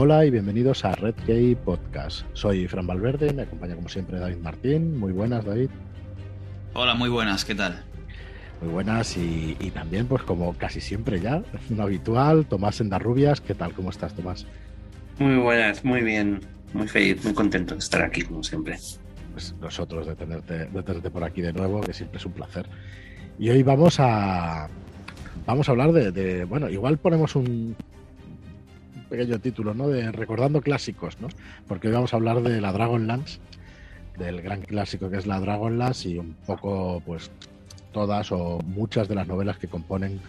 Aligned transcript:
Hola 0.00 0.24
y 0.24 0.30
bienvenidos 0.30 0.84
a 0.84 0.92
Red 0.92 1.16
Key 1.26 1.56
Podcast. 1.56 2.24
Soy 2.32 2.68
Fran 2.68 2.86
Valverde, 2.86 3.32
me 3.32 3.42
acompaña 3.42 3.74
como 3.74 3.88
siempre 3.88 4.20
David 4.20 4.36
Martín. 4.36 4.96
Muy 4.96 5.10
buenas, 5.10 5.44
David. 5.44 5.70
Hola, 6.72 6.94
muy 6.94 7.08
buenas, 7.08 7.44
¿qué 7.44 7.56
tal? 7.56 7.82
Muy 8.60 8.70
buenas 8.70 9.16
y, 9.16 9.56
también, 9.74 10.06
pues 10.06 10.22
como 10.22 10.56
casi 10.56 10.80
siempre 10.80 11.18
ya, 11.18 11.42
un 11.70 11.80
habitual, 11.80 12.46
Tomás 12.46 12.80
Endarrubias. 12.80 13.40
¿Qué 13.40 13.54
tal? 13.54 13.72
¿Cómo 13.72 13.90
estás, 13.90 14.14
Tomás? 14.14 14.46
Muy 15.18 15.34
buenas, 15.38 15.84
muy 15.84 16.02
bien, 16.02 16.42
muy 16.74 16.86
feliz, 16.86 17.24
muy 17.24 17.34
contento 17.34 17.74
de 17.74 17.80
estar 17.80 18.02
aquí, 18.02 18.22
como 18.22 18.44
siempre. 18.44 18.78
Pues 19.32 19.52
nosotros 19.60 20.06
de 20.06 20.14
tenerte, 20.14 20.66
de 20.66 20.82
tenerte 20.84 21.10
por 21.10 21.24
aquí 21.24 21.40
de 21.40 21.52
nuevo, 21.52 21.80
que 21.80 21.92
siempre 21.92 22.18
es 22.18 22.24
un 22.24 22.34
placer. 22.34 22.68
Y 23.36 23.50
hoy 23.50 23.64
vamos 23.64 23.98
a, 23.98 24.68
vamos 25.44 25.68
a 25.68 25.72
hablar 25.72 25.90
de, 25.90 26.44
bueno, 26.44 26.68
igual 26.68 26.98
ponemos 26.98 27.34
un, 27.34 27.74
pequeño 29.08 29.38
título, 29.40 29.74
¿no? 29.74 29.88
De 29.88 30.12
recordando 30.12 30.60
clásicos, 30.60 31.20
¿no? 31.20 31.28
Porque 31.66 31.88
hoy 31.88 31.94
vamos 31.94 32.12
a 32.12 32.16
hablar 32.16 32.42
de 32.42 32.60
la 32.60 32.72
Dragonlance, 32.72 33.40
del 34.18 34.42
gran 34.42 34.62
clásico 34.62 35.10
que 35.10 35.16
es 35.16 35.26
la 35.26 35.40
Dragonlance 35.40 36.08
y 36.08 36.18
un 36.18 36.34
poco, 36.46 37.02
pues, 37.04 37.30
todas 37.92 38.30
o 38.32 38.58
muchas 38.64 39.08
de 39.08 39.14
las 39.14 39.26
novelas 39.26 39.58
que 39.58 39.68
componen 39.68 40.20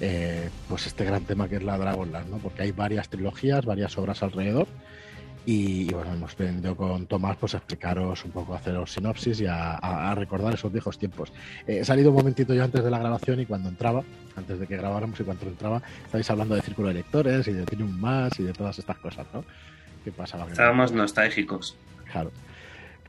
eh, 0.00 0.48
pues 0.68 0.86
este 0.86 1.04
gran 1.04 1.24
tema 1.24 1.48
que 1.48 1.56
es 1.56 1.62
la 1.62 1.78
Dragonlance, 1.78 2.30
¿no? 2.30 2.38
Porque 2.38 2.62
hay 2.62 2.72
varias 2.72 3.08
trilogías, 3.08 3.64
varias 3.64 3.96
obras 3.98 4.22
alrededor 4.22 4.68
y, 5.50 5.90
bueno, 5.94 6.12
hemos 6.12 6.36
venido 6.36 6.76
con 6.76 7.06
Tomás 7.06 7.38
pues 7.38 7.54
a 7.54 7.56
explicaros 7.56 8.22
un 8.22 8.32
poco, 8.32 8.52
a 8.52 8.58
haceros 8.58 8.92
sinopsis 8.92 9.40
y 9.40 9.46
a, 9.48 10.14
recordar 10.14 10.52
esos 10.52 10.70
viejos 10.70 10.98
tiempos. 10.98 11.32
Eh, 11.66 11.78
he 11.80 11.84
salido 11.86 12.10
un 12.10 12.16
momentito 12.16 12.52
yo 12.52 12.62
antes 12.62 12.84
de 12.84 12.90
la 12.90 12.98
grabación 12.98 13.40
y 13.40 13.46
cuando 13.46 13.70
entraba, 13.70 14.02
antes 14.36 14.60
de 14.60 14.66
que 14.66 14.76
grabáramos 14.76 15.18
y 15.18 15.24
cuando 15.24 15.46
entraba, 15.46 15.80
estáis 16.04 16.30
hablando 16.30 16.54
de 16.54 16.60
Círculo 16.60 16.88
de 16.88 16.94
Lectores 16.94 17.48
y 17.48 17.54
de 17.54 17.64
un 17.82 17.98
Más 17.98 18.38
y 18.38 18.42
de 18.42 18.52
todas 18.52 18.78
estas 18.78 18.98
cosas, 18.98 19.26
¿no? 19.32 19.42
¿Qué 20.04 20.12
pasaba? 20.12 20.46
Estábamos 20.50 20.92
nostálgicos. 20.92 21.78
Claro. 22.12 22.30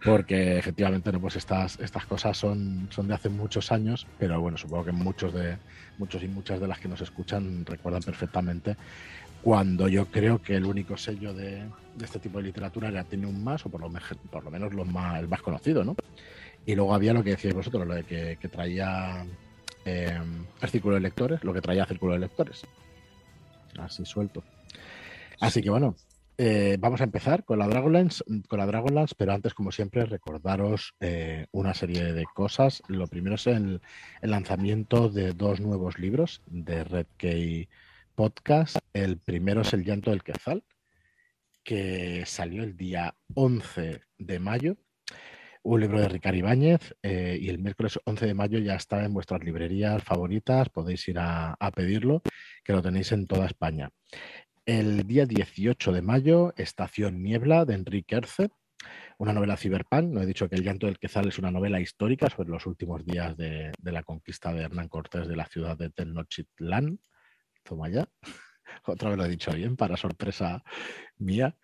Porque 0.02 0.58
efectivamente 0.58 1.12
no, 1.12 1.20
pues 1.20 1.36
estas, 1.36 1.78
estas 1.82 2.06
cosas 2.06 2.38
son, 2.38 2.88
son 2.90 3.10
de 3.10 3.16
hace 3.16 3.28
muchos 3.28 3.70
años, 3.74 4.08
pero 4.18 4.40
bueno, 4.40 4.58
supongo 4.58 4.86
que 4.86 4.92
muchos 4.94 5.34
de 5.34 5.58
muchos 5.98 6.24
y 6.24 6.30
muchas 6.30 6.62
de 6.62 6.68
las 6.70 6.80
que 6.80 6.88
nos 6.88 7.02
escuchan 7.02 7.66
recuerdan 7.66 8.02
perfectamente 8.02 8.78
cuando 9.42 9.88
yo 9.88 10.06
creo 10.06 10.42
que 10.42 10.56
el 10.56 10.66
único 10.66 10.98
sello 10.98 11.34
de, 11.34 11.64
este 12.02 12.20
tipo 12.20 12.38
de 12.38 12.46
literatura 12.46 12.90
era 12.90 13.04
Tiene 13.04 13.28
un 13.28 13.44
más, 13.44 13.66
o 13.66 13.70
por 13.70 13.82
lo, 13.82 13.92
por 14.30 14.44
lo 14.44 14.52
menos 14.52 14.72
el 14.72 15.28
más 15.28 15.42
conocido, 15.42 15.84
¿no? 15.84 15.96
Y 16.66 16.76
luego 16.76 16.94
había 16.94 17.14
lo 17.14 17.24
que 17.24 17.32
decíais 17.32 17.56
vosotros, 17.56 17.88
lo 17.88 17.96
de 17.96 18.04
que, 18.04 18.50
traía 18.50 19.26
eh, 19.86 20.20
el 20.62 20.70
círculo 20.70 20.96
de 20.96 21.02
lectores, 21.02 21.44
lo 21.44 21.54
que 21.54 21.62
traía 21.62 21.86
círculo 21.86 22.14
de 22.14 22.20
lectores. 22.20 22.64
Así 23.78 24.06
suelto. 24.06 24.44
Así 25.40 25.62
que 25.62 25.70
bueno, 25.70 25.96
eh, 26.38 26.78
vamos 26.80 27.02
a 27.02 27.06
empezar 27.06 27.44
con 27.44 27.60
la 27.60 27.68
Dragonlance, 27.68 28.24
con 28.48 28.60
la 28.60 28.66
Dragonlance, 28.66 29.16
pero 29.18 29.34
antes, 29.34 29.54
como 29.54 29.72
siempre, 29.72 30.06
recordaros 30.06 30.94
eh, 31.00 31.48
una 31.52 31.74
serie 31.74 32.14
de 32.14 32.26
cosas. 32.34 32.84
Lo 32.88 33.08
primero 33.08 33.36
es 33.36 33.48
el, 33.48 33.82
el, 34.22 34.32
lanzamiento 34.32 35.10
de 35.10 35.34
dos 35.34 35.60
nuevos 35.62 35.98
libros 35.98 36.42
de 36.48 36.84
Red 36.84 37.08
Key 37.18 37.68
podcast. 38.20 38.76
El 38.92 39.18
primero 39.18 39.62
es 39.62 39.72
El 39.72 39.86
llanto 39.86 40.10
del 40.10 40.24
quezal, 40.24 40.66
que 41.64 42.26
salió 42.26 42.64
el 42.64 42.76
día 42.76 43.16
11 43.34 44.02
de 44.18 44.40
mayo. 44.40 44.76
Un 45.64 45.80
libro 45.80 46.02
de 46.02 46.10
Ricardo 46.10 46.38
Ibáñez 46.38 46.98
eh, 47.02 47.38
y 47.40 47.48
el 47.48 47.60
miércoles 47.60 47.98
11 48.04 48.26
de 48.26 48.34
mayo 48.34 48.60
ya 48.60 48.76
está 48.76 49.06
en 49.06 49.14
vuestras 49.14 49.42
librerías 49.42 50.04
favoritas. 50.04 50.68
Podéis 50.68 51.08
ir 51.08 51.18
a, 51.18 51.56
pedirlo, 51.74 52.22
que 52.66 52.74
lo 52.74 52.82
tenéis 52.82 53.14
en 53.14 53.26
toda 53.26 53.46
España. 53.46 53.90
El 54.66 55.08
día 55.08 55.26
18 55.26 55.94
de 55.94 56.02
mayo, 56.02 56.54
Estación 56.58 57.24
Niebla 57.24 57.64
de 57.64 57.76
Enrique 57.76 58.18
Erce, 58.18 58.50
una 59.18 59.32
novela 59.32 59.56
cyberpunk. 59.56 60.12
No 60.12 60.22
he 60.22 60.26
dicho 60.26 60.50
que 60.50 60.58
El 60.58 60.64
llanto 60.64 60.88
del 60.88 61.00
Quezal 61.00 61.30
es 61.30 61.40
una 61.40 61.52
novela 61.52 61.80
histórica 61.80 62.30
sobre 62.30 62.50
los 62.50 62.66
últimos 62.66 63.06
días 63.06 63.38
de, 63.38 63.72
de 63.80 63.92
la 63.94 64.04
conquista 64.04 64.52
de 64.52 64.64
Hernán 64.64 64.90
Cortés 64.90 65.26
de 65.26 65.38
la 65.38 65.46
ciudad 65.46 65.78
de 65.78 65.90
Tenochtitlán 65.90 67.00
toma 67.70 67.90
ya. 67.90 68.10
Otra 68.86 69.10
vez 69.10 69.18
lo 69.18 69.26
he 69.26 69.30
dicho 69.30 69.52
bien, 69.52 69.78
para 69.78 69.96
sorpresa 69.96 70.64
mía. 71.18 71.56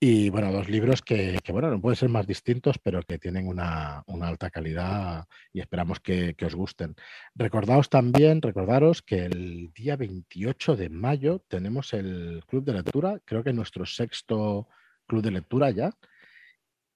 Y 0.00 0.30
bueno, 0.30 0.52
dos 0.52 0.68
libros 0.68 1.02
que, 1.02 1.40
bueno, 1.50 1.70
no 1.70 1.80
pueden 1.80 1.96
ser 1.96 2.08
más 2.08 2.24
distintos, 2.24 2.78
pero 2.78 3.02
que 3.02 3.18
tienen 3.18 3.48
una, 3.48 4.04
alta 4.22 4.48
calidad 4.48 5.26
y 5.52 5.58
esperamos 5.58 5.98
que, 5.98 6.36
os 6.46 6.54
gusten. 6.54 6.94
Recordaos 7.34 7.90
también, 7.90 8.40
recordaros 8.40 9.02
que 9.02 9.24
el 9.24 9.72
día 9.74 9.96
28 9.96 10.76
de 10.76 10.88
mayo 10.88 11.44
tenemos 11.48 11.92
el 11.94 12.44
club 12.46 12.64
de 12.64 12.74
lectura, 12.74 13.20
creo 13.24 13.42
que 13.42 13.52
nuestro 13.52 13.84
sexto 13.86 14.68
club 15.08 15.22
de 15.22 15.32
lectura 15.32 15.70
ya, 15.72 15.90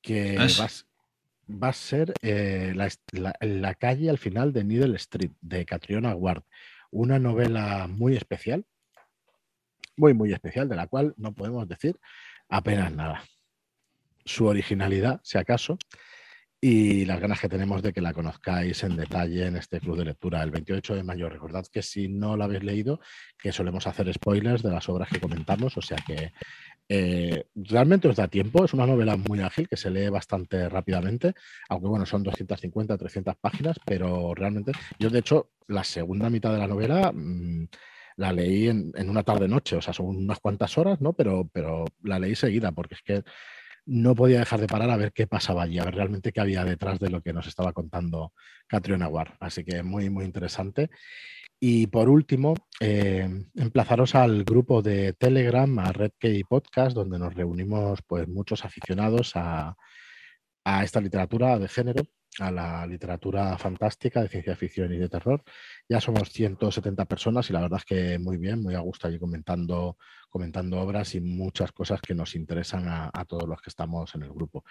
que 0.01 0.37
va, 0.39 1.69
a 1.69 1.73
ser 1.73 2.15
eh, 2.23 2.73
la, 2.77 2.89
la, 3.41 3.75
calle 3.75 4.11
al 4.11 4.19
final 4.19 4.53
de 4.53 4.63
Needle 4.63 4.97
Street, 4.97 5.33
de 5.41 5.65
Catriona 5.65 6.15
Ward 6.15 6.45
una 6.93 7.19
novela 7.19 7.89
muy 7.89 8.17
especial, 8.17 8.65
muy, 9.97 10.15
muy 10.15 10.33
especial, 10.33 10.69
de 10.69 10.77
la 10.77 10.87
cual 10.87 11.15
no 11.17 11.35
podemos 11.35 11.67
decir 11.67 11.99
apenas 12.49 12.93
nada. 12.93 13.25
Su 14.25 14.47
originalidad, 14.47 15.21
si 15.25 15.39
acaso, 15.39 15.79
y 16.65 17.05
las 17.07 17.19
ganas 17.19 17.41
que 17.41 17.49
tenemos 17.49 17.83
de 17.83 17.93
que 17.93 18.01
la 18.01 18.13
conozcáis 18.13 18.85
en 18.85 18.97
detalle 18.97 19.47
en 19.47 19.57
este 19.57 19.81
club 19.81 19.99
de 19.99 20.05
lectura 20.05 20.45
el 20.45 20.53
28 20.53 20.95
de 20.95 21.03
mayo. 21.03 21.29
Recordad 21.29 21.67
que 21.67 21.83
si 21.83 22.07
no 22.07 22.37
la 22.37 22.45
habéis 22.45 22.63
leído, 22.63 23.01
que 23.37 23.51
solemos 23.51 23.89
hacer 23.89 24.13
spoilers 24.15 24.63
de 24.63 24.71
las 24.71 24.89
obras 24.89 25.09
que 25.09 25.19
comentamos, 25.19 25.77
o 25.77 25.83
sea 25.83 25.99
que 26.07 26.33
eh, 26.89 27.47
realmente 27.55 28.09
os 28.09 28.17
da 28.17 28.29
tiempo, 28.29 28.65
es 28.65 28.75
una 28.75 28.87
novela 28.87 29.17
muy 29.17 29.41
ágil 29.41 29.69
que 29.69 29.77
se 29.77 29.91
lee 29.91 30.09
bastante 30.09 30.69
rápidamente, 30.69 31.35
aunque 31.69 31.89
bueno, 31.89 32.07
son 32.07 32.23
250, 32.23 32.99
300 32.99 33.37
páginas, 33.37 33.79
pero 33.85 34.35
realmente 34.35 34.73
yo 34.99 35.11
de 35.11 35.21
hecho 35.21 35.51
la 35.69 35.85
segunda 35.85 36.29
mitad 36.29 36.53
de 36.53 36.59
la 36.59 36.67
novela 36.67 37.13
mm, 37.13 37.69
la 38.17 38.33
leí 38.33 38.69
en, 38.69 38.93
una 39.09 39.23
tarde-noche, 39.23 39.77
o 39.77 39.81
sea, 39.81 39.93
son 39.93 40.07
unas 40.07 40.41
cuantas 40.41 40.77
horas, 40.77 41.01
¿no? 41.01 41.13
Pero, 41.13 41.49
pero 41.53 41.85
la 42.03 42.19
leí 42.19 42.35
seguida 42.35 42.73
porque 42.73 42.95
es 42.95 43.03
que 43.03 43.23
no 43.85 44.15
podía 44.15 44.41
dejar 44.41 44.61
de 44.61 44.67
parar 44.67 44.91
a 44.91 44.97
ver 44.97 45.13
qué 45.13 45.27
pasaba 45.27 45.63
allí, 45.63 45.79
a 45.79 45.85
ver 45.85 45.95
realmente 45.95 46.33
qué 46.33 46.41
había 46.41 46.65
detrás 46.65 47.01
de 47.01 47.11
lo 47.11 47.21
que 47.21 47.33
nos 47.33 47.47
estaba 47.47 47.73
contando 47.73 48.33
Catriona 48.67 49.09
War. 49.09 49.37
Así 49.41 49.65
que 49.65 49.83
muy, 49.83 50.09
muy 50.11 50.25
interesante. 50.25 50.91
Y 51.65 51.87
por 51.87 52.09
último, 52.09 52.55
eh, 52.81 53.47
emplazaros 53.55 54.17
al 54.17 54.43
grupo 54.43 54.83
de 54.83 55.13
Telegram, 55.13 55.79
a 55.79 55.93
Red 55.93 56.11
Key 56.19 56.43
Podcast, 56.43 56.93
donde 56.93 57.21
nos 57.21 57.33
reunimos 57.35 58.01
pues, 58.05 58.27
muchos 58.27 58.65
aficionados 58.65 59.31
a, 59.37 59.77
esta 60.83 61.01
literatura 61.01 61.61
de 61.61 61.69
género, 61.69 62.03
a 62.41 62.51
la 62.51 62.85
literatura 62.85 63.57
fantástica 63.59 64.23
de 64.23 64.29
ciencia 64.29 64.57
ficción 64.57 64.93
y 64.93 64.99
de 64.99 65.09
terror. 65.09 65.45
Ya 65.89 66.01
somos 66.01 66.31
170 66.31 67.05
personas 67.05 67.49
y 67.49 67.53
la 67.53 67.61
verdad 67.61 67.79
es 67.79 67.85
que 67.85 68.19
muy 68.19 68.39
bien, 68.39 68.61
muy 68.61 68.75
a 68.75 68.81
gusto 68.81 69.07
allí 69.07 69.21
comentando, 69.21 69.99
comentando 70.31 70.81
obras 70.81 71.15
y 71.15 71.21
muchas 71.21 71.71
cosas 71.71 72.01
que 72.01 72.17
nos 72.17 72.35
interesan 72.35 72.89
a, 72.89 73.25
todos 73.25 73.49
los 73.49 73.63
que 73.63 73.71
estamos 73.71 74.13
en 74.17 74.25
el 74.25 74.33
grupo. 74.33 74.65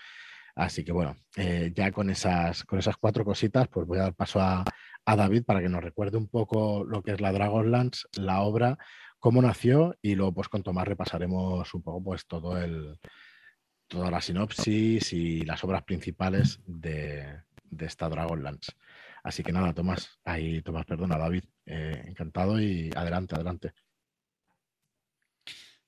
Así 0.56 0.84
que 0.84 0.92
bueno, 0.92 1.16
eh, 1.38 1.72
ya 1.74 1.90
con 1.94 2.10
esas, 2.10 2.66
con 2.66 2.80
esas 2.80 2.98
cuatro 2.98 3.24
cositas, 3.24 3.70
pues 3.70 3.88
voy 3.88 4.00
a 4.00 4.02
dar 4.02 4.14
paso 4.14 4.42
a, 4.42 4.66
a 5.06 5.16
David 5.16 5.44
para 5.46 5.62
que 5.62 5.70
nos 5.70 5.84
recuerde 5.84 6.18
un 6.18 6.28
poco 6.28 6.84
lo 6.84 7.02
que 7.02 7.12
es 7.12 7.22
la 7.22 7.32
Dragonlance, 7.32 8.08
la 8.18 8.42
obra, 8.42 8.78
cómo 9.20 9.42
nació 9.42 9.96
y 10.02 10.16
luego 10.16 10.34
pues 10.34 10.50
con 10.50 10.64
Tomás 10.64 10.88
repasaremos 10.88 11.74
un 11.74 11.82
poco 11.82 12.04
pues 12.04 12.26
todo 12.26 12.58
el 12.58 13.00
toda 13.88 14.10
la 14.10 14.22
sinopsis 14.22 15.12
y 15.12 15.42
las 15.42 15.64
obras 15.66 15.84
principales 15.84 16.60
de, 16.66 17.42
de 17.70 17.86
esta 17.86 18.08
Dragonlance. 18.08 18.72
Así 19.24 19.44
que 19.44 19.52
nada, 19.52 19.74
Tomás, 19.74 20.20
ahí 20.24 20.62
Tomás, 20.62 20.86
perdona, 20.86 21.18
David, 21.18 21.44
eh, 21.66 22.04
encantado 22.08 22.60
y 22.60 22.90
adelante, 22.96 23.36
adelante. 23.36 23.74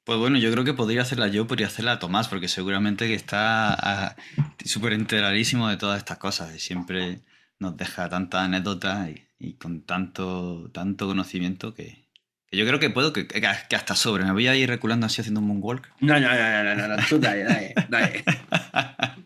Pues 0.04 0.19
bueno, 0.19 0.38
yo 0.38 0.51
creo 0.51 0.66
que 0.66 0.74
podría 0.74 1.01
hacerla 1.01 1.30
yo, 1.30 1.48
podría 1.48 1.68
hacerla 1.68 1.98
Tomás, 2.00 2.27
porque 2.27 2.50
seguramente 2.50 3.07
que 3.07 3.13
está 3.13 3.74
ah, 3.74 4.16
súper 4.66 4.94
enteradísimo 4.94 5.69
de 5.69 5.77
todas 5.77 5.98
estas 5.98 6.18
cosas 6.18 6.54
y 6.54 6.59
siempre 6.59 7.21
nos 7.63 7.77
deja 7.77 8.10
tantas 8.10 8.42
anécdotas 8.44 9.10
y, 9.39 9.54
con 9.54 9.81
tanto, 9.81 10.69
tanto 10.71 11.07
conocimiento 11.07 11.74
que, 11.74 12.04
yo 12.51 12.68
creo 12.68 12.80
que 12.80 12.92
puedo 12.92 13.13
que, 13.13 13.27
hasta 13.48 13.95
sobre. 13.95 14.24
Me 14.25 14.31
voy 14.31 14.48
a 14.48 14.56
ir 14.56 14.69
reculando 14.69 15.07
así 15.07 15.21
haciendo 15.21 15.39
un 15.39 15.48
moonwalk. 15.48 15.92
No, 16.01 16.19
no, 16.19 16.30
no, 16.30 16.63
no, 16.63 16.75
no, 16.75 16.88
no, 16.88 17.04
tú 17.10 17.18
dale, 17.19 17.44
dale, 17.44 17.74
dale. 17.89 18.24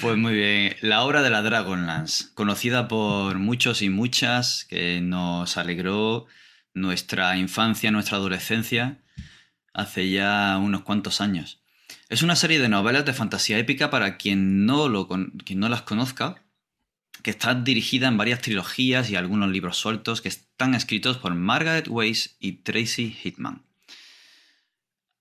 Pues 0.00 0.16
muy 0.16 0.34
bien, 0.34 0.74
la 0.80 1.02
obra 1.02 1.22
de 1.22 1.30
la 1.30 1.42
Dragonlance, 1.42 2.34
conocida 2.34 2.88
por 2.88 3.38
muchos 3.38 3.82
y 3.82 3.88
muchas, 3.88 4.64
que 4.64 5.00
nos 5.00 5.56
alegró 5.56 6.26
nuestra 6.74 7.36
infancia, 7.36 7.92
nuestra 7.92 8.16
adolescencia, 8.16 8.98
hace 9.72 10.10
ya 10.10 10.58
unos 10.58 10.82
cuantos 10.82 11.20
años. 11.20 11.62
Es 12.08 12.22
una 12.22 12.34
serie 12.34 12.58
de 12.58 12.68
novelas 12.68 13.04
de 13.04 13.12
fantasía 13.12 13.58
épica 13.58 13.90
para 13.90 14.16
quien 14.16 14.66
no, 14.66 14.88
lo, 14.88 15.06
quien 15.06 15.60
no 15.60 15.68
las 15.68 15.82
conozca, 15.82 16.42
que 17.22 17.30
está 17.30 17.54
dirigida 17.54 18.08
en 18.08 18.16
varias 18.16 18.40
trilogías 18.40 19.10
y 19.10 19.16
algunos 19.16 19.50
libros 19.50 19.76
sueltos 19.76 20.20
que 20.20 20.28
están 20.28 20.74
escritos 20.74 21.18
por 21.18 21.34
Margaret 21.34 21.86
Weiss 21.88 22.36
y 22.40 22.52
Tracy 22.52 23.10
Hitman. 23.10 23.62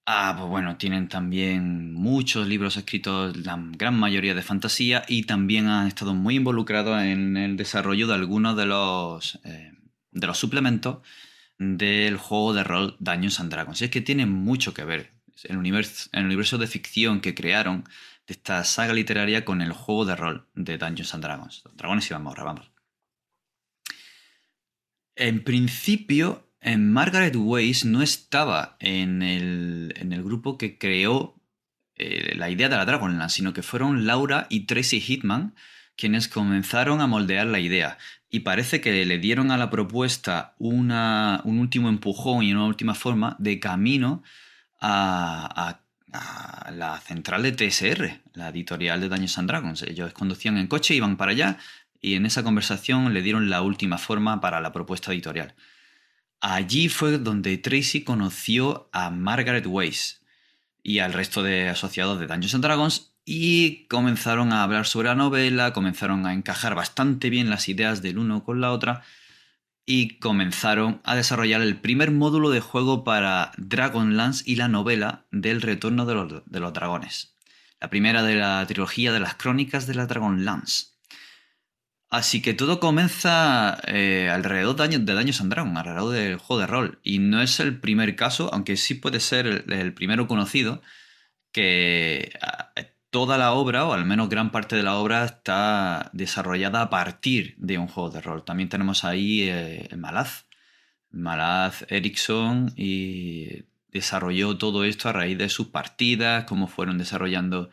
Ah, 0.06 0.36
pues 0.38 0.50
bueno, 0.50 0.78
tienen 0.78 1.08
también 1.08 1.94
muchos 1.94 2.48
libros 2.48 2.76
escritos, 2.76 3.38
la 3.38 3.58
gran 3.78 3.98
mayoría 3.98 4.34
de 4.34 4.42
fantasía, 4.42 5.04
y 5.08 5.24
también 5.24 5.68
han 5.68 5.88
estado 5.88 6.16
muy 6.16 6.36
involucrados 6.36 7.02
en 7.04 7.38
el 7.38 7.56
desarrollo 7.56 8.08
de 8.08 8.16
algunos 8.16 8.58
de 8.58 8.66
los, 8.66 9.40
eh, 9.44 9.72
de 10.12 10.28
los 10.28 10.38
suplementos 10.40 10.98
del 11.60 12.18
juego 12.18 12.54
de 12.54 12.64
rol 12.64 12.96
Dungeons 13.00 13.40
and 13.40 13.52
Dragons. 13.52 13.82
Y 13.82 13.86
es 13.86 13.92
que 13.92 14.02
tiene 14.02 14.26
mucho 14.26 14.74
que 14.74 14.84
ver 14.84 15.12
el 15.44 15.58
universo, 15.58 16.10
el 16.14 16.26
universo 16.26 16.58
de 16.58 16.68
ficción 16.68 17.22
que 17.22 17.36
crearon 17.36 17.86
esta 18.32 18.64
saga 18.64 18.94
literaria 18.94 19.46
con 19.46 19.62
el 19.62 19.72
juego 19.72 20.06
de 20.06 20.16
rol 20.16 20.48
de 20.56 20.78
Dungeons 20.78 21.14
and 21.14 21.24
Dragons. 21.24 21.64
Dragones 21.76 22.10
y 22.10 22.14
Mazmorra, 22.14 22.44
vamos. 22.44 22.72
En 25.16 25.44
principio, 25.44 26.50
en 26.62 26.92
Margaret 26.92 27.36
Weiss 27.36 27.86
no 27.86 28.02
estaba 28.02 28.78
en 28.80 29.22
el, 29.22 30.24
grupo 30.24 30.58
que 30.58 30.78
creó 30.78 31.36
eh, 31.96 32.34
la 32.36 32.50
idea 32.50 32.70
de 32.70 32.78
la 32.78 32.86
Dragonlance, 32.86 33.36
sino 33.36 33.54
que 33.54 33.64
fueron 33.64 34.06
Laura 34.06 34.48
y 34.50 34.66
Tracy 34.66 35.00
Hitman 35.00 35.54
quienes 35.96 36.28
comenzaron 36.28 37.02
a 37.02 37.08
moldear 37.08 37.46
la 37.48 37.60
idea. 37.60 37.98
Y 38.30 38.40
parece 38.40 38.82
que 38.82 39.06
le 39.06 39.20
dieron 39.20 39.52
a 39.52 39.58
la 39.58 39.70
propuesta 39.70 40.56
un 40.58 40.92
último 41.46 41.90
empujón 41.90 42.44
y 42.44 42.54
una 42.54 42.66
última 42.66 42.96
forma 42.96 43.36
de 43.40 43.60
camino 43.60 44.24
a, 44.80 45.81
la 46.12 47.00
central 47.06 47.44
de 47.44 47.52
TSR, 47.52 48.22
la 48.34 48.50
editorial 48.50 49.00
de 49.02 49.10
Daños 49.10 49.38
and 49.38 49.48
Dragons. 49.48 49.82
Ellos 49.84 50.14
conducían 50.14 50.58
en 50.58 50.68
coche, 50.68 50.96
iban 50.96 51.18
para 51.18 51.32
allá 51.32 51.58
y 52.02 52.16
en 52.16 52.26
esa 52.26 52.44
conversación 52.44 53.14
le 53.14 53.22
dieron 53.22 53.50
la 53.50 53.62
última 53.62 53.98
forma 53.98 54.42
para 54.42 54.60
la 54.62 54.74
propuesta 54.74 55.12
editorial. 55.12 55.54
Allí 56.42 56.90
fue 56.90 57.18
donde 57.20 57.58
Tracy 57.58 58.04
conoció 58.04 58.90
a 58.92 59.10
Margaret 59.12 59.66
Weiss 59.68 60.22
y 60.84 61.00
al 61.00 61.14
resto 61.14 61.44
de 61.44 61.70
asociados 61.70 62.20
de 62.20 62.28
Dungeons 62.28 62.56
and 62.56 62.64
Dragons 62.64 63.12
y 63.24 63.86
comenzaron 63.86 64.52
a 64.52 64.64
hablar 64.64 64.88
sobre 64.88 65.10
la 65.10 65.16
novela, 65.16 65.74
comenzaron 65.74 66.26
a 66.26 66.34
encajar 66.34 66.74
bastante 66.74 67.30
bien 67.30 67.50
las 67.52 67.70
ideas 67.70 68.02
del 68.02 68.18
uno 68.18 68.44
con 68.44 68.60
la 68.60 68.72
otra 68.72 69.04
y 69.86 70.20
comenzaron 70.20 71.02
a 71.04 71.16
desarrollar 71.16 71.62
el 71.62 71.80
primer 71.80 72.12
módulo 72.12 72.50
de 72.50 72.60
juego 72.60 73.04
para 73.04 73.52
Dragonlance 73.58 74.44
y 74.46 74.56
la 74.56 74.68
novela 74.68 75.26
del 75.32 75.62
retorno 75.62 76.06
de 76.06 76.16
los, 76.16 76.74
dragones. 76.74 77.36
La 77.80 77.90
primera 77.90 78.24
de 78.24 78.36
la 78.36 78.66
trilogía 78.68 79.12
de 79.12 79.20
las 79.20 79.36
crónicas 79.36 79.88
de 79.88 79.96
la 79.96 80.06
Dragonlance. 80.06 80.92
Así 82.10 82.42
que 82.42 82.54
todo 82.54 82.80
comienza 82.82 83.80
eh, 83.88 84.30
alrededor 84.30 84.76
de 84.76 84.84
Daños, 84.84 85.06
de 85.06 85.14
Daños 85.14 85.50
Dragons, 85.50 85.78
alrededor 85.78 86.14
del 86.14 86.38
juego 86.38 86.60
de 86.60 86.68
rol. 86.68 87.00
Y 87.04 87.20
no 87.20 87.42
es 87.42 87.60
el 87.62 87.80
primer 87.80 88.18
caso, 88.18 88.54
aunque 88.54 88.76
sí 88.76 88.96
puede 88.96 89.22
ser 89.22 89.48
el, 89.48 89.94
primero 89.94 90.28
conocido, 90.28 90.82
que 91.54 92.34
toda 93.12 93.38
la 93.38 93.54
obra, 93.54 93.86
o 93.86 93.94
al 93.94 94.06
menos 94.06 94.30
gran 94.30 94.52
parte 94.52 94.76
de 94.76 94.84
la 94.84 94.96
obra, 94.96 95.26
está 95.26 96.10
desarrollada 96.14 96.82
a 96.82 96.90
partir 96.90 97.56
de 97.58 97.78
un 97.78 97.88
juego 97.88 98.10
de 98.10 98.22
rol. 98.22 98.44
También 98.44 98.70
tenemos 98.70 99.04
ahí 99.04 99.44
eh, 99.44 99.88
el 99.92 99.98
Malaz. 99.98 100.46
Malaz 101.12 101.86
Erickson 101.90 102.74
y 102.78 103.66
desarrolló 103.90 104.58
todo 104.58 104.86
esto 104.86 105.10
a 105.10 105.14
raíz 105.14 105.38
de 105.38 105.50
sus 105.50 105.68
partidas, 105.68 106.46
cómo 106.46 106.68
fueron 106.68 106.98
desarrollando 106.98 107.70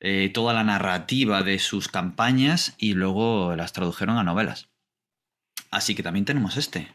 eh, 0.00 0.30
toda 0.32 0.54
la 0.54 0.64
narrativa 0.64 1.42
de 1.42 1.58
sus 1.58 1.88
campañas 1.88 2.74
y 2.78 2.94
luego 2.94 3.54
las 3.56 3.74
tradujeron 3.74 4.16
a 4.16 4.24
novelas. 4.24 4.68
Así 5.70 5.94
que 5.94 6.02
también 6.02 6.24
tenemos 6.24 6.56
este. 6.56 6.88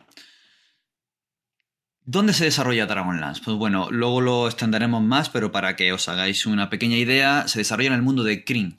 ¿Dónde 2.12 2.34
se 2.34 2.44
desarrolla 2.44 2.88
Dragonlance? 2.88 3.42
Pues 3.42 3.56
bueno, 3.56 3.88
luego 3.90 4.20
lo 4.20 4.46
extenderemos 4.46 5.02
más, 5.02 5.30
pero 5.30 5.54
para 5.54 5.78
que 5.78 5.94
os 5.94 6.10
hagáis 6.10 6.46
una 6.46 6.70
pequeña 6.70 6.98
idea, 6.98 7.48
se 7.48 7.60
desarrolla 7.60 7.88
en 7.88 7.94
el 7.94 8.02
mundo 8.02 8.26
de 8.26 8.44
Kryn. 8.44 8.76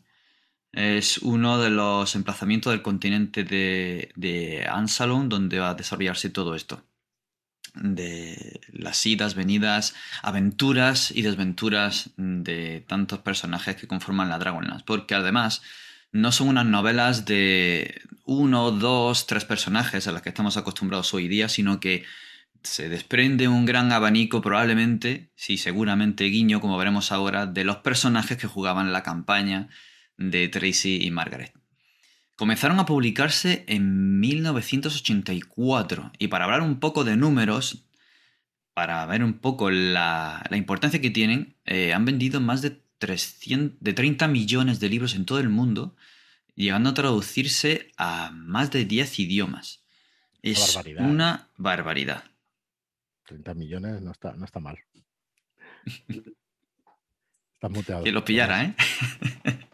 Es 0.70 1.16
uno 1.16 1.58
de 1.58 1.70
los 1.70 2.14
emplazamientos 2.14 2.74
del 2.74 2.82
continente 2.82 3.42
de, 3.42 4.12
de 4.16 4.66
Ansalon 4.70 5.30
donde 5.30 5.60
va 5.60 5.70
a 5.70 5.74
desarrollarse 5.74 6.28
todo 6.28 6.54
esto 6.54 6.84
de 7.72 8.60
las 8.70 9.06
idas, 9.06 9.34
venidas, 9.34 9.94
aventuras 10.20 11.10
y 11.10 11.22
desventuras 11.22 12.10
de 12.18 12.84
tantos 12.86 13.20
personajes 13.20 13.76
que 13.76 13.88
conforman 13.88 14.28
la 14.28 14.38
Dragonlance. 14.38 14.84
Porque 14.86 15.14
además 15.14 15.62
no 16.10 16.32
son 16.32 16.48
unas 16.48 16.66
novelas 16.66 17.24
de 17.24 18.02
uno, 18.26 18.72
dos, 18.72 19.26
tres 19.26 19.46
personajes 19.46 20.06
a 20.06 20.12
las 20.12 20.20
que 20.20 20.28
estamos 20.28 20.58
acostumbrados 20.58 21.14
hoy 21.14 21.28
día, 21.28 21.48
sino 21.48 21.80
que 21.80 22.04
se 22.62 22.88
desprende 22.88 23.48
un 23.48 23.64
gran 23.64 23.92
abanico 23.92 24.40
probablemente, 24.40 25.30
sí, 25.34 25.56
seguramente 25.56 26.24
guiño, 26.24 26.60
como 26.60 26.78
veremos 26.78 27.12
ahora, 27.12 27.46
de 27.46 27.64
los 27.64 27.78
personajes 27.78 28.38
que 28.38 28.46
jugaban 28.46 28.92
la 28.92 29.02
campaña 29.02 29.68
de 30.16 30.48
Tracy 30.48 31.04
y 31.04 31.10
Margaret 31.10 31.52
comenzaron 32.42 32.80
a 32.80 32.86
publicarse 32.86 33.64
en 33.68 34.18
1984. 34.18 36.10
Y 36.18 36.26
para 36.26 36.46
hablar 36.46 36.62
un 36.62 36.80
poco 36.80 37.04
de 37.04 37.16
números, 37.16 37.84
para 38.74 39.06
ver 39.06 39.22
un 39.22 39.34
poco 39.34 39.70
la, 39.70 40.42
importancia 40.50 41.00
que 41.00 41.10
tienen, 41.10 41.54
eh, 41.64 41.92
han 41.92 42.04
vendido 42.04 42.40
más 42.40 42.60
de, 42.60 42.82
300, 42.98 43.78
de 43.80 43.92
30 43.92 44.26
millones 44.26 44.80
de 44.80 44.88
libros 44.88 45.14
en 45.14 45.24
todo 45.24 45.38
el 45.38 45.50
mundo, 45.50 45.94
llegando 46.56 46.90
a 46.90 46.94
traducirse 46.94 47.92
a 47.96 48.32
más 48.32 48.72
de 48.72 48.86
10 48.86 49.20
idiomas. 49.20 49.84
Es 50.42 50.76
una 50.98 51.48
barbaridad. 51.56 52.24
30 53.32 53.54
millones 53.54 54.02
no 54.02 54.12
está, 54.12 54.34
no 54.34 54.44
está 54.44 54.60
mal. 54.60 54.78
Está 57.54 57.68
muteado. 57.68 58.02
Que 58.02 58.10
lo 58.10 58.24
pillara, 58.24 58.64
¿eh? 58.64 58.74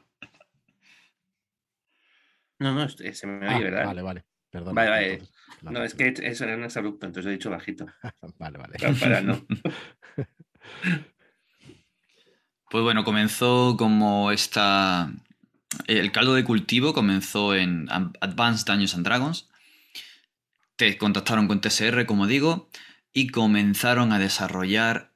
No, 2.60 2.74
no, 2.74 2.88
se 2.88 3.26
me 3.28 3.46
oye, 3.46 3.54
ah, 3.54 3.60
¿verdad? 3.60 3.86
Vale, 3.86 4.02
vale. 4.02 4.24
Perdón. 4.50 4.74
Vale, 4.74 4.90
vale. 4.90 5.22
no, 5.62 5.84
es 5.84 5.94
que 5.94 6.12
eso 6.22 6.42
era 6.42 6.56
un 6.56 6.64
exabrupto, 6.64 7.06
entonces 7.06 7.30
he 7.30 7.32
dicho 7.34 7.50
bajito. 7.50 7.86
vale, 8.38 8.58
vale. 8.58 8.74
Para, 8.98 9.20
no. 9.20 9.46
pues 12.68 12.82
bueno, 12.82 13.04
comenzó 13.04 13.76
como 13.78 14.32
esta. 14.32 15.08
El 15.86 16.10
caldo 16.10 16.34
de 16.34 16.42
cultivo 16.42 16.92
comenzó 16.92 17.54
en 17.54 17.86
Advanced 17.90 18.66
Dungeons 18.66 18.96
and 18.96 19.04
Dragons. 19.06 19.48
Te 20.74 20.98
contactaron 20.98 21.46
con 21.46 21.60
TSR, 21.60 22.06
como 22.06 22.26
digo, 22.26 22.68
y 23.18 23.26
comenzaron 23.26 24.12
a 24.12 24.20
desarrollar 24.20 25.12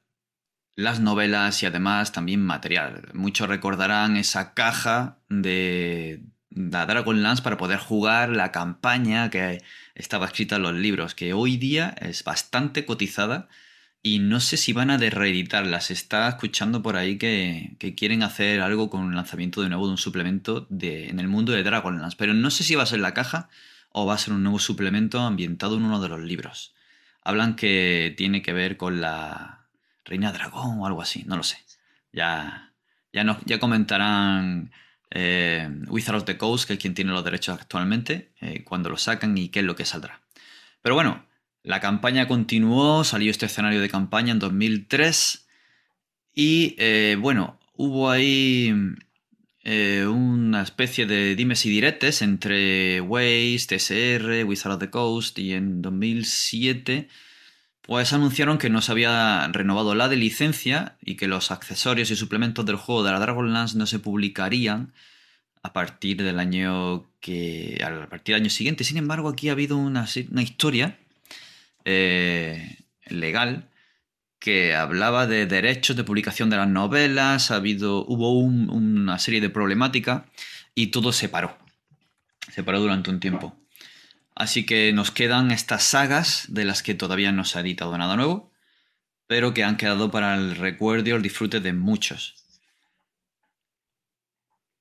las 0.75 0.99
novelas 0.99 1.63
y 1.63 1.67
además 1.67 2.11
también 2.11 2.41
material. 2.41 3.09
Muchos 3.13 3.47
recordarán 3.47 4.17
esa 4.17 4.53
caja 4.53 5.19
de, 5.29 6.21
la 6.49 6.85
Dragonlance 6.85 7.41
para 7.41 7.55
poder 7.55 7.79
jugar 7.79 8.27
la 8.27 8.51
campaña 8.51 9.29
que 9.29 9.63
estaba 9.95 10.25
escrita 10.25 10.57
en 10.57 10.63
los 10.63 10.73
libros, 10.73 11.15
que 11.15 11.31
hoy 11.31 11.55
día 11.55 11.95
es 12.01 12.25
bastante 12.25 12.85
cotizada 12.85 13.47
y 14.01 14.19
no 14.19 14.41
sé 14.41 14.57
si 14.57 14.73
van 14.73 14.89
a 14.89 14.97
reeditarla. 14.97 15.79
Se 15.79 15.93
está 15.93 16.27
escuchando 16.27 16.81
por 16.81 16.97
ahí 16.97 17.17
que, 17.17 17.77
quieren 17.95 18.21
hacer 18.21 18.59
algo 18.59 18.89
con 18.89 18.99
un 18.99 19.15
lanzamiento 19.15 19.61
de 19.61 19.69
nuevo 19.69 19.85
de 19.85 19.91
un 19.91 19.97
suplemento 19.97 20.67
de, 20.69 21.07
en 21.07 21.21
el 21.21 21.29
mundo 21.29 21.53
de 21.53 21.63
Dragonlance, 21.63 22.17
pero 22.17 22.33
no 22.33 22.51
sé 22.51 22.65
si 22.65 22.75
va 22.75 22.83
a 22.83 22.87
ser 22.87 22.99
la 22.99 23.13
caja 23.13 23.47
o 23.93 24.05
va 24.05 24.15
a 24.15 24.17
ser 24.17 24.33
un 24.33 24.43
nuevo 24.43 24.59
suplemento 24.59 25.21
ambientado 25.21 25.77
en 25.77 25.83
uno 25.83 26.01
de 26.01 26.09
los 26.09 26.19
libros. 26.19 26.73
Hablan 27.23 27.55
que 27.55 28.13
tiene 28.17 28.41
que 28.41 28.53
ver 28.53 28.77
con 28.77 29.01
la 29.01 29.67
Reina 30.05 30.31
Dragón 30.31 30.79
o 30.79 30.87
algo 30.87 31.01
así, 31.01 31.23
no 31.25 31.37
lo 31.37 31.43
sé. 31.43 31.57
Ya, 32.11 32.73
ya, 33.11 33.23
no, 33.23 33.39
ya 33.45 33.59
comentarán 33.59 34.71
eh, 35.09 35.69
Wizard 35.87 36.15
of 36.17 36.25
the 36.25 36.37
Coast, 36.37 36.67
que 36.67 36.73
es 36.73 36.79
quien 36.79 36.93
tiene 36.93 37.11
los 37.11 37.23
derechos 37.23 37.59
actualmente, 37.59 38.31
eh, 38.41 38.63
cuando 38.63 38.89
lo 38.89 38.97
sacan 38.97 39.37
y 39.37 39.49
qué 39.49 39.59
es 39.59 39.65
lo 39.65 39.75
que 39.75 39.85
saldrá. 39.85 40.21
Pero 40.81 40.95
bueno, 40.95 41.25
la 41.63 41.79
campaña 41.79 42.27
continuó, 42.27 43.03
salió 43.03 43.31
este 43.31 43.45
escenario 43.45 43.79
de 43.79 43.89
campaña 43.89 44.31
en 44.31 44.39
2003 44.39 45.47
y 46.33 46.75
eh, 46.77 47.15
bueno, 47.19 47.59
hubo 47.75 48.09
ahí 48.09 48.73
eh, 49.63 50.05
una 50.05 50.61
especie 50.61 51.05
de 51.05 51.35
dimes 51.35 51.65
y 51.65 51.69
diretes 51.69 52.21
entre 52.21 52.99
Waze, 53.01 53.65
TSR, 53.67 54.43
Wizard 54.45 54.73
of 54.73 54.79
the 54.79 54.89
Coast 54.89 55.39
y 55.39 55.53
en 55.53 55.81
2007 55.81 57.07
pues 57.83 58.13
anunciaron 58.13 58.57
que 58.57 58.69
no 58.69 58.81
se 58.81 58.91
había 58.93 59.47
renovado 59.49 59.93
la 59.93 60.07
de 60.07 60.15
licencia 60.15 60.95
y 61.01 61.15
que 61.15 61.27
los 61.27 61.51
accesorios 61.51 62.11
y 62.11 62.15
suplementos 62.15 62.65
del 62.65 62.77
juego 62.77 63.03
de 63.03 63.11
la 63.11 63.19
Dragonlance 63.19 63.77
no 63.77 63.85
se 63.85 63.99
publicarían 63.99 64.93
a 65.63 65.73
partir 65.73 66.23
del 66.23 66.39
año 66.39 67.09
que. 67.19 67.81
a 67.83 68.09
partir 68.09 68.35
del 68.35 68.43
año 68.43 68.49
siguiente. 68.49 68.85
Sin 68.85 68.97
embargo, 68.97 69.29
aquí 69.29 69.49
ha 69.49 69.53
habido 69.53 69.77
una, 69.77 70.07
historia 70.41 70.97
eh, 71.83 72.77
legal 73.07 73.69
que 74.43 74.75
hablaba 74.75 75.25
de 75.25 75.45
derechos 75.45 75.95
de 75.95 76.03
publicación 76.03 76.49
de 76.49 76.57
las 76.57 76.67
novelas, 76.67 77.49
ha 77.49 77.55
habido, 77.55 78.05
hubo 78.05 78.37
una 78.37 79.17
serie 79.17 79.39
de 79.39 79.49
problemáticas 79.49 80.23
y 80.75 80.87
todo 80.87 81.13
se 81.13 81.29
paró. 81.29 81.57
Se 82.51 82.61
paró 82.61 82.81
durante 82.81 83.09
un 83.09 83.21
tiempo. 83.21 83.55
Así 84.35 84.65
que 84.65 84.91
nos 84.91 85.11
quedan 85.11 85.51
estas 85.51 85.83
sagas 85.83 86.43
de 86.49 86.65
las 86.65 86.83
que 86.83 86.93
todavía 86.93 87.31
no 87.31 87.45
se 87.45 87.57
ha 87.57 87.61
editado 87.61 87.97
nada 87.97 88.17
nuevo. 88.17 88.51
pero 89.27 89.53
que 89.53 89.63
han 89.63 89.77
quedado 89.77 90.11
para 90.11 90.35
el 90.35 90.57
recuerdo 90.57 91.07
y 91.07 91.13
el 91.13 91.21
disfrute 91.21 91.61
de 91.61 91.71
muchos. 91.71 92.35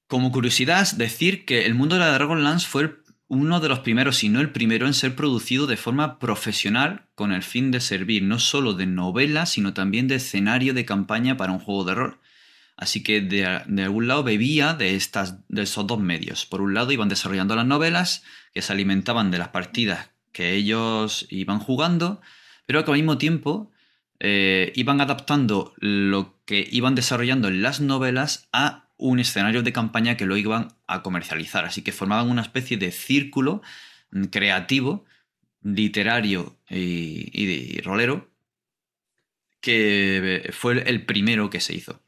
Como 0.09 0.33
curiosidad, 0.33 0.90
decir 0.97 1.45
que 1.45 1.66
el 1.66 1.75
mundo 1.75 1.95
de 1.95 2.00
la 2.00 2.12
Dragonlance 2.12 2.66
fue 2.66 3.01
uno 3.33 3.61
de 3.61 3.71
los 3.71 3.79
primeros, 3.79 4.19
si 4.19 4.29
no 4.29 4.43
el 4.43 4.51
primero, 4.51 4.87
en 4.87 4.93
ser 4.93 5.17
producido 5.17 5.67
de 5.67 5.79
forma 5.79 6.19
profesional 6.19 7.07
con 7.15 7.33
el 7.33 7.43
fin 7.43 7.71
de 7.71 7.81
servir 7.81 8.23
no 8.23 8.39
solo 8.39 8.75
de 8.75 8.85
novela, 8.85 9.47
sino 9.47 9.73
también 9.73 10.07
de 10.07 10.17
escenario 10.17 10.75
de 10.75 10.85
campaña 10.85 11.39
para 11.39 11.53
un 11.53 11.59
juego 11.59 11.85
de 11.85 11.95
rol. 11.95 12.19
Así 12.77 13.03
que 13.03 13.23
de, 13.23 13.47
algún 13.47 14.07
lado 14.07 14.23
bebía 14.23 14.75
de, 14.75 14.97
estas, 14.97 15.49
de 15.49 15.62
esos 15.62 15.87
dos 15.87 15.99
medios. 15.99 16.45
Por 16.45 16.61
un 16.61 16.75
lado 16.75 16.93
iban 16.93 17.09
desarrollando 17.09 17.57
las 17.57 17.65
novelas, 17.65 18.23
que 18.53 18.61
se 18.61 18.75
alimentaban 18.75 19.31
de 19.31 19.39
las 19.39 19.49
partidas 19.49 20.11
que 20.33 20.53
ellos 20.53 21.27
iban 21.31 21.59
jugando, 21.59 22.21
pero 22.67 22.85
que 22.85 22.91
al 22.91 22.99
mismo 22.99 23.17
tiempo 23.17 23.71
eh, 24.21 24.75
iban 24.75 25.01
adaptando 25.01 25.73
lo 25.79 26.39
que 26.45 26.69
iban 26.71 26.95
desarrollando 26.95 27.49
en 27.49 27.62
las 27.62 27.81
novelas 27.81 28.51
a 28.53 28.82
un 28.97 29.19
escenario 29.19 29.63
de 29.63 29.73
campaña 29.73 30.17
que 30.17 30.27
lo 30.27 30.37
iban 30.37 30.69
a 30.87 31.03
comercializar. 31.03 31.65
Así 31.65 31.83
que 31.83 31.93
formaban 31.93 32.31
una 32.31 32.43
especie 32.43 32.77
de 32.77 32.93
círculo 32.93 33.63
creativo, 34.31 35.05
literario 35.63 36.59
y, 36.69 37.81
rolero, 37.81 38.31
que 39.61 40.51
fue 40.53 40.83
el 40.89 41.05
primero 41.07 41.51
que 41.51 41.61
se 41.61 41.75
hizo, 41.75 42.03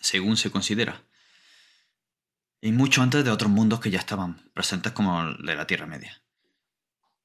según 0.00 0.36
se 0.36 0.50
considera. 0.50 1.02
Y 2.60 2.72
mucho 2.72 3.02
antes 3.02 3.24
de 3.24 3.30
otros 3.30 3.50
mundos 3.50 3.80
que 3.80 3.90
ya 3.90 3.98
estaban 3.98 4.50
presentes 4.54 4.92
como 4.92 5.20
el 5.22 5.44
de 5.44 5.56
la 5.56 5.66
Tierra 5.66 5.86
Media. 5.86 6.22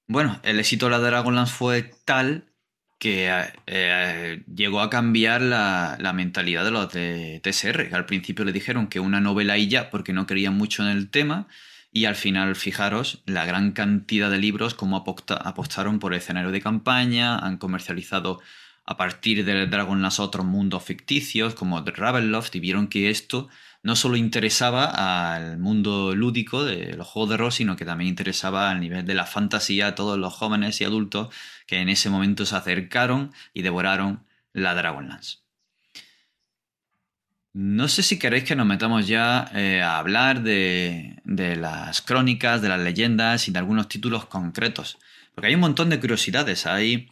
Bueno, 0.07 0.39
el 0.43 0.59
éxito 0.59 0.85
de 0.85 0.91
la 0.91 0.99
Dragonlance 0.99 1.53
fue 1.53 1.83
tal 2.05 2.53
que 2.99 3.31
eh, 3.67 4.43
llegó 4.53 4.81
a 4.81 4.89
cambiar 4.89 5.41
la, 5.41 6.11
mentalidad 6.13 6.63
de 6.65 6.71
los 6.71 6.91
de 6.91 7.39
TSR. 7.43 7.89
Al 7.93 8.05
principio 8.05 8.45
le 8.45 8.51
dijeron 8.51 8.87
que 8.87 8.99
una 8.99 9.19
novela 9.19 9.57
y 9.57 9.67
ya, 9.67 9.89
porque 9.89 10.13
no 10.13 10.25
creían 10.25 10.55
mucho 10.55 10.83
en 10.83 10.89
el 10.89 11.09
tema, 11.09 11.47
y 11.91 12.05
al 12.05 12.15
final, 12.15 12.55
fijaros, 12.55 13.21
la 13.25 13.45
gran 13.45 13.71
cantidad 13.71 14.29
de 14.29 14.39
libros, 14.39 14.73
como 14.73 14.97
apostaron 14.97 15.99
por 15.99 16.13
el 16.13 16.19
escenario 16.19 16.51
de 16.51 16.61
campaña, 16.61 17.37
han 17.37 17.57
comercializado 17.57 18.41
a 18.85 18.97
partir 18.97 19.45
de 19.45 19.67
Dragonlance 19.67 20.21
otros 20.21 20.45
mundos 20.45 20.83
ficticios, 20.83 21.55
como 21.55 21.83
The 21.83 21.91
Ravenloft, 21.91 22.55
y 22.55 22.59
vieron 22.59 22.87
que 22.87 23.09
esto 23.09 23.49
no 23.87 23.95
solo 23.95 24.17
interesaba 24.17 24.83
al 25.33 25.59
mundo 25.59 26.13
lúdico 26.13 26.65
de 26.65 26.97
los 26.97 27.07
juegos 27.07 27.29
de 27.29 27.37
rol, 27.37 27.53
sino 27.53 27.77
que 27.77 27.85
también 27.85 28.09
interesaba 28.09 28.69
al 28.69 28.81
nivel 28.81 29.05
de 29.05 29.13
la 29.13 29.25
fantasía 29.25 29.87
a 29.87 29.95
todos 29.95 30.19
los 30.19 30.33
jóvenes 30.33 30.81
y 30.81 30.83
adultos 30.83 31.33
que 31.67 31.79
en 31.79 31.87
ese 31.87 32.09
momento 32.09 32.45
se 32.45 32.57
acercaron 32.57 33.31
y 33.53 33.61
devoraron 33.61 34.25
la 34.51 34.75
Dragonlance. 34.75 35.37
No 37.53 37.87
sé 37.87 38.03
si 38.03 38.19
queréis 38.19 38.43
que 38.43 38.57
nos 38.57 38.67
metamos 38.67 39.07
ya 39.07 39.49
eh, 39.55 39.81
a 39.81 39.99
hablar 39.99 40.43
de, 40.43 41.21
las 41.23 42.01
crónicas, 42.01 42.61
de 42.61 42.67
las 42.67 42.81
leyendas 42.81 43.47
y 43.47 43.53
de 43.53 43.59
algunos 43.59 43.87
títulos 43.87 44.25
concretos. 44.25 44.97
Porque 45.33 45.47
hay 45.47 45.55
un 45.55 45.61
montón 45.61 45.89
de 45.89 46.01
curiosidades. 46.01 46.65
Ahí 46.65 47.09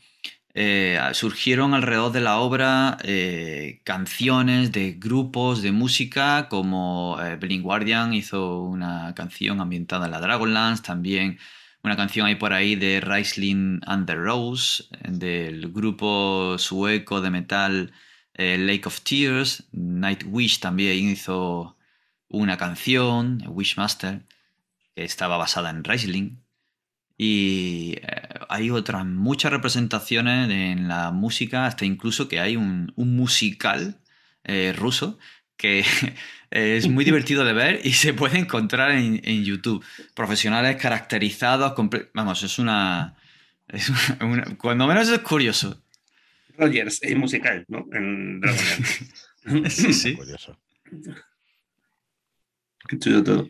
eh, 0.56 1.00
surgieron 1.14 1.76
alrededor 1.76 2.12
de 2.12 2.22
la 2.22 2.40
obra 2.40 2.98
eh, 3.04 3.82
canciones 3.84 4.72
de 4.72 4.94
grupos 4.94 5.62
de 5.62 5.72
música, 5.72 6.48
como 6.50 7.18
Blink 7.40 7.62
Guardian 7.62 8.14
hizo 8.14 8.62
una 8.62 9.14
canción 9.16 9.62
ambientada 9.62 10.06
en 10.06 10.12
la 10.12 10.22
Dragonlance, 10.22 10.82
también 10.82 11.38
una 11.86 11.96
canción 11.96 12.26
ahí 12.26 12.36
por 12.36 12.52
ahí 12.52 12.76
de 12.76 13.00
Riesling 13.00 13.80
and 13.86 14.08
the 14.08 14.16
Rose, 14.16 14.84
del 15.08 15.72
grupo 15.72 16.58
sueco 16.58 17.22
de 17.22 17.30
metal 17.30 17.94
eh, 18.34 18.58
Lake 18.58 18.88
of 18.88 19.02
Tears. 19.02 19.68
Nightwish 19.72 20.60
también 20.60 21.10
hizo 21.10 21.78
una 22.28 22.58
canción, 22.58 23.44
Wishmaster, 23.48 24.26
que 24.96 25.04
estaba 25.04 25.38
basada 25.38 25.70
en 25.70 25.84
Riesling. 25.84 26.45
Y 27.18 27.96
eh, 28.02 28.30
hay 28.50 28.70
otras 28.70 29.06
muchas 29.06 29.52
representaciones 29.52 30.50
en 30.50 30.88
la 30.88 31.12
música, 31.12 31.66
hasta 31.66 31.86
incluso 31.86 32.28
que 32.28 32.40
hay 32.40 32.56
un, 32.58 32.92
musical 32.96 34.00
eh, 34.44 34.74
ruso 34.78 35.18
que 35.58 35.84
es 36.52 36.88
muy 36.88 37.06
divertido 37.06 37.46
de 37.46 37.54
ver 37.54 37.82
y 37.84 37.94
se 37.94 38.14
puede 38.14 38.38
encontrar 38.40 38.92
en, 38.92 39.44
YouTube. 39.44 39.84
Profesionales 40.14 40.76
caracterizados, 40.78 41.74
vamos, 42.14 42.44
es 42.44 42.60
una, 42.60 43.16
Cuando 44.58 44.88
menos 44.88 45.10
es 45.10 45.20
curioso. 45.20 45.82
Rogers, 46.58 47.02
es 47.02 47.16
musical, 47.18 47.66
¿no? 47.68 47.86
En 47.92 48.42
sí, 49.70 49.94
sí. 49.94 50.16
Curioso. 50.16 50.58
Qué 52.88 53.00
chulo 53.00 53.24
todo. 53.24 53.50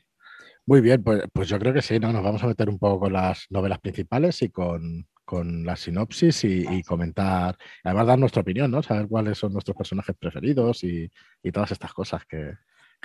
Muy 0.66 0.82
bien, 0.82 1.04
pues, 1.04 1.24
pues, 1.32 1.48
yo 1.48 1.60
creo 1.60 1.74
que 1.74 1.82
sí, 1.82 2.00
¿no? 2.00 2.12
Nos 2.12 2.24
vamos 2.24 2.44
a 2.44 2.48
meter 2.48 2.70
un 2.70 2.80
poco 2.80 3.02
con 3.02 3.14
las 3.14 3.46
novelas 3.50 3.80
principales 3.80 4.42
y 4.42 4.50
con, 4.50 5.06
la 5.66 5.76
sinopsis 5.76 6.44
y, 6.44 6.84
comentar, 6.84 7.58
además 7.84 8.08
dar 8.08 8.20
nuestra 8.20 8.42
opinión, 8.42 8.70
¿no? 8.70 8.84
Saber 8.84 9.08
cuáles 9.08 9.38
son 9.38 9.54
nuestros 9.54 9.76
personajes 9.76 10.16
preferidos 10.20 10.84
y 10.84 11.10
todas 11.52 11.72
estas 11.72 11.94
cosas 11.94 12.26
que, 12.26 12.54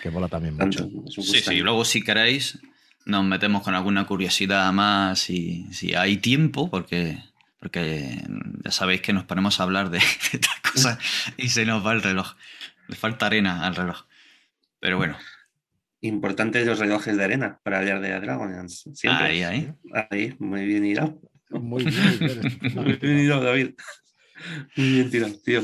que 0.01 0.11
mola 0.11 0.29
también 0.29 0.57
mucho. 0.57 0.89
Sí, 1.09 1.41
sí, 1.41 1.61
luego 1.61 1.85
si 1.85 2.03
queréis 2.03 2.59
nos 3.07 3.25
metemos 3.25 3.63
con 3.63 3.75
alguna 3.75 4.07
curiosidad 4.07 4.73
más 4.73 5.19
si, 5.19 5.67
si 5.73 5.95
hay 5.95 6.19
tiempo, 6.19 6.71
porque, 6.71 7.19
porque 7.59 8.23
ya 8.65 8.71
sabéis 8.71 9.01
que 9.01 9.13
nos 9.13 9.25
ponemos 9.25 9.61
a 9.61 9.63
hablar 9.65 9.91
de, 9.91 9.99
estas 9.99 10.61
cosas 10.61 10.99
y 11.37 11.49
se 11.49 11.65
nos 11.65 11.85
va 11.85 11.93
el 11.93 12.03
reloj. 12.03 12.35
Le 12.89 12.97
falta 12.97 13.27
arena 13.27 13.67
al 13.67 13.77
reloj. 13.77 14.05
Pero 14.81 14.97
bueno. 14.97 15.17
Importantes 16.03 16.67
los 16.67 16.79
relojes 16.79 17.17
de 17.17 17.25
arena 17.25 17.61
para 17.63 17.79
hablar 17.79 18.01
de 18.01 18.19
Dragons. 18.21 18.85
Ahí, 19.05 19.43
ahí. 19.43 19.73
Ahí, 20.11 20.35
muy 20.39 20.65
bien 20.65 20.85
irado. 20.87 21.21
Muy 21.51 21.85
bien, 21.85 22.75
muy 22.75 22.93
bien 22.95 23.19
irado, 23.19 23.45
David. 23.45 23.75
Muy 24.77 24.93
bien 24.93 25.11
tirado, 25.11 25.35
tío. 25.45 25.63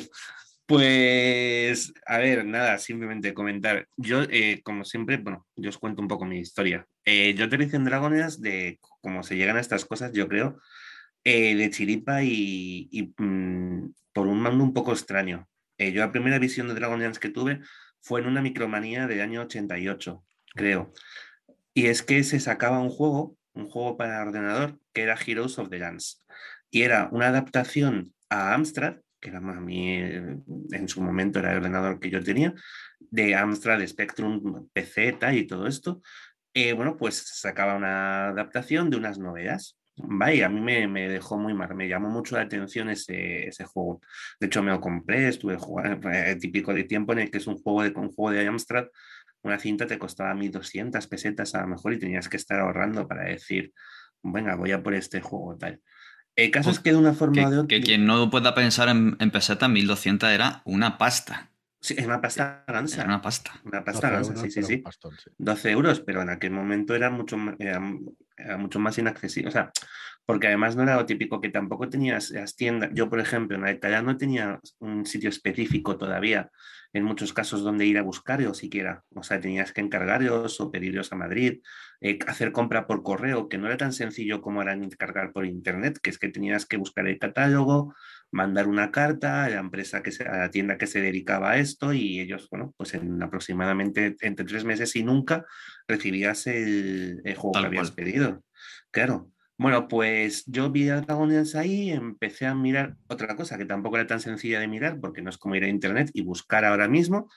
Pues, 0.66 1.94
a 2.06 2.18
ver, 2.18 2.44
nada, 2.44 2.78
simplemente 2.78 3.32
comentar. 3.32 3.86
Yo, 3.96 4.22
eh, 4.24 4.62
como 4.64 4.84
siempre, 4.84 5.16
bueno, 5.18 5.46
yo 5.54 5.70
os 5.70 5.78
cuento 5.78 6.02
un 6.02 6.08
poco 6.08 6.26
mi 6.26 6.40
historia. 6.40 6.86
Eh, 7.04 7.34
yo 7.34 7.44
aterricé 7.44 7.76
en 7.76 7.84
Dragones 7.84 8.40
de 8.40 8.80
cómo 9.00 9.22
se 9.22 9.36
llegan 9.36 9.56
a 9.56 9.60
estas 9.60 9.84
cosas, 9.84 10.12
yo 10.12 10.26
creo, 10.26 10.60
eh, 11.22 11.54
de 11.54 11.70
chiripa 11.70 12.24
y, 12.24 13.14
mm, 13.16 13.92
por 14.12 14.26
un 14.26 14.40
mando 14.40 14.64
un 14.64 14.74
poco 14.74 14.92
extraño. 14.92 15.48
yo 15.78 16.00
la 16.00 16.10
primera 16.10 16.38
visión 16.38 16.68
de 16.68 16.74
Dragonlance 16.74 17.20
que 17.20 17.28
tuve 17.28 17.60
fue 18.00 18.20
en 18.20 18.28
una 18.28 18.42
micromanía 18.42 19.06
del 19.06 19.20
año 19.20 19.42
88, 19.42 20.24
creo. 20.56 20.92
Y 21.74 21.86
es 21.86 22.02
que 22.02 22.24
se 22.24 22.40
sacaba 22.40 22.80
un 22.80 22.90
juego, 22.90 23.36
un 23.54 23.68
juego 23.68 23.96
para 23.96 24.22
ordenador, 24.22 24.80
que 24.92 25.02
era 25.02 25.16
Heroes 25.24 25.58
of 25.60 25.68
the 25.68 25.78
Dance. 25.78 26.16
Y 26.70 26.82
era 26.82 27.08
una 27.12 27.28
adaptación 27.28 28.12
a 28.28 28.54
Amstrad 28.54 28.96
que 29.20 29.30
era 29.30 29.38
a 29.38 29.60
mí 29.60 29.96
en 29.96 30.88
su 30.88 31.00
momento 31.00 31.38
era 31.38 31.52
el 31.52 31.58
ordenador 31.58 31.98
que 31.98 32.10
yo 32.10 32.22
tenía, 32.22 32.54
de 33.00 33.34
Amstrad, 33.34 33.84
Spectrum, 33.86 34.68
PC 34.72 35.18
y 35.32 35.46
todo 35.46 35.66
esto, 35.66 36.00
eh, 36.54 36.72
bueno, 36.72 36.96
pues 36.96 37.16
sacaba 37.16 37.76
una 37.76 38.28
adaptación 38.28 38.90
de 38.90 38.96
unas 38.96 39.18
novelas. 39.18 39.78
Vaya, 39.98 40.46
a 40.46 40.48
mí 40.50 40.60
me, 40.60 41.08
dejó 41.08 41.38
muy 41.38 41.54
mal, 41.54 41.74
me 41.74 41.88
llamó 41.88 42.10
mucho 42.10 42.36
la 42.36 42.42
atención 42.42 42.90
ese, 42.90 43.48
ese 43.48 43.64
juego. 43.64 44.00
De 44.38 44.46
hecho, 44.46 44.62
me 44.62 44.70
lo 44.70 44.80
compré, 44.80 45.28
estuve 45.28 45.56
jugando, 45.56 46.10
el 46.10 46.38
típico 46.38 46.74
de 46.74 46.84
tiempo 46.84 47.12
en 47.12 47.20
el 47.20 47.30
que 47.30 47.38
es 47.38 47.46
un 47.46 47.56
juego 47.56 47.82
de, 47.82 47.90
un 47.90 48.12
juego 48.12 48.30
de 48.30 48.46
Amstrad, 48.46 48.86
una 49.46 49.58
cinta 49.58 49.86
te 49.86 49.98
costaba 49.98 50.34
1200 50.34 51.06
pesetas 51.06 51.54
a 51.54 51.62
lo 51.62 51.68
mejor 51.68 51.92
y 51.92 51.98
tenías 51.98 52.28
que 52.28 52.36
estar 52.36 52.60
ahorrando 52.60 53.06
para 53.06 53.24
decir, 53.24 53.72
venga, 54.22 54.56
voy 54.56 54.72
a 54.72 54.82
por 54.82 54.94
este 54.94 55.20
juego 55.20 55.56
tal. 55.56 55.80
El 56.34 56.50
caso 56.50 56.70
es 56.70 56.80
que 56.80 56.90
de 56.90 56.98
una 56.98 57.14
forma 57.14 57.46
o 57.46 57.50
de 57.50 57.58
otra. 57.58 57.68
Que 57.68 57.80
quien 57.80 58.04
no 58.04 58.28
pueda 58.28 58.54
pensar 58.54 58.88
en, 58.90 59.16
en 59.20 59.30
peseta, 59.30 59.68
1200 59.68 60.28
era 60.28 60.62
una 60.66 60.98
pasta. 60.98 61.50
Sí, 61.80 61.94
es 61.96 62.04
una 62.04 62.20
pasta 62.20 62.64
gansa. 62.66 63.02
Era 63.02 63.08
una 63.08 63.22
pasta. 63.22 63.52
Una 63.64 63.84
pasta 63.84 64.10
gansa, 64.10 64.36
sí, 64.36 64.50
sí, 64.50 64.62
sí. 64.62 64.82
12 65.38 65.70
euros, 65.70 66.00
pero 66.00 66.20
en 66.20 66.30
aquel 66.30 66.50
momento 66.50 66.94
era 66.94 67.10
mucho, 67.10 67.36
era, 67.58 67.80
mucho 68.58 68.78
más 68.80 68.98
inaccesible. 68.98 69.48
O 69.48 69.52
sea, 69.52 69.70
porque 70.26 70.48
además 70.48 70.76
no 70.76 70.82
era 70.82 70.96
lo 70.96 71.06
típico 71.06 71.40
que 71.40 71.48
tampoco 71.48 71.88
tenías 71.88 72.30
las 72.30 72.56
tiendas. 72.56 72.90
Yo, 72.92 73.08
por 73.08 73.20
ejemplo, 73.20 73.56
en 73.56 73.64
Alcalá 73.64 74.02
no 74.02 74.16
tenía 74.16 74.60
un 74.80 75.06
sitio 75.06 75.30
específico 75.30 75.96
todavía 75.96 76.50
en 76.92 77.04
muchos 77.04 77.32
casos 77.32 77.62
donde 77.62 77.86
ir 77.86 77.98
a 77.98 78.02
o 78.02 78.54
siquiera. 78.54 79.04
O 79.14 79.22
sea, 79.22 79.40
tenías 79.40 79.72
que 79.72 79.80
encargarlos 79.80 80.60
o 80.60 80.70
pedirlos 80.70 81.12
a 81.12 81.16
Madrid, 81.16 81.60
eh, 82.00 82.18
hacer 82.26 82.52
compra 82.52 82.86
por 82.86 83.02
correo, 83.02 83.48
que 83.48 83.58
no 83.58 83.66
era 83.66 83.76
tan 83.76 83.92
sencillo 83.92 84.40
como 84.40 84.62
era 84.62 84.72
encargar 84.72 85.32
por 85.32 85.46
internet, 85.46 85.98
que 86.02 86.10
es 86.10 86.18
que 86.18 86.28
tenías 86.28 86.66
que 86.66 86.76
buscar 86.76 87.06
el 87.06 87.18
catálogo, 87.18 87.94
mandar 88.30 88.66
una 88.66 88.90
carta 88.90 89.44
a 89.44 89.50
la 89.50 89.60
empresa 89.60 90.02
que 90.02 90.10
se, 90.10 90.24
a 90.24 90.38
la 90.38 90.50
tienda 90.50 90.78
que 90.78 90.86
se 90.86 91.00
dedicaba 91.00 91.52
a 91.52 91.58
esto 91.58 91.92
y 91.92 92.20
ellos, 92.20 92.48
bueno, 92.50 92.74
pues 92.76 92.94
en 92.94 93.22
aproximadamente 93.22 94.16
entre 94.20 94.46
tres 94.46 94.64
meses 94.64 94.96
y 94.96 95.04
nunca 95.04 95.44
recibías 95.86 96.46
el, 96.46 97.20
juego 97.36 97.60
que 97.60 97.66
habías 97.66 97.90
pedido. 97.90 98.42
Claro. 98.90 99.30
Bueno, 99.58 99.88
pues 99.88 100.44
yo 100.46 100.70
vi 100.70 100.88
a 100.90 101.00
Dragonians 101.00 101.54
ahí, 101.54 101.90
empecé 101.90 102.46
a 102.46 102.54
mirar 102.54 102.96
otra 103.08 103.36
cosa 103.36 103.56
que 103.56 103.64
tampoco 103.64 103.96
era 103.96 104.06
tan 104.06 104.20
sencilla 104.20 104.60
de 104.60 104.68
mirar 104.68 105.00
porque 105.00 105.22
no 105.22 105.30
es 105.30 105.38
como 105.38 105.54
ir 105.54 105.64
a 105.64 105.68
internet 105.68 106.10
y 106.12 106.22
buscar 106.22 106.64
ahora 106.64 106.88
mismo, 106.88 107.30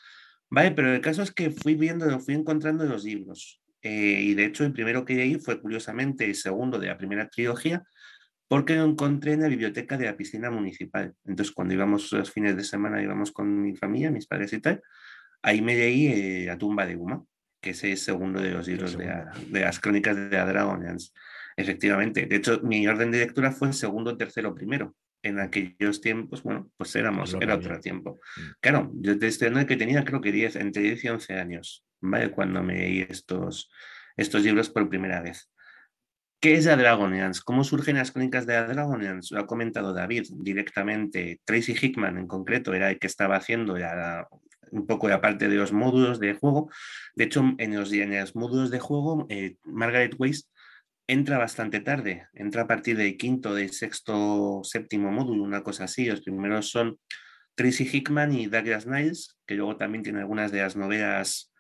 ¿vale? 0.50 0.72
Pero 0.72 0.94
el 0.94 1.02
caso 1.02 1.24
es 1.24 1.32
que 1.32 1.52
fui 1.52 1.76
viendo, 1.76 2.20
fui 2.20 2.34
encontrando 2.34 2.84
los 2.86 3.06
libros. 3.06 3.62
Eh, 3.82 4.22
y 4.22 4.34
de 4.34 4.46
hecho 4.46 4.66
el 4.66 4.74
primero 4.74 5.06
que 5.06 5.16
leí 5.16 5.36
fue 5.36 5.62
curiosamente 5.62 6.26
el 6.26 6.36
segundo 6.36 6.78
de 6.80 6.88
la 6.88 6.98
primera 6.98 7.30
trilogía 7.30 7.84
porque 8.50 8.76
lo 8.76 8.84
encontré 8.84 9.34
en 9.34 9.42
la 9.42 9.48
biblioteca 9.48 9.96
de 9.96 10.06
la 10.06 10.18
piscina 10.18 10.50
municipal. 10.50 11.14
Entonces 11.24 11.54
cuando 11.54 11.76
íbamos 11.76 12.12
los 12.12 12.32
fines 12.32 12.58
de 12.58 12.64
semana, 12.64 13.02
íbamos 13.02 13.32
con 13.32 13.62
mi 13.62 13.76
familia, 13.78 14.12
mis 14.12 14.26
padres 14.26 14.52
y 14.54 14.60
tal, 14.60 14.82
ahí 15.44 15.62
me 15.62 15.76
leí 15.76 16.08
eh, 16.08 16.46
La 16.48 16.58
tumba 16.58 16.86
de 16.88 16.98
Uma, 16.98 17.24
que 17.62 17.70
es 17.70 17.84
el 17.84 17.96
segundo 17.98 18.42
de 18.42 18.52
los 18.52 18.68
libros 18.68 18.98
de, 18.98 19.62
las 19.62 19.80
crónicas 19.80 20.16
de 20.16 20.32
la 20.32 20.46
Dragonians. 20.46 21.14
Efectivamente. 21.60 22.26
De 22.26 22.38
hecho, 22.38 22.62
mi 22.64 22.88
orden 22.88 23.12
de 23.12 23.20
lectura 23.20 23.52
fue 23.52 23.74
segundo, 23.74 24.16
tercero, 24.16 24.56
primero. 24.56 24.96
En 25.22 25.40
aquellos 25.40 26.00
tiempos, 26.00 26.42
bueno, 26.42 26.72
pues 26.78 26.96
éramos, 26.96 27.36
era 27.42 27.56
otro 27.56 27.78
tiempo. 27.82 28.22
Mm. 28.38 28.42
Claro, 28.62 28.92
yo 28.96 29.20
te 29.20 29.28
estoy 29.28 29.66
que 29.66 29.76
tenía 29.76 30.06
creo 30.06 30.22
que 30.22 30.32
10, 30.32 30.56
entre 30.56 30.84
10 30.84 31.04
y 31.04 31.10
11 31.10 31.34
años, 31.34 31.86
¿vale? 32.00 32.32
Cuando 32.32 32.64
me 32.64 32.76
leí 32.76 33.06
estos, 33.10 33.70
estos 34.16 34.44
libros 34.44 34.70
por 34.70 34.88
primera 34.88 35.22
vez. 35.22 35.52
¿Qué 36.40 36.54
es 36.54 36.66
la 36.66 36.78
Dragonians? 36.78 37.42
¿Cómo 37.42 37.66
surgen 37.66 37.98
las 37.98 38.14
crónicas 38.14 38.46
de 38.46 38.54
la 38.54 38.68
Dragonians? 38.68 39.30
Lo 39.32 39.42
ha 39.42 39.46
comentado 39.46 39.94
David 39.94 40.28
directamente. 40.32 41.42
Tracy 41.44 41.74
Hickman 41.74 42.18
en 42.18 42.28
concreto 42.28 42.74
era 42.74 42.90
el 42.90 42.98
que 42.98 43.08
estaba 43.08 43.36
haciendo 43.36 43.76
un 44.72 44.88
poco 44.88 45.10
la 45.10 45.20
parte 45.20 45.50
de 45.50 45.56
los 45.56 45.74
módulos 45.74 46.22
de 46.22 46.36
juego. 46.36 46.72
De 47.16 47.26
hecho, 47.26 47.44
en 47.58 47.76
los, 47.76 47.92
en 47.92 48.18
los 48.18 48.38
módulos 48.38 48.72
de 48.72 48.80
juego, 48.80 49.26
eh, 49.28 49.58
Margaret 49.66 50.16
Weiss 50.18 50.50
entra 51.10 51.40
bastante 51.40 51.80
tarde, 51.80 52.28
entra 52.34 52.62
a 52.62 52.68
partir 52.68 52.96
del 52.96 53.18
quinto, 53.18 53.56
del 53.56 53.72
sexto, 53.72 54.62
séptimo 54.64 55.12
módulo, 55.12 55.42
una 55.44 55.64
cosa 55.64 55.86
así. 55.86 56.06
Los 56.06 56.22
primeros 56.22 56.70
son 56.70 57.00
Tracy 57.56 57.90
Hickman 57.92 58.32
y 58.32 58.46
Douglas 58.46 58.86
Niles, 58.86 59.36
que 59.48 59.56
luego 59.56 59.76
también 59.76 60.04
tiene 60.04 60.20
algunas 60.20 60.52
de 60.52 60.62
las 60.62 60.76
novelas 60.76 61.52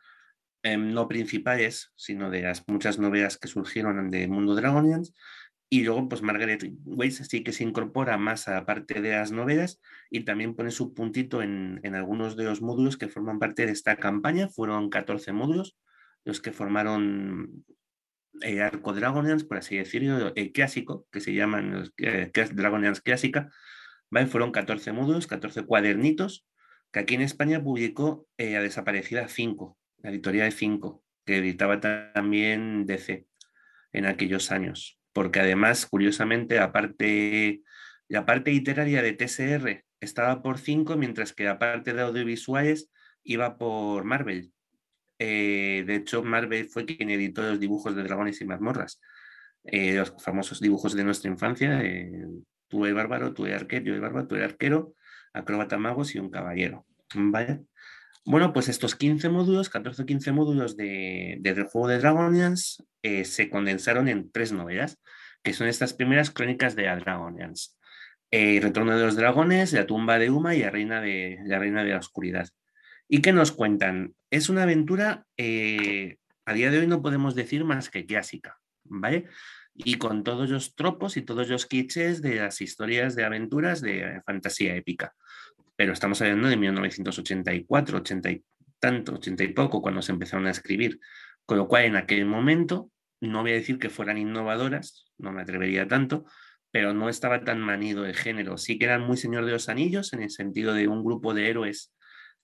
em, 0.61 0.93
no 0.93 1.07
principales, 1.07 1.91
sino 1.95 2.29
de 2.29 2.43
las 2.43 2.63
muchas 2.67 2.99
novelas 2.99 3.39
que 3.39 3.47
surgieron 3.47 4.11
de 4.11 4.27
Mundo 4.27 4.53
Dragonians. 4.53 5.15
Y 5.67 5.83
luego, 5.83 6.07
pues 6.07 6.21
Margaret 6.21 6.71
Weiss 6.85 7.17
sí 7.27 7.43
que 7.43 7.51
se 7.51 7.63
incorpora 7.63 8.19
más 8.19 8.47
a 8.47 8.67
parte 8.67 9.01
de 9.01 9.13
las 9.13 9.31
novelas 9.31 9.81
y 10.11 10.25
también 10.25 10.55
pone 10.55 10.69
su 10.69 10.93
puntito 10.93 11.41
en, 11.41 11.79
en 11.81 11.95
algunos 11.95 12.35
de 12.35 12.43
los 12.43 12.61
módulos 12.61 12.97
que 12.97 13.07
forman 13.07 13.39
parte 13.39 13.65
de 13.65 13.71
esta 13.71 13.95
campaña. 13.95 14.47
Fueron 14.47 14.91
14 14.91 15.31
módulos 15.31 15.75
los 16.23 16.39
que 16.39 16.51
formaron 16.51 17.65
el 18.41 18.61
arco 18.61 18.93
Dragonians, 18.93 19.43
por 19.43 19.57
así 19.57 19.77
decirlo, 19.77 20.33
el 20.35 20.51
clásico, 20.51 21.07
que 21.11 21.21
se 21.21 21.33
llaman 21.33 21.91
eh, 21.97 22.31
Dragonians 22.53 23.01
clásica, 23.01 23.51
¿vale? 24.09 24.27
fueron 24.27 24.51
14 24.51 24.91
módulos, 24.91 25.27
14 25.27 25.63
cuadernitos, 25.63 26.45
que 26.91 26.99
aquí 26.99 27.15
en 27.15 27.21
España 27.21 27.63
publicó 27.63 28.27
eh, 28.37 28.55
a 28.55 28.61
Desaparecida 28.61 29.27
5, 29.27 29.77
la 29.97 30.09
editorial 30.09 30.49
de 30.49 30.55
5, 30.55 31.03
que 31.25 31.37
editaba 31.37 31.79
también 31.79 32.85
DC 32.85 33.27
en 33.93 34.05
aquellos 34.05 34.51
años. 34.51 34.99
Porque 35.13 35.39
además, 35.39 35.85
curiosamente, 35.85 36.55
la 36.55 36.71
parte, 36.71 37.61
la 38.07 38.25
parte 38.25 38.51
literaria 38.51 39.01
de 39.01 39.13
TSR 39.13 39.85
estaba 39.99 40.41
por 40.41 40.57
5, 40.57 40.95
mientras 40.97 41.33
que 41.33 41.43
la 41.43 41.59
parte 41.59 41.93
de 41.93 42.01
audiovisuales 42.01 42.89
iba 43.23 43.57
por 43.57 44.03
Marvel. 44.05 44.51
Eh, 45.19 45.83
de 45.85 45.95
hecho, 45.95 46.23
Marvel 46.23 46.69
fue 46.69 46.85
quien 46.85 47.09
editó 47.09 47.41
los 47.41 47.59
dibujos 47.59 47.93
de 47.95 48.03
dragones 48.03 48.39
y 48.39 48.45
mazmorras, 48.45 49.01
eh, 49.65 49.93
los 49.95 50.15
famosos 50.23 50.61
dibujos 50.61 50.95
de 50.95 51.03
nuestra 51.03 51.29
infancia. 51.29 51.81
Eh, 51.83 52.25
tú 52.69 52.85
el 52.85 52.93
bárbaro, 52.93 53.33
tú 53.33 53.45
el 53.45 53.53
arquero, 53.53 53.85
yo 53.85 53.93
el 53.93 54.01
bárbaro, 54.01 54.27
tú 54.27 54.35
el 54.35 54.43
arquero, 54.43 54.95
acróbata 55.33 55.77
magos 55.77 56.15
y 56.15 56.19
un 56.19 56.29
caballero. 56.29 56.85
¿Vale? 57.13 57.63
Bueno, 58.25 58.53
pues 58.53 58.69
estos 58.69 58.95
15 58.95 59.29
módulos, 59.29 59.69
14 59.69 60.03
o 60.03 60.05
15 60.05 60.31
módulos 60.31 60.77
de, 60.77 61.37
del 61.41 61.63
juego 61.65 61.87
de 61.87 61.99
Dragonians 61.99 62.83
se 63.23 63.49
condensaron 63.49 64.07
en 64.07 64.29
tres 64.31 64.51
novelas, 64.51 64.99
que 65.41 65.53
son 65.53 65.67
estas 65.67 65.93
primeras 65.93 66.29
crónicas 66.29 66.75
de 66.75 66.83
Dragonians. 66.83 67.77
Retorno 68.31 68.95
de 68.95 69.05
los 69.05 69.15
dragones, 69.15 69.73
La 69.73 69.87
tumba 69.87 70.19
de 70.19 70.29
Uma 70.29 70.53
y 70.53 70.61
la, 70.61 70.69
reina 70.69 71.01
de 71.01 71.89
la 71.89 71.97
oscuridad. 71.97 72.49
¿Y 73.11 73.21
qué 73.21 73.33
nos 73.33 73.51
cuentan? 73.51 74.13
Es 74.29 74.49
una 74.49 74.63
aventura, 74.63 75.25
eh, 75.35 76.17
a 76.45 76.53
día 76.53 76.69
de 76.69 76.77
hoy 76.77 76.85
no 76.85 77.01
podemos 77.01 77.33
decir 77.33 77.65
más 77.65 77.89
que 77.89 78.05
clásica, 78.05 78.59
¿vale? 78.83 79.25
Y 79.73 79.95
con 79.95 80.23
todos 80.23 80.51
los 80.51 80.75
tropos 80.75 81.17
y 81.17 81.23
todos 81.23 81.49
los 81.49 81.65
clichés 81.65 82.21
de 82.21 82.35
las 82.35 82.61
historias 82.61 83.15
de 83.15 83.25
aventuras 83.25 83.81
de 83.81 84.21
fantasía 84.27 84.75
épica. 84.75 85.15
Pero 85.75 85.93
estamos 85.93 86.21
hablando 86.21 86.49
de 86.49 86.57
1984, 86.57 87.97
80 87.97 88.29
y 88.29 88.43
tanto, 88.77 89.15
80 89.15 89.43
y 89.43 89.53
poco, 89.53 89.81
cuando 89.81 90.03
se 90.03 90.11
empezaron 90.11 90.45
a 90.45 90.51
escribir. 90.51 90.99
Con 91.47 91.57
lo 91.57 91.67
cual, 91.67 91.85
en 91.85 91.95
aquel 91.95 92.27
momento, 92.27 92.91
no 93.21 93.41
voy 93.41 93.51
a 93.51 93.55
decir 93.55 93.79
que 93.79 93.89
fueran 93.89 94.19
innovadoras, 94.19 95.05
no 95.17 95.31
me 95.31 95.41
atrevería 95.41 95.87
tanto, 95.87 96.25
pero 96.69 96.93
no 96.93 97.09
estaba 97.09 97.43
tan 97.43 97.59
manido 97.59 98.05
el 98.05 98.15
género. 98.15 98.59
Sí 98.59 98.77
que 98.77 98.85
eran 98.85 99.01
muy 99.01 99.17
Señor 99.17 99.45
de 99.45 99.53
los 99.53 99.67
Anillos, 99.67 100.13
en 100.13 100.21
el 100.21 100.29
sentido 100.29 100.75
de 100.75 100.87
un 100.87 101.03
grupo 101.03 101.33
de 101.33 101.49
héroes 101.49 101.91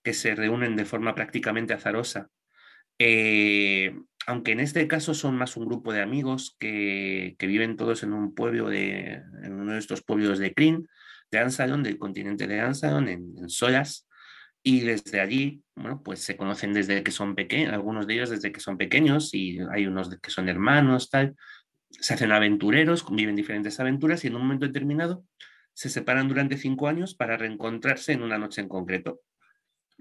que 0.05 0.13
se 0.13 0.35
reúnen 0.35 0.75
de 0.75 0.85
forma 0.85 1.15
prácticamente 1.15 1.73
azarosa. 1.73 2.29
Eh, 2.99 3.99
aunque 4.27 4.51
en 4.51 4.59
este 4.59 4.87
caso 4.87 5.15
son 5.15 5.35
más 5.35 5.57
un 5.57 5.65
grupo 5.65 5.91
de 5.91 6.01
amigos 6.01 6.55
que, 6.59 7.35
viven 7.39 7.75
todos 7.75 8.03
en 8.03 8.13
un 8.13 8.35
pueblo 8.35 8.69
de, 8.69 9.23
en 9.43 9.53
uno 9.53 9.73
de 9.73 9.79
estos 9.79 10.03
pueblos 10.03 10.37
de 10.37 10.53
Kryn, 10.53 10.87
de 11.31 11.39
Ansalon, 11.39 11.81
del 11.81 11.97
continente 11.97 12.45
de 12.45 12.59
Ansalon, 12.61 13.09
en, 13.09 13.49
Solas, 13.49 14.07
y 14.61 14.81
desde 14.81 15.21
allí, 15.21 15.63
bueno, 15.75 16.01
pues 16.03 16.19
se 16.19 16.37
conocen 16.37 16.73
desde 16.73 17.01
que 17.03 17.11
son 17.11 17.33
pequeños, 17.33 17.73
algunos 17.73 18.05
de 18.05 18.13
ellos 18.13 18.29
desde 18.29 18.51
que 18.51 18.59
son 18.59 18.77
pequeños, 18.77 19.33
y 19.33 19.57
hay 19.71 19.87
unos 19.87 20.15
que 20.21 20.29
son 20.29 20.49
hermanos, 20.49 21.09
tal, 21.09 21.35
se 21.89 22.13
hacen 22.13 22.31
aventureros, 22.31 23.05
viven 23.09 23.35
diferentes 23.35 23.79
aventuras, 23.79 24.23
y 24.23 24.27
en 24.27 24.35
un 24.35 24.43
momento 24.43 24.67
determinado 24.67 25.25
se 25.73 25.89
separan 25.89 26.27
durante 26.27 26.57
cinco 26.57 26.87
años 26.87 27.15
para 27.15 27.37
reencontrarse 27.37 28.13
en 28.13 28.21
una 28.21 28.37
noche 28.37 28.61
en 28.61 28.69
concreto 28.69 29.21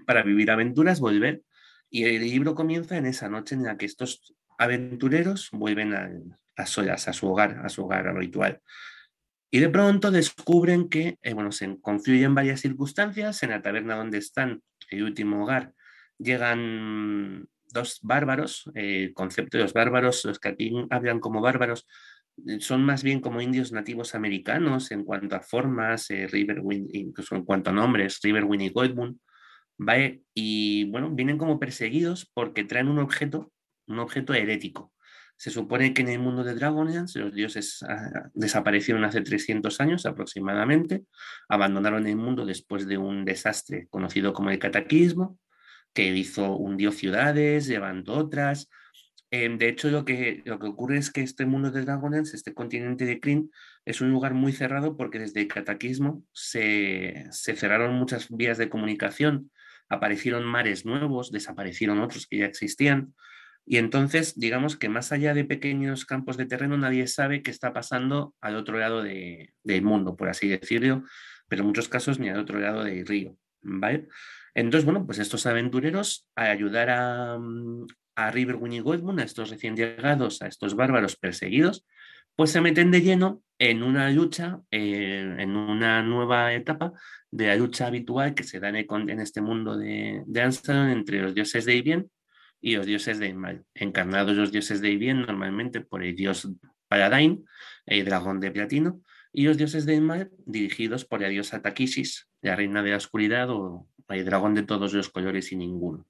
para 0.05 0.23
vivir 0.23 0.51
aventuras, 0.51 0.99
volver. 0.99 1.41
Y 1.89 2.05
el 2.05 2.21
libro 2.21 2.55
comienza 2.55 2.97
en 2.97 3.05
esa 3.05 3.29
noche 3.29 3.55
en 3.55 3.63
la 3.63 3.77
que 3.77 3.85
estos 3.85 4.35
aventureros 4.57 5.49
vuelven 5.51 5.93
a, 5.93 6.65
solas, 6.65 7.07
a 7.07 7.13
su 7.13 7.27
hogar, 7.27 7.61
a 7.63 7.69
su 7.69 7.83
hogar 7.83 8.07
habitual. 8.07 8.61
Y 9.51 9.59
de 9.59 9.69
pronto 9.69 10.11
descubren 10.11 10.89
que, 10.89 11.17
eh, 11.21 11.33
bueno, 11.33 11.51
se 11.51 11.79
confluyen 11.81 12.35
varias 12.35 12.61
circunstancias. 12.61 13.41
En 13.43 13.51
la 13.51 13.61
taberna 13.61 13.95
donde 13.95 14.17
están, 14.17 14.61
el 14.89 15.03
último 15.03 15.43
hogar, 15.43 15.73
llegan 16.17 17.47
dos 17.71 17.99
bárbaros. 18.01 18.69
el 18.73 19.13
concepto 19.13 19.57
de 19.57 19.63
los 19.63 19.73
bárbaros, 19.73 20.25
los 20.25 20.39
que 20.39 20.49
aquí 20.49 20.73
hablan 20.89 21.19
como 21.19 21.41
bárbaros, 21.41 21.87
eh, 22.47 22.59
son 22.59 22.83
más 22.83 23.03
bien 23.03 23.19
como 23.21 23.41
indios 23.41 23.71
nativos 23.71 24.15
americanos 24.15 24.91
en 24.91 25.03
cuanto 25.03 25.35
a 25.35 25.41
formas, 25.41 26.09
eh, 26.11 26.27
incluso 26.93 27.35
en 27.35 27.45
cuanto 27.45 27.69
a 27.69 27.73
nombres, 27.73 28.19
Riverwind 28.21 28.63
y 28.63 28.69
Goldmoon. 28.69 29.19
¿Vale? 29.77 30.23
Y 30.33 30.85
bueno, 30.85 31.11
vienen 31.11 31.37
como 31.37 31.59
perseguidos 31.59 32.29
porque 32.33 32.63
traen 32.63 32.87
un 32.87 32.99
objeto, 32.99 33.51
un 33.87 33.99
objeto 33.99 34.33
herético. 34.33 34.93
Se 35.37 35.51
supone 35.51 35.93
que 35.93 36.01
en 36.01 36.09
el 36.09 36.19
mundo 36.19 36.43
de 36.43 36.55
Dragonlance 36.55 37.19
los 37.19 37.33
dioses 37.33 37.83
ah, 37.83 38.29
desaparecieron 38.33 39.03
hace 39.03 39.21
300 39.21 39.81
años 39.81 40.05
aproximadamente, 40.05 41.05
abandonaron 41.49 42.07
el 42.07 42.15
mundo 42.15 42.45
después 42.45 42.87
de 42.87 42.97
un 42.97 43.25
desastre 43.25 43.87
conocido 43.89 44.31
como 44.33 44.49
el 44.49 44.59
cataclismo, 44.59 45.37
que 45.93 46.07
hizo, 46.07 46.55
hundió 46.55 46.91
ciudades, 46.91 47.67
levantó 47.67 48.13
otras. 48.13 48.69
Em, 49.31 49.57
de 49.57 49.69
hecho, 49.69 49.89
lo 49.89 50.05
que, 50.05 50.41
lo 50.45 50.59
que 50.59 50.67
ocurre 50.67 50.97
es 50.97 51.11
que 51.11 51.21
este 51.21 51.45
mundo 51.45 51.71
de 51.71 51.81
Dragonlance, 51.81 52.35
este 52.35 52.53
continente 52.53 53.05
de 53.05 53.19
Kryn, 53.19 53.51
es 53.85 54.01
un 54.01 54.11
lugar 54.11 54.33
muy 54.33 54.53
cerrado 54.53 54.95
porque 54.95 55.19
desde 55.19 55.41
el 55.41 55.47
cataclismo 55.47 56.23
se, 56.31 57.27
se 57.31 57.55
cerraron 57.55 57.95
muchas 57.95 58.29
vías 58.29 58.57
de 58.57 58.69
comunicación 58.69 59.51
aparecieron 59.89 60.45
mares 60.45 60.85
nuevos, 60.85 61.31
desaparecieron 61.31 61.99
otros 61.99 62.27
que 62.27 62.39
ya 62.39 62.45
existían. 62.45 63.13
Y 63.65 63.77
entonces, 63.77 64.37
digamos 64.37 64.77
que 64.77 64.89
más 64.89 65.11
allá 65.11 65.33
de 65.33 65.43
pequeños 65.43 66.05
campos 66.05 66.37
de 66.37 66.45
terreno, 66.45 66.77
nadie 66.77 67.07
sabe 67.07 67.41
qué 67.41 67.51
está 67.51 67.73
pasando 67.73 68.35
al 68.41 68.55
otro 68.55 68.77
lado 68.77 69.01
del 69.01 69.81
mundo, 69.81 70.15
por 70.15 70.29
así 70.29 70.47
decirlo, 70.47 71.03
pero 71.47 71.61
en 71.61 71.67
muchos 71.67 71.89
casos 71.89 72.19
ni 72.19 72.29
al 72.29 72.39
otro 72.39 72.59
lado 72.59 72.83
del 72.83 73.05
río. 73.05 73.37
¿vale? 73.61 74.07
Entonces, 74.53 74.85
bueno, 74.85 75.05
pues 75.05 75.19
estos 75.19 75.45
aventureros, 75.45 76.29
a 76.35 76.45
ayudar 76.45 76.89
a, 76.89 77.39
a 78.15 78.31
River 78.31 78.59
y 78.71 78.79
Goldmoon, 78.79 79.19
a 79.19 79.23
estos 79.23 79.49
recién 79.49 79.75
llegados, 79.75 80.41
a 80.41 80.47
estos 80.47 80.75
bárbaros 80.75 81.15
perseguidos, 81.15 81.85
pues 82.35 82.51
se 82.51 82.61
meten 82.61 82.91
de 82.91 83.01
lleno 83.01 83.41
en 83.57 83.83
una 83.83 84.09
lucha, 84.11 84.59
eh, 84.71 85.35
en 85.39 85.55
una 85.55 86.03
nueva 86.03 86.53
etapa 86.53 86.93
de 87.31 87.47
la 87.47 87.55
lucha 87.55 87.87
habitual 87.87 88.33
que 88.33 88.43
se 88.43 88.59
da 88.59 88.69
en, 88.69 89.19
este 89.19 89.41
mundo 89.41 89.77
de, 89.77 90.23
de 90.25 90.41
entre 90.91 91.21
los 91.21 91.33
dioses 91.33 91.65
de 91.65 91.81
bien 91.81 92.11
y 92.61 92.75
los 92.75 92.85
dioses 92.85 93.19
de 93.19 93.33
mal, 93.33 93.63
encarnados 93.73 94.35
los 94.35 94.51
dioses 94.51 94.81
de 94.81 94.95
bien 94.95 95.21
normalmente 95.21 95.81
por 95.81 96.03
el 96.03 96.15
dios 96.15 96.47
Paladine, 96.87 97.43
el 97.85 98.05
dragón 98.05 98.39
de 98.39 98.51
platino, 98.51 99.01
y 99.31 99.43
los 99.43 99.57
dioses 99.57 99.85
del 99.85 100.01
mar 100.01 100.29
dirigidos 100.45 101.03
por 101.03 101.21
la 101.21 101.27
diosa 101.27 101.61
Takisis, 101.61 102.29
la 102.41 102.55
reina 102.55 102.81
de 102.81 102.91
la 102.91 102.97
oscuridad 102.97 103.49
o 103.49 103.89
el 104.07 104.23
dragón 104.23 104.55
de 104.55 104.63
todos 104.63 104.93
los 104.93 105.09
colores 105.09 105.51
y 105.51 105.57
ninguno. 105.57 106.07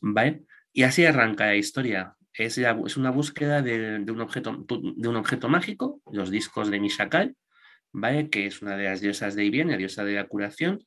¿Vale? 0.00 0.44
Y 0.72 0.82
así 0.82 1.04
arranca 1.04 1.46
la 1.46 1.56
historia. 1.56 2.14
Es, 2.32 2.58
una 2.96 3.10
búsqueda 3.10 3.60
de, 3.62 4.04
un 4.08 4.20
objeto, 4.20 4.64
de 4.68 5.08
un 5.08 5.16
objeto 5.16 5.48
mágico, 5.48 6.00
los 6.10 6.30
discos 6.30 6.70
de 6.70 6.80
Mishakal, 6.80 7.36
¿vale? 7.92 8.30
que 8.30 8.46
es 8.46 8.62
una 8.62 8.76
de 8.76 8.84
las 8.84 9.00
diosas 9.00 9.34
de 9.34 9.44
Ibien, 9.44 9.70
la 9.70 9.76
diosa 9.76 10.04
de 10.04 10.14
la 10.14 10.28
curación, 10.28 10.86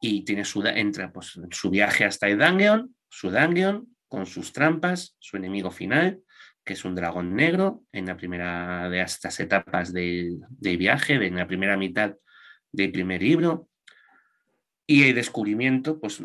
y 0.00 0.24
tiene 0.24 0.44
su, 0.44 0.62
entra 0.64 1.12
pues, 1.12 1.38
su 1.50 1.70
viaje 1.70 2.04
hasta 2.04 2.28
el 2.28 2.38
Dungeon, 2.38 2.94
su 3.08 3.30
Dungeon, 3.30 3.88
con 4.08 4.26
sus 4.26 4.52
trampas, 4.52 5.16
su 5.18 5.36
enemigo 5.36 5.70
final, 5.70 6.20
que 6.64 6.74
es 6.74 6.84
un 6.84 6.94
dragón 6.94 7.34
negro, 7.34 7.84
en 7.92 8.06
la 8.06 8.16
primera 8.16 8.88
de 8.88 9.00
estas 9.00 9.38
etapas 9.40 9.92
del 9.92 10.40
de 10.48 10.76
viaje, 10.76 11.14
en 11.14 11.36
la 11.36 11.46
primera 11.46 11.76
mitad 11.76 12.14
del 12.72 12.92
primer 12.92 13.22
libro. 13.22 13.68
Y 14.86 15.04
el 15.04 15.14
descubrimiento, 15.14 15.98
pues 16.00 16.22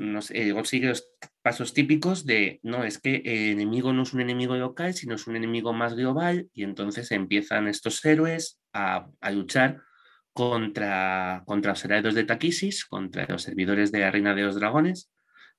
sigue 0.63 0.87
los 0.87 1.07
pasos 1.49 1.73
típicos 1.73 2.27
de, 2.27 2.59
no, 2.61 2.83
es 2.83 2.99
que 2.99 3.23
el 3.25 3.53
enemigo 3.53 3.91
no 3.91 4.03
es 4.03 4.13
un 4.13 4.21
enemigo 4.21 4.55
local, 4.55 4.93
sino 4.93 5.15
es 5.15 5.25
un 5.25 5.35
enemigo 5.35 5.73
más 5.73 5.95
global, 5.95 6.47
y 6.53 6.61
entonces 6.61 7.11
empiezan 7.11 7.67
estos 7.67 8.05
héroes 8.05 8.59
a, 8.71 9.07
a 9.19 9.31
luchar 9.31 9.81
contra, 10.31 11.41
contra 11.47 11.71
los 11.71 11.83
herederos 11.83 12.13
de 12.13 12.23
Taquisis, 12.25 12.85
contra 12.85 13.25
los 13.27 13.41
servidores 13.41 13.91
de 13.91 14.01
la 14.01 14.11
Reina 14.11 14.35
de 14.35 14.43
los 14.43 14.59
Dragones, 14.59 15.11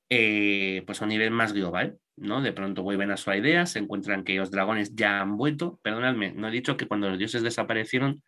eh, 0.08 0.84
pues 0.86 1.02
a 1.02 1.06
un 1.06 1.08
nivel 1.08 1.32
más 1.32 1.52
global, 1.52 1.98
¿no? 2.14 2.40
De 2.40 2.52
pronto 2.52 2.84
vuelven 2.84 3.10
a 3.10 3.16
su 3.16 3.32
idea, 3.32 3.66
se 3.66 3.80
encuentran 3.80 4.22
que 4.22 4.36
los 4.36 4.52
dragones 4.52 4.94
ya 4.94 5.20
han 5.20 5.36
vuelto. 5.36 5.80
Perdonadme, 5.82 6.30
no 6.30 6.46
he 6.46 6.52
dicho 6.52 6.76
que 6.76 6.86
cuando 6.86 7.08
los 7.08 7.18
dioses 7.18 7.42
desaparecieron, 7.42 8.22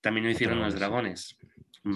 también 0.00 0.24
lo 0.24 0.30
hicieron 0.30 0.60
los 0.60 0.76
dragones. 0.76 1.36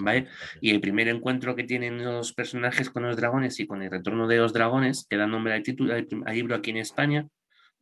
¿Vale? 0.01 0.27
Y 0.59 0.71
el 0.71 0.81
primer 0.81 1.07
encuentro 1.07 1.55
que 1.55 1.63
tienen 1.63 2.03
los 2.03 2.33
personajes 2.33 2.89
con 2.89 3.03
los 3.03 3.15
dragones 3.17 3.59
y 3.59 3.67
con 3.67 3.81
el 3.81 3.91
retorno 3.91 4.27
de 4.27 4.37
los 4.37 4.53
dragones, 4.53 5.05
que 5.07 5.17
da 5.17 5.27
nombre 5.27 5.53
al 5.53 5.63
título 5.63 5.93
al 5.93 6.07
libro 6.33 6.55
aquí 6.55 6.71
en 6.71 6.77
España, 6.77 7.27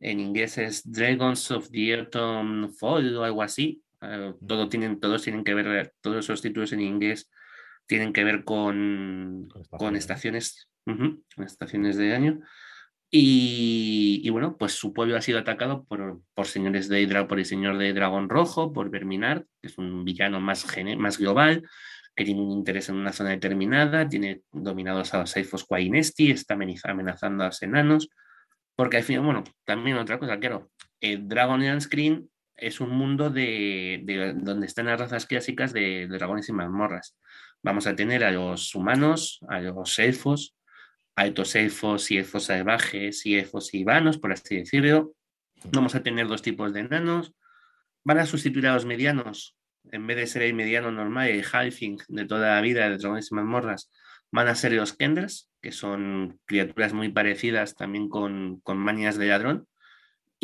en 0.00 0.20
inglés 0.20 0.58
es 0.58 0.82
Dragons 0.90 1.50
of 1.52 1.70
the 1.70 1.94
Autumn 1.94 2.72
Fall 2.74 3.16
o 3.16 3.24
algo 3.24 3.42
así, 3.42 3.82
eh, 4.02 4.34
todo 4.46 4.68
tienen, 4.68 5.00
todos 5.00 5.22
tienen 5.22 5.44
que 5.44 5.54
ver, 5.54 5.94
todos 6.00 6.24
esos 6.24 6.42
títulos 6.42 6.72
en 6.72 6.80
inglés 6.80 7.30
tienen 7.86 8.12
que 8.12 8.24
ver 8.24 8.44
con, 8.44 9.48
con 9.70 9.96
estaciones, 9.96 10.68
estaciones 11.36 11.96
de 11.96 12.14
año. 12.14 12.40
Y, 13.14 14.28
bueno, 14.30 14.56
pues 14.56 14.72
su 14.72 14.94
pueblo 14.94 15.16
ha 15.16 15.20
sido 15.20 15.38
atacado 15.38 15.84
por, 15.84 16.22
por 16.32 16.46
señores 16.46 16.88
de 16.88 17.06
por 17.28 17.38
el 17.38 17.44
señor 17.44 17.76
de 17.76 17.92
Dragón 17.92 18.30
Rojo, 18.30 18.72
por 18.72 18.88
Verminar, 18.88 19.44
que 19.60 19.68
es 19.68 19.76
un 19.76 20.02
villano 20.04 20.40
más, 20.40 20.66
más 20.96 21.18
global, 21.18 21.62
que 22.14 22.24
tiene 22.24 22.40
un 22.40 22.50
interés 22.50 22.88
en 22.88 22.96
una 22.96 23.12
zona 23.12 23.30
determinada, 23.30 24.08
tiene 24.08 24.42
dominados 24.52 25.14
a 25.14 25.20
los 25.20 25.36
elfos 25.36 25.64
Quainesti, 25.64 26.30
está 26.30 26.54
amenazando 26.54 27.44
a 27.44 27.46
los 27.46 27.62
enanos, 27.62 28.10
porque 28.76 28.98
al 28.98 29.02
final, 29.02 29.24
bueno, 29.24 29.44
también 29.64 29.96
otra 29.96 30.18
cosa, 30.18 30.38
claro, 30.38 30.70
el 31.00 31.28
Dragon 31.28 31.80
Screen 31.80 32.30
es 32.56 32.80
un 32.80 32.90
mundo 32.90 33.30
de, 33.30 34.34
donde 34.36 34.66
están 34.66 34.86
las 34.86 35.00
razas 35.00 35.26
clásicas 35.26 35.72
de, 35.72 36.06
dragones 36.06 36.48
y 36.48 36.52
mazmorras. 36.52 37.16
Vamos 37.62 37.86
a 37.86 37.96
tener 37.96 38.24
a 38.24 38.30
los 38.30 38.74
humanos, 38.74 39.40
a 39.48 39.60
los 39.60 39.98
elfos, 39.98 40.56
altos 41.16 41.54
elfos 41.54 42.10
y 42.10 42.18
elfos 42.18 42.44
salvajes 42.44 43.26
y 43.26 43.36
elfos 43.36 43.74
y 43.74 43.84
vanos, 43.84 44.18
por 44.18 44.32
así 44.32 44.56
decirlo. 44.56 45.12
Vamos 45.72 45.94
a 45.94 46.02
tener 46.02 46.26
dos 46.26 46.42
tipos 46.42 46.72
de 46.72 46.80
enanos. 46.80 47.34
Van 48.04 48.18
a 48.18 48.26
sustituir 48.26 48.66
a 48.66 48.74
los 48.74 48.84
medianos. 48.84 49.56
En 49.90 50.06
vez 50.06 50.16
de 50.16 50.26
ser 50.26 50.42
el 50.42 50.54
mediano 50.54 50.90
normal, 50.90 51.28
el 51.28 51.44
halfing 51.50 51.98
de 52.08 52.24
toda 52.24 52.54
la 52.54 52.60
vida 52.60 52.88
de 52.88 52.98
dragones 52.98 53.30
y 53.30 53.34
mazmorras, 53.34 53.90
van 54.30 54.48
a 54.48 54.54
ser 54.54 54.72
los 54.72 54.94
kenders, 54.94 55.50
que 55.60 55.72
son 55.72 56.38
criaturas 56.46 56.92
muy 56.92 57.10
parecidas 57.10 57.74
también 57.74 58.08
con, 58.08 58.60
con 58.60 58.78
manias 58.78 59.18
de 59.18 59.26
ladrón 59.26 59.66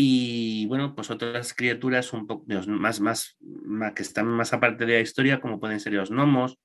y 0.00 0.64
bueno, 0.66 0.94
pues 0.94 1.10
otras 1.10 1.52
criaturas 1.54 2.12
un 2.12 2.28
poco 2.28 2.44
más, 2.68 3.00
más, 3.00 3.36
más, 3.40 3.92
que 3.94 4.02
están 4.02 4.28
más 4.28 4.52
aparte 4.52 4.86
de 4.86 4.92
la 4.92 5.00
historia, 5.00 5.40
como 5.40 5.58
pueden 5.58 5.80
ser 5.80 5.92
los 5.92 6.12
gnomos, 6.12 6.56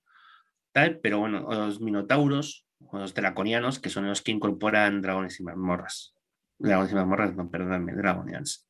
tal, 0.71 0.99
pero 0.99 1.17
bueno, 1.17 1.39
los 1.49 1.81
minotauros, 1.81 2.67
o 2.77 2.99
los 2.99 3.15
draconianos, 3.15 3.79
que 3.79 3.89
son 3.89 4.05
los 4.07 4.21
que 4.21 4.33
incorporan 4.33 5.01
dragones 5.01 5.39
y 5.39 5.43
mazmorras. 5.43 6.13
Dragones 6.59 6.91
y 6.91 6.95
mazmorras, 6.95 7.35
no, 7.35 7.49
perdóname, 7.49 7.93
dragonians. 7.93 8.67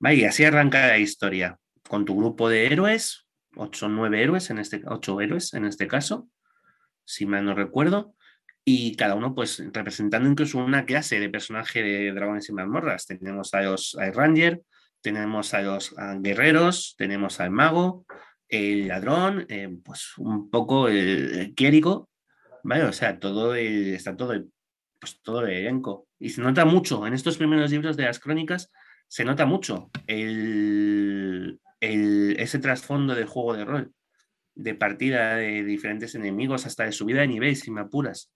y 0.00 0.24
así 0.24 0.42
arranca 0.46 0.86
la 0.86 0.96
historia, 0.96 1.58
con 1.88 2.04
tu 2.04 2.16
grupo 2.16 2.48
de 2.48 2.66
héroes, 2.66 3.26
ocho 3.56 3.86
o 3.86 3.88
nueve 3.88 4.22
héroes, 4.22 4.50
en 4.50 4.58
este, 4.58 4.82
ocho 4.86 5.20
héroes 5.20 5.54
en 5.54 5.64
este 5.64 5.86
caso, 5.86 6.28
si 7.04 7.26
mal 7.26 7.44
no 7.44 7.54
recuerdo, 7.54 8.14
y 8.64 8.96
cada 8.96 9.14
uno 9.14 9.34
pues 9.34 9.62
representando 9.72 10.28
incluso 10.28 10.58
una 10.58 10.84
clase 10.84 11.20
de 11.20 11.30
personaje 11.30 11.82
de 11.82 12.12
dragones 12.12 12.48
y 12.48 12.52
mazmorras. 12.52 13.06
Tenemos 13.06 13.54
a 13.54 13.62
los 13.62 13.96
Ranger, 14.12 14.60
tenemos 15.00 15.54
a 15.54 15.62
los 15.62 15.94
guerreros, 16.18 16.96
tenemos 16.98 17.38
al 17.38 17.52
mago, 17.52 18.04
el 18.48 18.88
ladrón, 18.88 19.46
eh, 19.48 19.68
pues 19.84 20.18
un 20.18 20.50
poco 20.50 20.88
el, 20.88 21.54
quiérico, 21.54 22.10
¿vale? 22.64 22.84
O 22.84 22.92
sea, 22.92 23.20
todo 23.20 23.54
está 23.54 24.16
todo 24.16 24.32
el, 24.32 24.50
pues 24.98 25.20
todo 25.22 25.42
el 25.46 25.50
elenco. 25.50 26.08
Y 26.18 26.30
se 26.30 26.40
nota 26.40 26.64
mucho, 26.64 27.06
en 27.06 27.14
estos 27.14 27.36
primeros 27.36 27.70
libros 27.70 27.96
de 27.96 28.04
las 28.04 28.18
crónicas, 28.18 28.72
se 29.06 29.24
nota 29.24 29.46
mucho 29.46 29.90
el, 30.08 31.60
ese 31.80 32.58
trasfondo 32.58 33.14
del 33.14 33.26
juego 33.26 33.54
de 33.54 33.64
rol, 33.64 33.92
de 34.54 34.74
partida 34.74 35.36
de 35.36 35.64
diferentes 35.64 36.14
enemigos, 36.14 36.66
hasta 36.66 36.84
de 36.84 36.92
subida 36.92 37.20
de 37.20 37.28
nivel, 37.28 37.56
si 37.56 37.70
me 37.70 37.82
apuras 37.82 38.32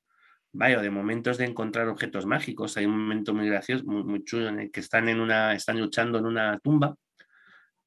vaya, 0.52 0.80
de 0.80 0.90
momentos 0.90 1.38
de 1.38 1.44
encontrar 1.44 1.88
objetos 1.88 2.26
mágicos. 2.26 2.76
Hay 2.76 2.86
un 2.86 2.98
momento 2.98 3.34
muy 3.34 3.46
gracioso, 3.48 3.84
muy, 3.84 4.24
chulo, 4.24 4.48
en 4.48 4.60
el 4.60 4.70
que 4.70 4.80
están, 4.80 5.08
en 5.08 5.20
una, 5.20 5.54
están 5.54 5.78
luchando 5.80 6.18
en 6.18 6.26
una 6.26 6.58
tumba, 6.58 6.96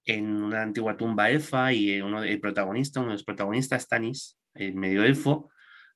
en 0.06 0.44
una 0.44 0.62
antigua 0.62 0.98
tumba 0.98 1.30
elfa, 1.30 1.74
y 1.74 2.02
uno, 2.02 2.24
el 2.24 2.40
protagonista, 2.40 3.00
uno 3.00 3.10
de 3.10 3.16
los 3.16 3.24
protagonistas, 3.24 3.88
Tanis, 3.88 4.38
el 4.54 4.76
medio 4.76 5.04
elfo, 5.04 5.50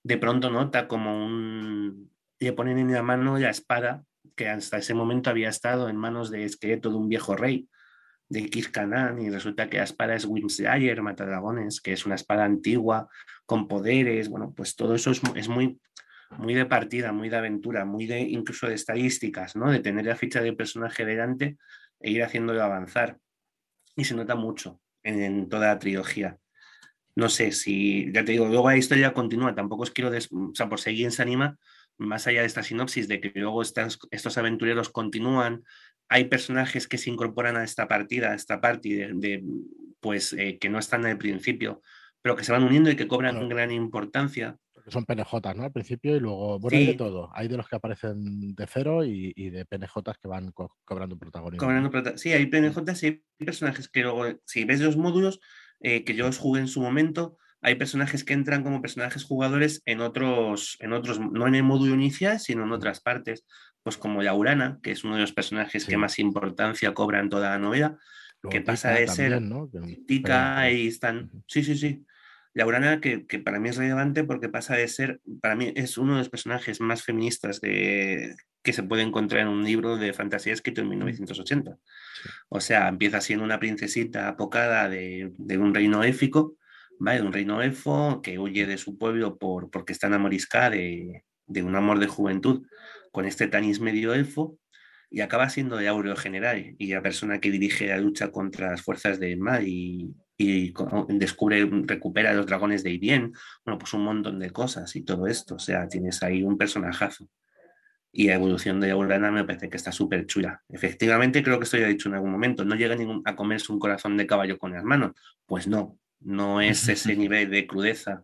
de 0.03 0.17
pronto 0.17 0.49
nota 0.49 0.87
como 0.87 1.25
un... 1.25 2.11
le 2.39 2.53
ponen 2.53 2.77
en 2.77 2.93
la 2.93 3.03
mano 3.03 3.37
la 3.37 3.49
espada 3.49 4.03
que 4.35 4.49
hasta 4.49 4.77
ese 4.77 4.93
momento 4.93 5.29
había 5.29 5.49
estado 5.49 5.89
en 5.89 5.95
manos 5.95 6.29
de 6.29 6.43
esqueleto 6.45 6.89
de 6.89 6.95
un 6.95 7.09
viejo 7.09 7.35
rey 7.35 7.67
de 8.29 8.49
Kirkanan 8.49 9.21
y 9.21 9.29
resulta 9.29 9.69
que 9.69 9.77
la 9.77 9.83
espada 9.83 10.15
es 10.15 10.25
Wimslayer, 10.25 11.01
Matadragones, 11.01 11.81
que 11.81 11.93
es 11.93 12.05
una 12.05 12.15
espada 12.15 12.43
antigua 12.43 13.07
con 13.45 13.67
poderes, 13.67 14.29
bueno, 14.29 14.53
pues 14.55 14.75
todo 14.75 14.95
eso 14.95 15.11
es, 15.11 15.47
muy 15.47 15.79
muy 16.37 16.53
de 16.53 16.65
partida, 16.65 17.13
muy 17.13 17.29
de 17.29 17.37
aventura, 17.37 17.85
muy 17.85 18.05
de 18.05 18.19
incluso 18.19 18.67
de 18.67 18.75
estadísticas, 18.75 19.55
¿no? 19.55 19.71
De 19.71 19.79
tener 19.79 20.05
la 20.05 20.15
ficha 20.15 20.41
del 20.41 20.57
personaje 20.57 21.05
delante 21.05 21.57
e 22.01 22.11
ir 22.11 22.21
haciéndolo 22.21 22.61
avanzar. 22.61 23.17
Y 23.95 24.03
se 24.03 24.13
nota 24.13 24.35
mucho 24.35 24.81
en, 25.03 25.47
toda 25.47 25.67
la 25.67 25.79
trilogía. 25.79 26.37
No 27.15 27.29
sé 27.29 27.53
si, 27.53 28.11
ya 28.11 28.25
te 28.25 28.33
digo, 28.33 28.47
luego 28.47 28.69
la 28.69 28.77
historia 28.77 29.13
continúa, 29.13 29.55
tampoco 29.55 29.83
os 29.83 29.91
quiero, 29.91 30.11
o 30.11 30.53
sea, 30.53 30.67
por 30.67 30.79
seguir 30.79 31.05
en 31.05 31.11
Sanima, 31.11 31.57
más 31.97 32.27
allá 32.27 32.41
de 32.41 32.47
esta 32.47 32.61
sinopsis 32.61 33.07
de 33.07 33.19
que 33.19 33.31
luego 33.33 33.61
estos 33.63 34.37
aventureros 34.37 34.89
continúan, 34.89 35.63
hay 36.09 36.25
personajes 36.25 36.87
que 36.87 36.97
se 36.97 37.09
incorporan 37.09 37.57
a 37.57 37.63
esta 37.63 37.87
partida, 37.87 38.31
a 38.31 38.35
esta 38.35 38.61
parte 38.61 39.11
de, 39.13 39.43
pues 39.99 40.33
eh, 40.33 40.57
que 40.59 40.69
no 40.69 40.79
están 40.79 41.05
al 41.05 41.17
principio, 41.17 41.81
pero 42.21 42.35
que 42.35 42.43
se 42.43 42.51
van 42.51 42.63
uniendo 42.63 42.89
y 42.89 42.95
que 42.95 43.07
cobran 43.07 43.49
gran 43.49 43.71
importancia 43.71 44.57
son 44.87 45.05
PNJ, 45.05 45.53
¿no? 45.55 45.63
Al 45.63 45.71
principio 45.71 46.15
y 46.15 46.19
luego, 46.19 46.59
bueno, 46.59 46.77
hay 46.77 46.85
de 46.87 46.93
todo. 46.93 47.29
Hay 47.33 47.47
de 47.47 47.57
los 47.57 47.67
que 47.67 47.75
aparecen 47.75 48.55
de 48.55 48.67
cero 48.67 49.03
y, 49.03 49.49
de 49.49 49.65
PNJs 49.65 50.17
que 50.21 50.27
van 50.27 50.51
cobrando 50.85 51.17
protagonismo. 51.17 51.91
sí, 52.15 52.31
hay 52.31 52.45
PNJs 52.45 53.03
y 53.03 53.05
hay 53.07 53.21
personajes 53.39 53.89
que 53.89 54.01
luego, 54.01 54.25
si 54.45 54.65
ves 54.65 54.79
los 54.79 54.97
módulos 54.97 55.39
eh, 55.79 56.03
que 56.03 56.15
yo 56.15 56.27
os 56.27 56.37
jugué 56.37 56.61
en 56.61 56.67
su 56.67 56.81
momento, 56.81 57.37
hay 57.67 57.75
personajes 57.75 58.23
que 58.23 58.33
entran 58.33 58.63
como 58.63 58.81
personajes 58.81 59.25
jugadores 59.25 59.81
en 59.85 59.99
otros, 59.99 60.77
en 60.79 60.93
otros, 60.93 61.19
no 61.19 61.47
en 61.47 61.55
el 61.55 61.63
módulo 61.63 61.95
inicial, 61.95 62.39
sino 62.39 62.63
en 62.63 62.71
otras 62.71 63.01
partes, 63.01 63.45
pues 63.83 63.97
como 63.97 64.23
Laurana, 64.23 64.79
que 64.81 64.91
es 64.91 65.03
uno 65.03 65.15
de 65.15 65.21
los 65.21 65.33
personajes 65.33 65.85
que 65.85 65.97
más 65.97 66.17
importancia 66.17 66.93
cobra 66.93 67.19
en 67.19 67.27
toda 67.27 67.49
la 67.49 67.59
novela, 67.59 67.97
que 68.49 68.61
pasa 68.61 68.91
de 68.91 69.09
ser 69.09 69.41
¿no? 69.41 69.69
Tica 70.07 70.71
y 70.71 70.87
están, 70.87 71.29
sí, 71.45 71.61
sí, 71.61 71.75
sí, 71.75 72.05
Laurana, 72.53 73.01
que, 73.01 73.27
que, 73.27 73.39
para 73.39 73.59
mí 73.59 73.67
es 73.67 73.75
relevante 73.75 74.23
porque 74.23 74.47
pasa 74.47 74.75
de 74.75 74.87
ser, 74.87 75.19
para 75.41 75.57
mí 75.57 75.73
es 75.75 75.97
uno 75.97 76.13
de 76.13 76.19
los 76.19 76.29
personajes 76.29 76.79
más 76.79 77.03
feministas 77.03 77.59
de, 77.59 78.33
que 78.63 78.71
se 78.71 78.83
puede 78.83 79.03
encontrar 79.03 79.41
en 79.41 79.49
un 79.49 79.65
libro 79.65 79.97
de 79.97 80.13
fantasía 80.13 80.53
escrito 80.53 80.79
en 80.79 80.87
1980. 80.87 81.77
O 82.47 82.61
sea, 82.61 82.87
empieza 82.87 83.19
siendo 83.19 83.43
una 83.43 83.59
princesita 83.59 84.29
apocada 84.29 84.87
de, 84.87 85.33
de 85.37 85.57
un 85.57 85.73
reino 85.73 86.03
éfico, 86.03 86.56
¿vale? 86.99 87.21
Un 87.21 87.33
reino 87.33 87.61
elfo 87.61 88.21
que 88.21 88.39
huye 88.39 88.65
de 88.65 88.77
su 88.77 88.97
pueblo 88.97 89.37
por, 89.37 89.69
porque 89.69 89.93
está 89.93 90.07
enamoriscada 90.07 90.71
de, 90.71 91.23
de 91.47 91.63
un 91.63 91.75
amor 91.75 91.99
de 91.99 92.07
juventud 92.07 92.67
con 93.11 93.25
este 93.25 93.47
Tanis 93.47 93.79
medio 93.79 94.13
elfo 94.13 94.57
y 95.09 95.21
acaba 95.21 95.49
siendo 95.49 95.77
de 95.77 95.87
Aureo 95.87 96.15
General 96.15 96.75
y 96.77 96.93
la 96.93 97.01
persona 97.01 97.39
que 97.39 97.51
dirige 97.51 97.87
la 97.87 97.97
lucha 97.97 98.31
contra 98.31 98.71
las 98.71 98.81
fuerzas 98.81 99.19
del 99.19 99.39
mal 99.39 99.65
y, 99.67 100.13
descubre, 100.37 101.67
recupera 101.85 102.33
los 102.33 102.45
dragones 102.45 102.83
de 102.83 102.91
Irien, 102.91 103.33
bueno, 103.65 103.79
pues 103.79 103.93
un 103.93 104.03
montón 104.03 104.37
de 104.39 104.51
cosas 104.51 104.95
y 104.95 105.03
todo 105.03 105.25
esto, 105.27 105.55
o 105.55 105.59
sea, 105.59 105.87
tienes 105.87 106.21
ahí 106.21 106.43
un 106.43 106.57
personajazo. 106.57 107.27
Y 108.11 108.27
la 108.27 108.35
evolución 108.35 108.79
de 108.79 108.91
Aurana 108.91 109.31
me 109.31 109.43
parece 109.43 109.69
que 109.69 109.77
está 109.77 109.91
súper 109.91 110.25
chula. 110.25 110.63
Efectivamente, 110.69 111.43
creo 111.43 111.59
que 111.59 111.65
esto 111.65 111.77
ya 111.77 111.85
he 111.85 111.89
dicho 111.89 112.09
en 112.09 112.15
algún 112.15 112.31
momento, 112.31 112.65
no 112.65 112.75
llega 112.75 112.95
a 113.25 113.35
comerse 113.35 113.71
un 113.71 113.79
corazón 113.79 114.17
de 114.17 114.25
caballo 114.25 114.57
con 114.57 114.73
las 114.73 114.83
manos. 114.83 115.11
Pues 115.45 115.67
no, 115.67 115.99
no 116.21 116.61
es 116.61 116.87
ese 116.89 117.15
nivel 117.15 117.49
de 117.49 117.67
crudeza 117.67 118.23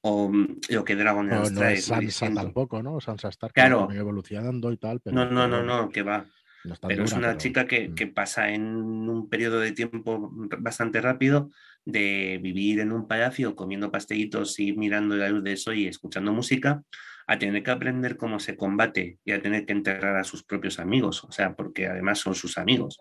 o 0.00 0.28
mm, 0.28 0.60
lo 0.70 0.84
que 0.84 0.96
Dragon 0.96 1.28
no, 1.28 1.42
trae. 1.50 1.74
es 1.74 1.86
Sansa 1.86 2.32
tampoco, 2.32 2.82
¿no? 2.82 3.00
Sansa 3.00 3.28
está 3.28 3.48
claro. 3.48 3.88
evolucionando 3.92 4.72
y 4.72 4.76
tal. 4.76 5.00
Pero, 5.00 5.14
no, 5.14 5.30
no, 5.30 5.48
no, 5.48 5.62
no, 5.62 5.88
que 5.88 6.02
va. 6.02 6.26
pero 6.86 7.04
es 7.04 7.12
una 7.12 7.36
chica 7.36 7.66
que, 7.66 7.88
mm. 7.88 7.94
que, 7.94 8.06
pasa 8.06 8.50
en 8.50 8.64
un 8.64 9.28
periodo 9.28 9.60
de 9.60 9.72
tiempo 9.72 10.30
bastante 10.58 11.00
rápido 11.00 11.50
de 11.84 12.38
vivir 12.42 12.80
en 12.80 12.92
un 12.92 13.08
palacio 13.08 13.56
comiendo 13.56 13.90
pastelitos 13.90 14.58
y 14.58 14.72
mirando 14.72 15.16
la 15.16 15.28
luz 15.30 15.42
de 15.42 15.52
eso 15.52 15.72
y 15.72 15.86
escuchando 15.86 16.32
música, 16.32 16.82
a 17.26 17.38
tener 17.38 17.62
que 17.62 17.70
aprender 17.70 18.16
cómo 18.16 18.40
se 18.40 18.56
combate 18.56 19.18
y 19.24 19.32
a 19.32 19.42
tener 19.42 19.66
que 19.66 19.72
enterrar 19.72 20.16
a 20.16 20.24
sus 20.24 20.44
propios 20.44 20.78
amigos, 20.78 21.24
o 21.24 21.32
sea, 21.32 21.54
porque 21.54 21.86
además 21.86 22.18
son 22.18 22.34
sus 22.34 22.56
amigos 22.56 22.98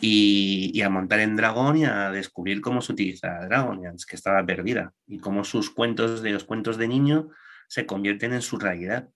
y, 0.00 0.80
a 0.82 0.90
montar 0.90 1.20
en 1.20 1.36
Dragón 1.36 1.76
y 1.76 1.84
a 1.84 2.10
descubrir 2.10 2.60
cómo 2.60 2.80
se 2.80 2.92
utiliza 2.92 3.44
Dragonians, 3.46 4.06
que 4.06 4.16
estaba 4.16 4.44
perdida, 4.44 4.92
y 5.06 5.18
cómo 5.18 5.44
sus 5.44 5.70
cuentos 5.70 6.22
de 6.22 6.30
los 6.30 6.44
cuentos 6.44 6.78
de 6.78 6.88
niño 6.88 7.30
se 7.68 7.86
convierten 7.86 8.32
en 8.32 8.42
su 8.42 8.58
realidad. 8.58 9.08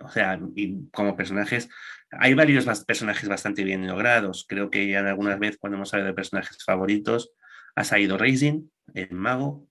O 0.00 0.08
sea, 0.08 0.40
y 0.54 0.88
como 0.90 1.16
personajes, 1.16 1.68
hay 2.10 2.34
varios 2.34 2.66
personajes 2.84 3.28
bastante 3.28 3.64
bien 3.64 3.86
logrados. 3.86 4.46
Creo 4.48 4.70
que 4.70 4.88
ya 4.88 5.00
en 5.00 5.06
algunas 5.06 5.38
veces 5.38 5.58
cuando 5.58 5.76
hemos 5.76 5.92
hablado 5.92 6.08
de 6.08 6.14
personajes 6.14 6.64
favoritos, 6.64 7.32
ha 7.74 7.84
salido 7.84 8.16
Racing, 8.16 8.68
el 8.94 9.10
mago, 9.12 9.68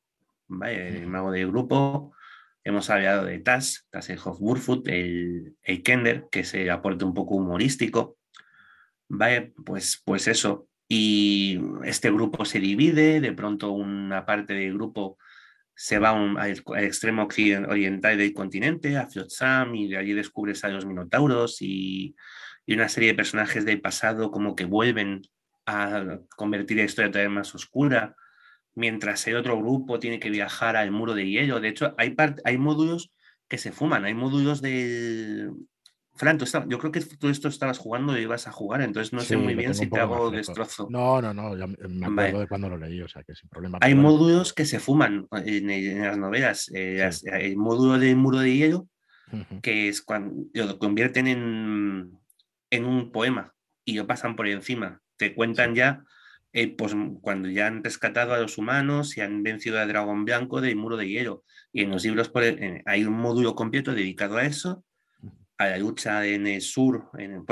el 0.66 1.08
mago 1.08 1.32
del 1.32 1.48
grupo. 1.48 2.14
Hemos 2.64 2.90
hablado 2.90 3.26
de 3.26 3.40
Tass, 3.40 3.88
Tasselhoff 3.90 4.40
Burfoot, 4.40 4.88
el, 4.88 5.56
el 5.64 5.84
Kender, 5.84 6.28
que 6.32 6.44
se 6.44 6.70
aporte 6.70 7.06
un 7.06 7.14
poco 7.14 7.36
humorístico. 7.36 8.18
Vale, 9.16 9.54
pues, 9.64 10.02
pues 10.04 10.28
eso. 10.28 10.68
Y 10.88 11.60
este 11.86 12.12
grupo 12.12 12.46
se 12.46 12.60
divide, 12.60 13.22
de 13.22 13.32
pronto 13.32 13.72
una 13.72 14.26
parte 14.26 14.54
del 14.56 14.74
grupo 14.74 15.18
se 15.76 16.00
va 16.00 16.10
al, 16.12 16.64
extremo 16.78 17.28
oriental 17.68 18.18
del 18.18 18.34
continente, 18.34 18.98
a 18.98 19.08
Flotsam, 19.08 19.76
y 19.76 19.88
de 19.88 19.98
allí 19.98 20.14
descubres 20.14 20.64
a 20.64 20.70
los 20.70 20.86
Minotauros 20.88 21.62
y, 21.62 22.16
y, 22.66 22.74
una 22.74 22.90
serie 22.90 23.10
de 23.10 23.16
personajes 23.16 23.66
del 23.66 23.82
pasado 23.82 24.32
como 24.32 24.56
que 24.56 24.66
vuelven 24.66 25.22
a 25.68 26.20
convertir 26.36 26.78
la 26.78 26.84
historia 26.84 27.12
todavía 27.12 27.30
más 27.30 27.54
oscura, 27.54 28.16
mientras 28.74 29.28
el 29.28 29.36
otro 29.36 29.60
grupo 29.60 30.00
tiene 30.00 30.20
que 30.20 30.32
viajar 30.32 30.76
al 30.76 30.90
muro 30.92 31.14
de 31.14 31.30
hielo. 31.30 31.60
De 31.60 31.70
hecho, 31.70 31.94
hay, 32.00 32.16
hay 32.46 32.58
módulos 32.58 33.12
que 33.48 33.60
se 33.60 33.72
fuman, 33.72 34.06
hay 34.06 34.16
módulos 34.16 34.62
del, 34.62 35.52
Fran, 36.16 36.38
yo 36.68 36.78
creo 36.78 36.92
que 36.92 37.02
tú 37.02 37.30
esto 37.30 37.48
estabas 37.48 37.80
jugando 37.80 38.16
y 38.16 38.22
ibas 38.22 38.48
a 38.48 38.52
jugar, 38.52 38.82
entonces 38.82 39.14
no 39.14 39.22
sé 39.22 39.36
muy 39.36 39.56
bien 39.56 39.74
si 39.74 39.88
te 39.88 40.00
hago 40.00 40.30
destrozo. 40.30 40.88
No, 40.92 41.20
no, 41.22 41.34
no, 41.34 41.56
me 41.56 42.06
acuerdo 42.06 42.40
de 42.42 42.48
cuando 42.48 42.70
lo 42.70 42.78
leí, 42.78 43.02
o 43.02 43.08
sea 43.08 43.24
que 43.24 43.34
sin 43.34 43.50
problema. 43.50 43.80
Hay 43.82 43.96
módulos 43.96 44.54
que 44.54 44.66
se 44.66 44.80
fuman 44.80 45.28
en, 45.32 46.02
las 46.02 46.18
novelas. 46.18 46.72
Eh, 46.74 47.10
el 47.26 47.58
módulo 47.58 47.98
de 47.98 48.14
muro 48.14 48.40
de 48.40 48.56
hielo, 48.56 48.88
que 49.64 49.90
es 49.90 50.04
cuando 50.04 50.46
lo 50.54 50.78
convierten 50.78 51.26
en, 51.26 52.20
en 52.70 52.86
un 52.86 53.12
poema 53.12 53.52
y 53.84 53.96
lo 53.96 54.06
pasan 54.06 54.36
por 54.36 54.48
encima. 54.48 55.02
Te 55.18 55.34
cuentan 55.34 55.74
ya 55.74 56.04
eh, 56.52 56.76
pues, 56.76 56.96
cuando 57.22 57.50
ya 57.50 57.66
han 57.66 57.84
rescatado 57.84 58.36
a 58.36 58.38
los 58.38 58.60
humanos 58.60 59.18
y 59.18 59.22
han 59.22 59.42
vencido 59.42 59.80
al 59.80 59.88
dragón 59.88 60.26
blanco 60.26 60.62
del 60.62 60.76
muro 60.76 60.96
de 60.96 61.10
hielo. 61.10 61.44
Y 61.72 61.82
en 61.82 61.90
los 61.90 62.04
libros 62.04 62.32
hay 62.86 63.04
un 63.04 63.14
módulo 63.14 63.56
completo 63.56 63.96
dedicado 63.96 64.38
a 64.38 64.46
eso 64.46 64.86
a 65.58 65.68
la 65.68 65.78
lucha 65.78 66.26
en 66.26 66.48
el 66.48 66.62
sur, 66.62 67.10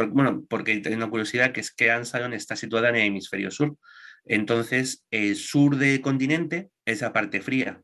bueno, 0.09 0.45
porque 0.49 0.77
tengo 0.79 0.97
una 0.97 1.09
curiosidad 1.09 1.51
que 1.51 1.61
es 1.61 1.71
que 1.71 1.91
Ansalon 1.91 2.33
está 2.33 2.55
situada 2.55 2.89
en 2.89 2.95
el 2.95 3.01
hemisferio 3.03 3.51
sur. 3.51 3.77
Entonces, 4.25 5.05
el 5.11 5.35
sur 5.35 5.77
del 5.77 6.01
continente 6.01 6.69
es 6.85 7.01
la 7.01 7.13
parte 7.13 7.41
fría, 7.41 7.81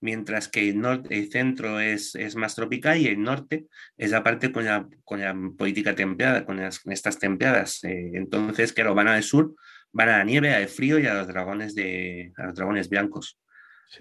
mientras 0.00 0.48
que 0.48 0.68
el, 0.68 0.80
norte, 0.80 1.16
el 1.16 1.30
centro 1.30 1.80
es, 1.80 2.14
es, 2.14 2.34
más 2.34 2.54
tropical 2.54 2.98
y 2.98 3.06
el 3.06 3.22
norte 3.22 3.66
es 3.96 4.10
la 4.10 4.22
parte 4.22 4.52
con 4.52 4.64
la, 4.64 4.88
con 5.04 5.20
la 5.20 5.34
política 5.56 5.94
templada, 5.94 6.44
con, 6.44 6.58
estas 6.60 7.18
templadas. 7.18 7.84
Eh, 7.84 8.12
entonces, 8.14 8.72
claro, 8.72 8.94
van 8.94 9.08
al 9.08 9.22
sur, 9.22 9.54
van 9.92 10.08
a 10.08 10.18
la 10.18 10.24
nieve, 10.24 10.54
al 10.54 10.68
frío 10.68 10.98
y 10.98 11.06
a 11.06 11.14
los 11.14 11.28
dragones, 11.28 11.74
de, 11.74 12.32
a 12.36 12.46
los 12.46 12.54
dragones 12.56 12.88
blancos 12.88 13.38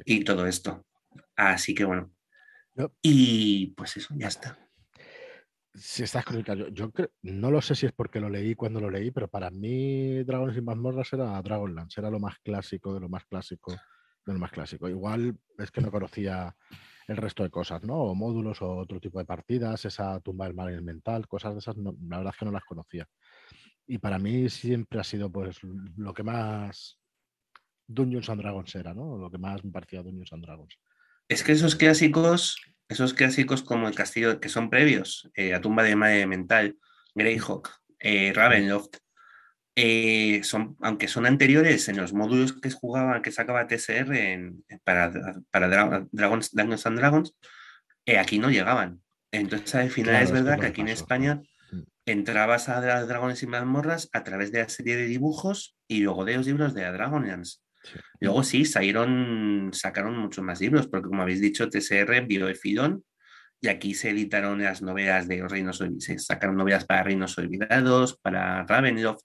y 0.05 0.23
todo 0.23 0.47
esto. 0.47 0.85
Así 1.35 1.75
que 1.75 1.85
bueno. 1.85 2.11
Y 3.01 3.67
pues 3.75 3.97
eso, 3.97 4.13
ya 4.17 4.27
está. 4.27 4.57
Si 5.73 6.03
estás 6.03 6.25
crónica, 6.25 6.53
yo, 6.53 6.67
yo 6.67 6.91
no 7.21 7.49
lo 7.49 7.61
sé 7.61 7.75
si 7.75 7.85
es 7.85 7.93
porque 7.93 8.19
lo 8.19 8.29
leí 8.29 8.55
cuando 8.55 8.81
lo 8.81 8.89
leí, 8.89 9.11
pero 9.11 9.29
para 9.29 9.49
mí 9.49 10.21
Dragones 10.23 10.57
y 10.57 10.61
mazmorras 10.61 11.13
era 11.13 11.41
Dragonlance, 11.41 11.99
era 12.01 12.09
lo 12.09 12.19
más 12.19 12.37
clásico 12.39 12.93
de 12.93 12.99
lo 12.99 13.07
más 13.07 13.25
clásico 13.25 13.71
de 14.25 14.33
lo 14.33 14.39
más 14.39 14.51
clásico. 14.51 14.89
Igual 14.89 15.37
es 15.57 15.71
que 15.71 15.81
no 15.81 15.91
conocía 15.91 16.55
el 17.07 17.17
resto 17.17 17.43
de 17.43 17.49
cosas, 17.49 17.83
¿no? 17.83 17.95
O 17.95 18.15
módulos 18.15 18.61
o 18.61 18.77
otro 18.77 18.99
tipo 18.99 19.19
de 19.19 19.25
partidas, 19.25 19.85
esa 19.85 20.19
tumba 20.19 20.45
del 20.45 20.55
mal 20.55 20.81
mental, 20.81 21.27
cosas 21.27 21.53
de 21.53 21.59
esas, 21.59 21.75
la 21.77 22.17
verdad 22.17 22.33
es 22.33 22.39
que 22.39 22.45
no 22.45 22.51
las 22.51 22.65
conocía. 22.65 23.07
Y 23.87 23.97
para 23.97 24.19
mí 24.19 24.49
siempre 24.49 24.99
ha 24.99 25.03
sido 25.03 25.31
pues 25.31 25.59
lo 25.63 26.13
que 26.13 26.23
más 26.23 26.99
Dungeons 27.87 28.29
and 28.29 28.41
Dragons 28.41 28.75
era, 28.75 28.93
¿no? 28.93 29.17
Lo 29.17 29.29
que 29.29 29.37
más 29.37 29.63
me 29.65 29.71
parecía 29.71 30.03
Dungeons 30.03 30.33
and 30.33 30.45
Dragons. 30.45 30.77
Es 31.31 31.43
que 31.43 31.53
esos 31.53 31.75
clásicos 31.75 32.57
esos 32.91 33.13
clásicos 33.13 33.63
como 33.63 33.87
el 33.87 33.95
castillo 33.95 34.41
que 34.41 34.49
son 34.49 34.69
previos, 34.69 35.31
eh, 35.35 35.51
La 35.51 35.61
tumba 35.61 35.81
de 35.81 35.95
Madre 35.95 36.27
Mental, 36.27 36.77
Greyhawk, 37.15 37.69
eh, 37.99 38.33
Ravenloft, 38.35 38.97
eh, 39.77 40.41
son, 40.43 40.75
aunque 40.81 41.07
son 41.07 41.25
anteriores 41.25 41.87
en 41.87 41.95
los 41.95 42.11
módulos 42.11 42.51
que 42.59 42.69
jugaba, 42.69 43.21
que 43.21 43.31
sacaba 43.31 43.65
TSR 43.65 44.51
para, 44.83 45.09
para 45.49 45.69
Dragons, 46.11 46.51
Dungeons 46.51 46.85
and 46.85 46.97
Dragons, 46.97 47.33
aquí 48.19 48.37
no 48.37 48.49
llegaban. 48.49 49.01
Entonces 49.31 49.73
al 49.75 49.89
final 49.89 50.21
es 50.21 50.31
verdad 50.31 50.59
que 50.59 50.65
aquí 50.65 50.81
en 50.81 50.89
España 50.89 51.41
mm. 51.71 51.81
entrabas 52.07 52.67
a 52.67 52.81
Dragones 52.81 53.41
y 53.41 53.47
Mazmorras 53.47 54.09
a 54.11 54.25
través 54.25 54.51
de 54.51 54.63
la 54.63 54.67
serie 54.67 54.97
de 54.97 55.05
dibujos 55.05 55.77
y 55.87 56.01
luego 56.01 56.25
de 56.25 56.35
los 56.35 56.45
libros 56.45 56.73
de 56.73 56.83
Luego 58.19 58.43
sí, 58.43 58.65
salieron, 58.65 59.71
sacaron 59.73 60.17
muchos 60.17 60.43
más 60.43 60.61
libros, 60.61 60.87
porque 60.87 61.07
como 61.07 61.21
habéis 61.23 61.41
dicho, 61.41 61.69
TSR 61.69 62.25
vio 62.27 62.47
Efidón 62.47 63.03
y 63.59 63.67
aquí 63.67 63.93
se 63.93 64.09
editaron 64.09 64.61
las 64.61 64.81
novelas 64.81 65.27
de 65.27 65.37
los 65.37 65.51
Reinos 65.51 65.81
Olvidados, 65.81 66.03
se 66.03 66.19
sacaron 66.19 66.57
novelas 66.57 66.85
para 66.85 67.03
Reinos 67.03 67.37
Olvidados, 67.37 68.17
para 68.17 68.63
Ravenloft 68.65 69.23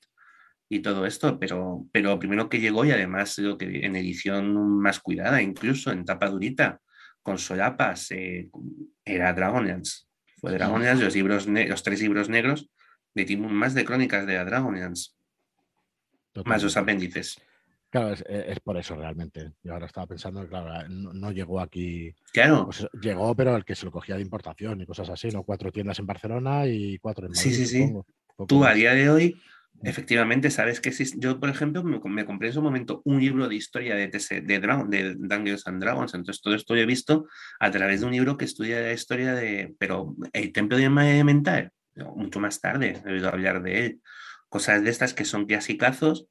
y 0.68 0.80
todo 0.80 1.06
esto, 1.06 1.38
pero, 1.38 1.86
pero 1.92 2.18
primero 2.18 2.48
que 2.48 2.60
llegó 2.60 2.84
y 2.84 2.90
además 2.90 3.38
lo 3.38 3.56
que 3.56 3.86
en 3.86 3.96
edición 3.96 4.78
más 4.80 5.00
cuidada, 5.00 5.40
incluso 5.40 5.90
en 5.90 6.04
tapa 6.04 6.28
durita, 6.28 6.80
con 7.22 7.38
solapas, 7.38 8.10
eh, 8.10 8.50
era 9.04 9.32
Dragonlance. 9.32 10.06
Fue 10.38 10.52
Dragonlance, 10.52 11.04
los, 11.04 11.14
libros 11.14 11.46
los 11.46 11.82
tres 11.82 12.00
libros 12.00 12.28
negros 12.28 12.70
de 13.14 13.36
más 13.36 13.74
de 13.74 13.84
crónicas 13.84 14.26
de 14.26 14.44
Dragonlance, 14.44 15.12
más 16.44 16.62
los 16.62 16.76
apéndices. 16.76 17.40
Claro, 17.96 18.14
es, 18.28 18.60
por 18.60 18.76
eso 18.76 18.94
realmente. 18.94 19.52
Yo 19.62 19.72
ahora 19.72 19.86
estaba 19.86 20.06
pensando 20.06 20.42
que, 20.42 20.48
claro, 20.48 20.86
no, 20.88 21.32
llegó 21.32 21.60
aquí. 21.60 22.14
Claro. 22.30 22.66
Pues 22.66 22.86
llegó, 23.00 23.34
pero 23.34 23.56
el 23.56 23.64
que 23.64 23.74
se 23.74 23.86
lo 23.86 23.90
cogía 23.90 24.16
de 24.16 24.20
importación 24.20 24.82
y 24.82 24.86
cosas 24.86 25.08
así, 25.08 25.28
¿no? 25.28 25.44
Cuatro 25.44 25.72
tiendas 25.72 25.98
en 25.98 26.06
Barcelona 26.06 26.66
y 26.66 26.98
cuatro 26.98 27.24
en 27.24 27.32
Madrid. 27.32 27.50
Sí, 27.50 27.54
sí, 27.54 27.66
sí. 27.66 27.92
Tú 28.46 28.66
a 28.66 28.74
día 28.74 28.92
de 28.92 29.08
hoy, 29.08 29.40
efectivamente, 29.82 30.50
sabes 30.50 30.82
que 30.82 30.92
yo, 31.16 31.40
por 31.40 31.48
ejemplo, 31.48 31.82
me, 31.84 32.26
compré 32.26 32.48
en 32.48 32.52
su 32.54 32.60
momento 32.60 33.00
un 33.06 33.18
libro 33.18 33.48
de 33.48 33.54
historia 33.54 33.94
de, 33.94 34.08
de, 34.08 34.58
Dragon, 34.60 34.90
de 34.90 35.14
Dungeons 35.14 35.66
and 35.66 35.82
Dragons. 35.82 36.12
Entonces, 36.12 36.42
todo 36.42 36.54
esto 36.54 36.74
lo 36.74 36.82
he 36.82 36.86
visto 36.86 37.26
a 37.58 37.70
través 37.70 38.00
de 38.00 38.06
un 38.06 38.12
libro 38.12 38.36
que 38.36 38.44
estudia 38.44 38.78
la 38.78 38.92
historia 38.92 39.32
de. 39.34 39.74
Pero 39.78 40.14
el 40.34 40.52
templo 40.52 40.76
de 40.76 40.90
Mental, 40.90 41.70
mucho 42.14 42.40
más 42.40 42.60
tarde, 42.60 43.00
he 43.06 43.10
oído 43.10 43.30
hablar 43.30 43.62
de 43.62 43.86
él. 43.86 44.00
Cosas 44.50 44.84
de 44.84 44.90
estas 44.90 45.14
que 45.14 45.24
son 45.24 45.46
clasicazos 45.46 46.28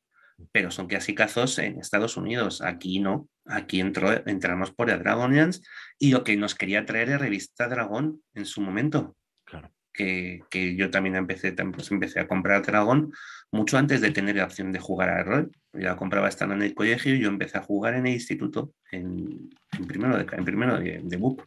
pero 0.52 0.72
son 0.72 0.88
clasicazos 0.88 1.58
en 1.60 1.80
Estados 1.80 2.18
Unidos. 2.18 2.62
Aquí 2.62 3.00
no, 3.00 3.30
aquí 3.46 3.80
entró, 3.80 4.12
entramos 4.28 4.72
por 4.72 4.90
el 4.90 5.00
Dragonians 5.00 5.64
y 6.00 6.12
lo 6.12 6.24
que 6.24 6.36
nos 6.38 6.56
quería 6.56 6.86
traer 6.86 7.10
es 7.10 7.20
revista 7.20 7.68
Dragón 7.68 8.22
en 8.34 8.46
su 8.46 8.62
momento. 8.62 9.16
Claro. 9.46 9.72
Que, 9.94 10.42
que, 10.50 10.76
yo 10.76 10.92
también 10.92 11.16
empecé, 11.16 11.54
pues 11.54 11.90
empecé 11.90 12.20
a 12.20 12.28
comprar 12.28 12.66
Dragón 12.66 13.14
mucho 13.52 13.78
antes 13.78 14.02
de 14.02 14.12
tener 14.12 14.36
la 14.36 14.46
opción 14.46 14.72
de 14.74 14.80
jugar 14.80 15.10
al 15.10 15.26
rol. 15.26 15.52
Yo 15.74 15.88
la 15.88 15.96
compraba 15.96 16.28
estando 16.28 16.54
en 16.54 16.64
el 16.64 16.76
colegio 16.76 17.16
y 17.16 17.20
yo 17.20 17.30
empecé 17.30 17.58
a 17.58 17.64
jugar 17.64 17.94
en 17.94 18.06
el 18.06 18.14
instituto, 18.14 18.74
en, 18.92 19.50
en 19.78 19.88
primero, 19.88 20.18
de, 20.18 20.26
en 20.30 20.46
primero 20.46 20.78
de, 20.80 21.00
de 21.02 21.18
BUP. 21.18 21.42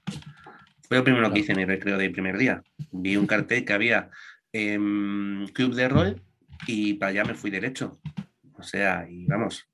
Fue 0.88 0.96
lo 0.96 1.04
primero 1.04 1.30
que 1.30 1.40
hice 1.40 1.52
en 1.52 1.60
el 1.60 1.68
recreo 1.68 1.98
del 1.98 2.12
primer 2.12 2.38
día. 2.38 2.62
Vi 2.90 3.16
un 3.16 3.26
cartel 3.26 3.66
que 3.66 3.74
había 3.74 4.08
em, 4.52 5.46
club 5.48 5.74
de 5.74 5.88
rol 5.88 6.22
y 6.66 6.94
para 6.94 7.10
allá 7.10 7.24
me 7.24 7.34
fui 7.34 7.50
derecho. 7.50 8.00
O 8.58 8.62
sea, 8.62 9.06
y 9.08 9.26
vamos, 9.26 9.66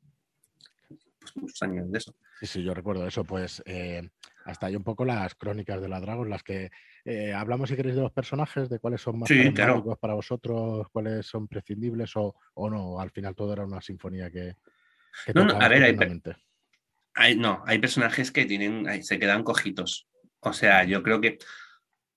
pues 1.19 1.37
muchos 1.37 1.63
años 1.63 1.91
de 1.91 1.99
eso. 1.99 2.15
Sí, 2.41 2.47
sí, 2.47 2.63
yo 2.63 2.75
recuerdo 2.75 3.07
eso, 3.07 3.25
pues 3.25 3.63
eh, 3.65 4.09
hasta 4.45 4.67
hay 4.67 4.77
un 4.77 4.85
poco 4.85 5.05
las 5.05 5.35
crónicas 5.35 5.81
de 5.81 5.89
la 5.89 6.01
Dragon, 6.01 6.29
las 6.29 6.43
que 6.43 6.71
eh, 7.05 7.33
hablamos, 7.33 7.69
si 7.69 7.77
queréis, 7.77 7.97
de 7.97 8.03
los 8.03 8.13
personajes, 8.13 8.69
de 8.69 8.79
cuáles 8.79 9.01
son 9.01 9.19
más 9.19 9.29
Sí, 9.29 9.51
para 10.01 10.15
vosotros, 10.15 10.89
cuáles 10.91 11.27
son 11.27 11.49
prescindibles 11.49 12.15
o, 12.17 12.35
o 12.55 12.71
no. 12.71 13.01
Al 13.01 13.11
final 13.11 13.35
todo 13.35 13.53
era 13.53 13.65
una 13.65 13.81
sinfonía 13.81 14.31
que. 14.31 14.57
que 15.25 15.33
No, 15.33 15.45
no, 15.45 15.61
a 15.61 15.69
ver, 15.69 15.83
hay. 15.83 15.97
Hay, 17.17 17.37
no, 17.37 17.63
hay 17.67 17.79
personajes 17.79 18.33
que 18.33 18.45
tienen, 18.45 18.89
ahí 18.89 19.03
se 19.03 19.19
quedan 19.19 19.45
cojitos. 19.45 20.09
O 20.41 20.53
sea, 20.53 20.85
yo 20.85 21.03
creo 21.03 21.21
que, 21.21 21.39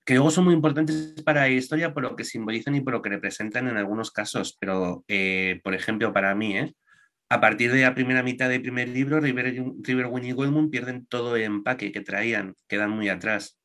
que 0.08 0.14
luego 0.14 0.30
son 0.30 0.46
muy 0.46 0.54
importantes 0.54 1.22
para 1.22 1.42
la 1.42 1.50
historia 1.50 1.92
por 1.92 2.02
lo 2.02 2.16
que 2.16 2.24
simbolizan 2.24 2.74
y 2.74 2.80
por 2.80 2.94
lo 2.94 3.02
que 3.02 3.10
representan 3.10 3.68
en 3.68 3.76
algunos 3.76 4.10
casos. 4.10 4.56
Pero, 4.58 5.04
eh, 5.06 5.60
por 5.62 5.74
ejemplo, 5.74 6.14
para 6.14 6.34
mí, 6.34 6.56
¿eh? 6.56 6.74
a 7.28 7.42
partir 7.42 7.70
de 7.70 7.82
la 7.82 7.94
primera 7.94 8.22
mitad 8.22 8.48
del 8.48 8.62
primer 8.62 8.88
libro, 8.88 9.20
River, 9.20 9.62
Riverwind 9.82 10.24
y 10.24 10.32
Goldmoon 10.32 10.70
pierden 10.70 11.04
todo 11.04 11.36
el 11.36 11.42
empaque 11.42 11.92
que 11.92 12.00
traían, 12.00 12.54
quedan 12.68 12.88
muy 12.88 13.10
atrás. 13.10 13.60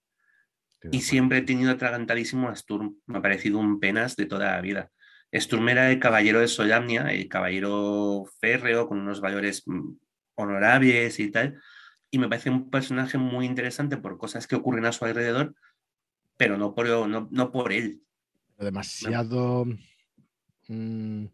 Y 0.92 1.00
siempre 1.00 1.38
he 1.38 1.42
tenido 1.44 1.72
atragantadísimo 1.72 2.50
a 2.50 2.56
Sturm. 2.58 2.98
Me 3.06 3.20
ha 3.20 3.22
parecido 3.22 3.58
un 3.58 3.80
penas 3.80 4.18
de 4.18 4.26
toda 4.26 4.52
la 4.52 4.60
vida. 4.60 4.92
Sturm 5.34 5.70
era 5.70 5.90
el 5.92 6.00
caballero 6.02 6.42
de 6.42 6.50
Solamnia, 6.50 7.08
el 7.14 7.30
caballero 7.30 8.26
férreo, 8.42 8.90
con 8.90 9.00
unos 9.00 9.22
valores 9.22 9.64
mm, 9.66 9.94
honorables 10.36 11.22
y 11.22 11.32
tal. 11.32 11.62
Y 12.12 12.20
me 12.20 12.28
parece 12.28 12.50
un 12.50 12.70
personaje 12.70 13.18
muy 13.18 13.46
interesante 13.46 13.96
por 13.96 14.18
cosas 14.18 14.46
que 14.46 14.58
ocurren 14.58 14.86
a 14.86 14.92
su 14.92 15.06
alrededor, 15.06 15.56
pero 16.38 16.58
no 16.58 16.74
por, 16.74 16.88
no, 17.08 17.28
no 17.32 17.52
por 17.52 17.72
él. 17.74 18.02
demasiado 18.58 19.66
mm, 20.68 21.26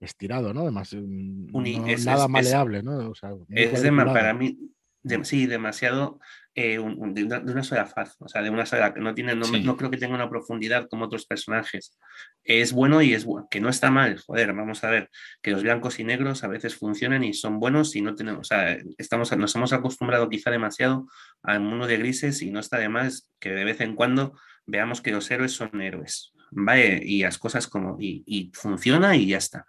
estirado, 0.00 0.52
mm, 0.54 1.48
Uni- 1.52 1.78
no- 1.78 1.86
es- 1.88 2.04
nada 2.06 2.24
es- 2.24 2.30
maleable, 2.30 2.82
¿no? 2.82 3.10
O 3.10 3.14
sea, 3.14 3.30
muy 3.30 3.44
Es 3.50 3.70
cuadriculado. 3.70 4.12
para 4.12 4.34
mí, 4.34 4.58
de- 5.02 5.24
sí, 5.24 5.46
demasiado 5.46 6.20
eh, 6.60 6.78
un- 6.78 6.96
un- 6.98 7.14
de, 7.14 7.22
una, 7.24 7.38
de 7.40 7.52
una 7.52 7.62
sola 7.62 7.86
faz, 7.86 8.16
o 8.18 8.28
sea, 8.28 8.42
de 8.42 8.50
una 8.50 8.66
sola, 8.66 8.92
no 8.96 9.14
tiene, 9.14 9.36
no, 9.36 9.44
Sí. 9.44 9.60
no 9.62 9.76
creo 9.76 9.90
que 9.90 9.96
tenga 9.96 10.14
una 10.16 10.28
profundidad 10.28 10.88
como 10.88 11.04
otros 11.04 11.24
personajes. 11.26 11.96
Es 12.42 12.72
bueno 12.72 13.00
y 13.00 13.14
es 13.14 13.24
bueno, 13.24 13.46
que 13.50 13.60
no 13.60 13.68
está 13.68 13.90
mal, 13.90 14.18
joder, 14.26 14.52
vamos 14.54 14.82
a 14.82 14.90
ver, 14.90 15.08
que 15.42 15.52
los 15.52 15.62
blancos 15.62 16.00
y 16.00 16.04
negros 16.04 16.42
a 16.42 16.48
veces 16.48 16.74
funcionan 16.74 17.22
y 17.22 17.32
son 17.32 17.60
buenos 17.60 17.94
y 17.94 18.00
no 18.00 18.14
tenemos, 18.16 18.40
o 18.40 18.44
sea, 18.44 18.76
estamos, 18.98 19.36
nos 19.36 19.54
hemos 19.54 19.72
acostumbrado 19.72 20.28
quizá 20.28 20.50
demasiado 20.50 21.06
al 21.44 21.60
mundo 21.60 21.86
de 21.86 21.96
grises 21.98 22.42
y 22.42 22.50
no 22.50 22.58
está 22.60 22.78
de 22.78 22.88
más 22.88 23.30
que 23.38 23.50
de 23.50 23.64
vez 23.64 23.80
en 23.80 23.94
cuando 23.94 24.36
veamos 24.66 25.00
que 25.00 25.12
los 25.12 25.30
héroes 25.30 25.52
son 25.52 25.80
héroes, 25.80 26.32
¿vale? 26.50 27.00
Y 27.04 27.22
las 27.22 27.38
cosas 27.38 27.68
como, 27.68 27.96
y, 28.00 28.24
y 28.26 28.50
funciona 28.54 29.14
y 29.16 29.26
ya 29.28 29.38
está. 29.38 29.64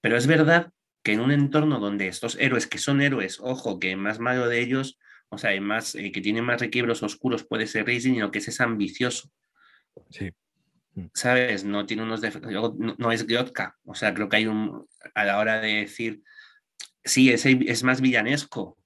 Pero 0.00 0.16
es 0.16 0.26
verdad 0.26 0.72
que 1.02 1.12
en 1.12 1.20
un 1.20 1.32
entorno 1.32 1.80
donde 1.80 2.08
estos 2.08 2.36
héroes 2.40 2.66
que 2.66 2.78
son 2.78 3.00
héroes, 3.02 3.38
ojo, 3.40 3.78
que 3.78 3.94
más 3.96 4.18
malo 4.20 4.48
de 4.48 4.60
ellos, 4.60 4.98
o 5.30 5.38
sea, 5.38 5.58
más, 5.60 5.94
eh, 5.94 6.12
que 6.12 6.20
tiene 6.20 6.42
más 6.42 6.60
requiebros 6.60 7.02
oscuros 7.02 7.44
puede 7.44 7.66
ser 7.66 7.86
Racing 7.86 8.18
lo 8.20 8.30
que 8.30 8.38
es 8.40 8.48
es 8.48 8.60
ambicioso, 8.60 9.30
Sí. 10.10 10.30
¿sabes? 11.14 11.64
No 11.64 11.86
tiene 11.86 12.02
unos 12.02 12.20
no, 12.48 12.74
no 12.98 13.12
es 13.12 13.26
Griotka, 13.26 13.76
o 13.84 13.94
sea, 13.94 14.12
creo 14.14 14.28
que 14.28 14.36
hay 14.36 14.46
un, 14.46 14.86
a 15.14 15.24
la 15.24 15.38
hora 15.38 15.60
de 15.60 15.74
decir, 15.76 16.22
sí, 17.04 17.30
es, 17.30 17.46
es 17.46 17.82
más 17.84 18.00
villanesco 18.00 18.76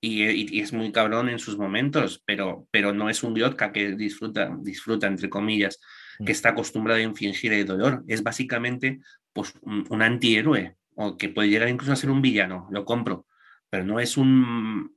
y, 0.00 0.24
y- 0.24 0.46
y 0.50 0.60
es 0.60 0.72
muy 0.72 0.92
cabrón 0.92 1.28
en 1.30 1.38
sus 1.38 1.56
momentos, 1.58 2.22
pero, 2.26 2.68
pero 2.70 2.92
no 2.92 3.08
es 3.08 3.22
un 3.22 3.34
Griotka 3.34 3.72
que 3.72 3.96
disfruta, 3.96 4.54
disfruta, 4.60 5.06
entre 5.06 5.30
comillas, 5.30 5.80
que 6.24 6.32
está 6.32 6.50
acostumbrado 6.50 7.00
a 7.00 7.02
infligir 7.02 7.52
el 7.54 7.66
dolor, 7.66 8.04
es 8.06 8.22
básicamente 8.22 9.00
pues, 9.32 9.54
un, 9.62 9.84
un 9.88 10.02
antihéroe 10.02 10.76
o 10.94 11.16
que 11.16 11.28
puede 11.30 11.48
llegar 11.48 11.68
incluso 11.68 11.92
a 11.92 11.96
ser 11.96 12.10
un 12.10 12.22
villano, 12.22 12.68
lo 12.70 12.84
compro, 12.84 13.26
pero 13.70 13.84
no 13.84 13.98
es 13.98 14.16
un 14.16 14.93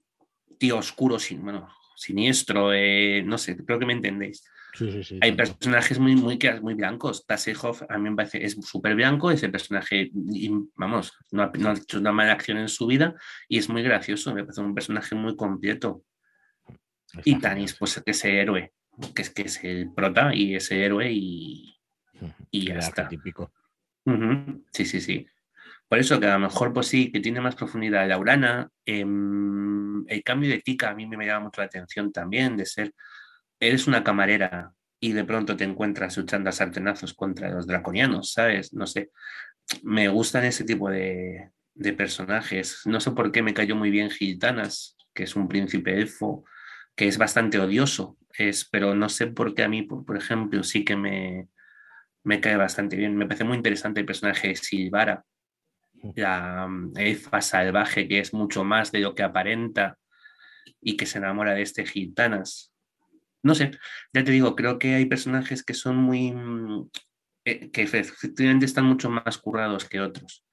tío 0.58 0.78
oscuro, 0.78 1.20
sin, 1.20 1.44
bueno, 1.44 1.70
siniestro, 1.96 2.74
eh, 2.74 3.24
no 3.26 3.38
sé, 3.38 3.58
creo 3.58 3.80
que 3.80 3.86
me 3.86 3.94
entendéis. 3.94 4.44
Sí, 4.74 4.92
sí, 4.92 5.04
sí. 5.04 5.20
Hay 5.22 5.32
personajes 5.32 5.98
muy, 5.98 6.16
muy, 6.16 6.38
muy 6.62 6.76
blancos. 6.76 7.26
Tasselhoff 7.26 7.82
a 7.90 7.98
mí 7.98 8.10
me 8.10 8.16
parece 8.16 8.46
es 8.46 8.54
súper 8.62 8.96
blanco, 8.96 9.32
ese 9.32 9.50
personaje, 9.50 10.12
y, 10.14 10.52
vamos, 10.76 11.14
no 11.32 11.44
ha, 11.44 11.52
no 11.58 11.70
ha 11.70 11.74
hecho 11.74 12.00
una 12.00 12.12
mala 12.12 12.34
acción 12.34 12.60
en 12.60 12.70
su 12.70 12.86
vida 12.86 13.16
y 13.48 13.58
es 13.58 13.70
muy 13.70 13.82
gracioso, 13.82 14.34
me 14.36 14.44
parece 14.44 14.62
un 14.62 14.76
personaje 14.76 15.16
muy 15.16 15.36
completo. 15.36 16.04
Y 17.24 17.40
Tanis, 17.40 17.74
pues 17.74 18.02
que 18.06 18.12
es 18.12 18.26
el 18.26 18.36
héroe, 18.36 18.74
que 19.16 19.22
es, 19.22 19.30
que 19.32 19.44
es 19.44 19.64
el 19.64 19.92
prota 19.94 20.36
y 20.36 20.56
ese 20.56 20.84
héroe 20.84 21.12
y, 21.12 21.76
y 22.52 22.66
ya 22.66 22.76
está. 22.76 23.10
Ujú, 24.06 24.66
Sí, 24.72 24.86
sí, 24.86 25.02
sí. 25.02 25.28
Por 25.88 26.00
eso 26.00 26.20
que 26.20 26.28
a 26.28 26.34
lo 26.34 26.40
mejor, 26.40 26.74
pues 26.74 26.88
sí, 26.88 27.12
que 27.12 27.20
tiene 27.22 27.40
más 27.42 27.56
profundidad 27.56 28.08
la 28.08 28.18
Urana. 28.20 28.70
em, 28.86 30.06
el 30.08 30.24
cambio 30.24 30.50
de 30.50 30.60
tica 30.62 30.90
a 30.90 30.96
mí 30.96 31.06
me 31.08 31.26
llama 31.26 31.46
mucho 31.46 31.62
la 31.62 31.68
atención 31.68 32.12
también, 32.12 32.58
de 32.58 32.66
ser, 32.66 32.94
eres 33.60 33.88
una 33.88 34.04
camarera 34.04 34.74
y 35.00 35.14
de 35.14 35.24
pronto 35.26 35.58
te 35.58 35.64
encuentras 35.66 36.18
luchando 36.18 36.50
a 36.50 36.54
sartenazos 36.54 37.14
contra 37.14 37.50
los 37.52 37.68
draconianos, 37.68 38.34
¿sabes? 38.34 38.74
No 38.74 38.88
sé, 38.88 39.12
me 39.84 40.08
gustan 40.10 40.46
ese 40.46 40.64
tipo 40.66 40.90
de, 40.90 41.52
de 41.76 41.94
personajes. 41.94 42.82
No 42.86 43.00
sé 43.00 43.12
por 43.12 43.32
qué 43.32 43.42
me 43.44 43.54
cayó 43.54 43.76
muy 43.76 43.92
bien 43.92 44.10
Gitanas, 44.12 44.98
que 45.14 45.24
es 45.24 45.36
un 45.36 45.48
príncipe 45.48 45.98
elfo, 46.00 46.46
que 46.96 47.08
es 47.08 47.18
bastante 47.18 47.60
odioso, 47.60 48.18
es, 48.38 48.68
pero 48.70 48.96
no 48.96 49.10
sé 49.10 49.28
por 49.28 49.56
qué 49.56 49.64
a 49.64 49.70
mí, 49.70 49.84
por, 49.84 50.06
por 50.06 50.18
ejemplo, 50.18 50.64
sí 50.64 50.86
que 50.86 50.96
me, 50.98 51.50
me 52.24 52.42
cae 52.42 52.58
bastante 52.58 52.96
bien. 52.96 53.16
Me 53.16 53.26
parece 53.26 53.44
muy 53.44 53.58
interesante 53.58 54.00
el 54.02 54.06
personaje 54.06 54.50
de 54.50 54.56
Silvara, 54.56 55.26
la 56.16 56.68
mm, 56.68 56.94
elfa 56.98 57.42
salvaje 57.42 58.08
que 58.08 58.20
es 58.20 58.34
mucho 58.34 58.64
más 58.64 58.92
de 58.92 59.00
lo 59.00 59.16
que 59.16 59.24
aparenta 59.24 59.98
y 60.82 60.98
que 60.98 61.06
se 61.06 61.18
enamora 61.18 61.54
de 61.54 61.62
este 61.62 61.86
gitanas. 61.86 62.74
No 63.44 63.56
sé, 63.56 63.72
ya 64.14 64.24
te 64.24 64.32
digo, 64.32 64.56
creo 64.56 64.80
que 64.80 64.96
hay 64.96 65.06
personajes 65.06 65.64
que 65.64 65.74
son 65.74 65.98
muy. 65.98 66.32
mm, 66.32 66.90
eh, 67.46 67.72
que 67.72 67.84
efectivamente 67.84 68.66
están 68.66 68.86
mucho 68.86 69.10
más 69.10 69.38
currados 69.38 69.86
que 69.86 70.02
otros. 70.02 70.44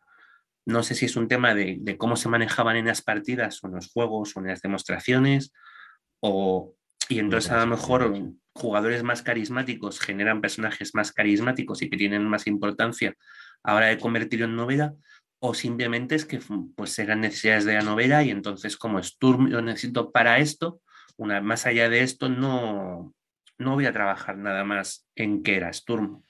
No 0.67 0.83
sé 0.83 0.95
si 0.95 1.07
es 1.07 1.17
un 1.17 1.29
tema 1.29 1.55
de, 1.55 1.77
de 1.81 1.99
cómo 1.99 2.17
se 2.17 2.29
manejaban 2.29 2.77
en 2.77 2.87
las 2.87 3.03
partidas 3.03 3.63
o 3.63 3.67
en 3.69 3.75
los 3.75 3.91
juegos 3.93 4.37
o 4.37 4.41
en 4.41 4.47
las 4.47 4.63
demostraciones, 4.63 5.53
o, 6.21 6.75
y 7.09 7.19
entonces 7.19 7.51
a 7.51 7.59
lo 7.59 7.67
mejor 7.67 8.15
jugadores 8.55 9.03
más 9.03 9.23
carismáticos 9.23 10.01
generan 10.01 10.41
personajes 10.41 10.95
más 10.95 11.13
carismáticos 11.13 11.83
y 11.83 11.91
que 11.91 11.97
tienen 11.97 12.25
más 12.27 12.47
importancia 12.47 13.15
a 13.63 13.73
la 13.73 13.77
hora 13.77 13.87
de 13.87 13.99
convertirlo 13.99 14.47
en 14.47 14.57
novela, 14.57 14.95
o 15.47 15.53
simplemente 15.53 16.15
es 16.15 16.25
que 16.25 16.41
pues 16.75 16.93
serán 16.93 17.21
necesidades 17.21 17.67
de 17.67 17.75
la 17.75 17.83
novela 17.83 18.23
y 18.23 18.31
entonces 18.31 18.79
como 18.79 19.03
Sturm 19.03 19.51
lo 19.51 19.61
necesito 19.61 20.11
para 20.11 20.39
esto, 20.39 20.81
una, 21.19 21.43
más 21.43 21.67
allá 21.67 21.91
de 21.91 22.01
esto 22.01 22.31
no, 22.31 23.13
no 23.59 23.75
voy 23.75 23.85
a 23.85 23.93
trabajar 23.93 24.39
nada 24.39 24.65
más 24.65 25.07
en 25.15 25.43
qué 25.43 25.57
era 25.57 25.71
Sturm. 25.71 26.23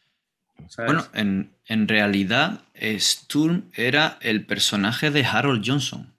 ¿sabes? 0.66 0.92
Bueno, 0.92 1.06
en, 1.14 1.54
en 1.66 1.86
realidad, 1.86 2.62
Sturm 2.74 3.70
era 3.72 4.18
el 4.20 4.46
personaje 4.46 5.12
de 5.12 5.24
Harold 5.24 5.62
Johnson. 5.64 6.12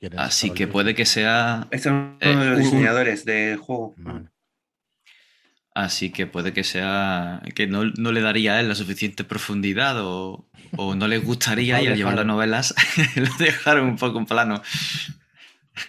¿Quién 0.00 0.14
es 0.14 0.18
Así 0.18 0.48
Harold 0.48 0.58
que 0.58 0.66
puede 0.66 0.94
que 0.96 1.06
sea. 1.06 1.68
Es 1.70 1.86
uno 1.86 2.16
eh, 2.18 2.34
de 2.34 2.50
los 2.50 2.58
diseñadores 2.58 3.24
del 3.24 3.56
juego. 3.58 3.94
Vale. 3.98 4.30
Así 5.84 6.10
que 6.10 6.26
puede 6.26 6.52
que 6.52 6.62
sea. 6.64 7.40
que 7.54 7.66
no, 7.66 7.84
no 7.84 8.12
le 8.12 8.20
daría 8.20 8.54
a 8.54 8.60
él 8.60 8.68
la 8.68 8.74
suficiente 8.74 9.24
profundidad 9.24 9.96
o, 10.04 10.46
o 10.76 10.94
no 10.94 11.08
le 11.08 11.18
gustaría 11.18 11.80
y 11.82 11.86
al 11.86 11.96
llevar 11.96 12.16
las 12.16 12.26
novelas 12.26 12.74
lo 13.16 13.32
dejaron 13.38 13.86
un 13.88 13.96
poco 13.96 14.18
en 14.18 14.26
plano. 14.26 14.62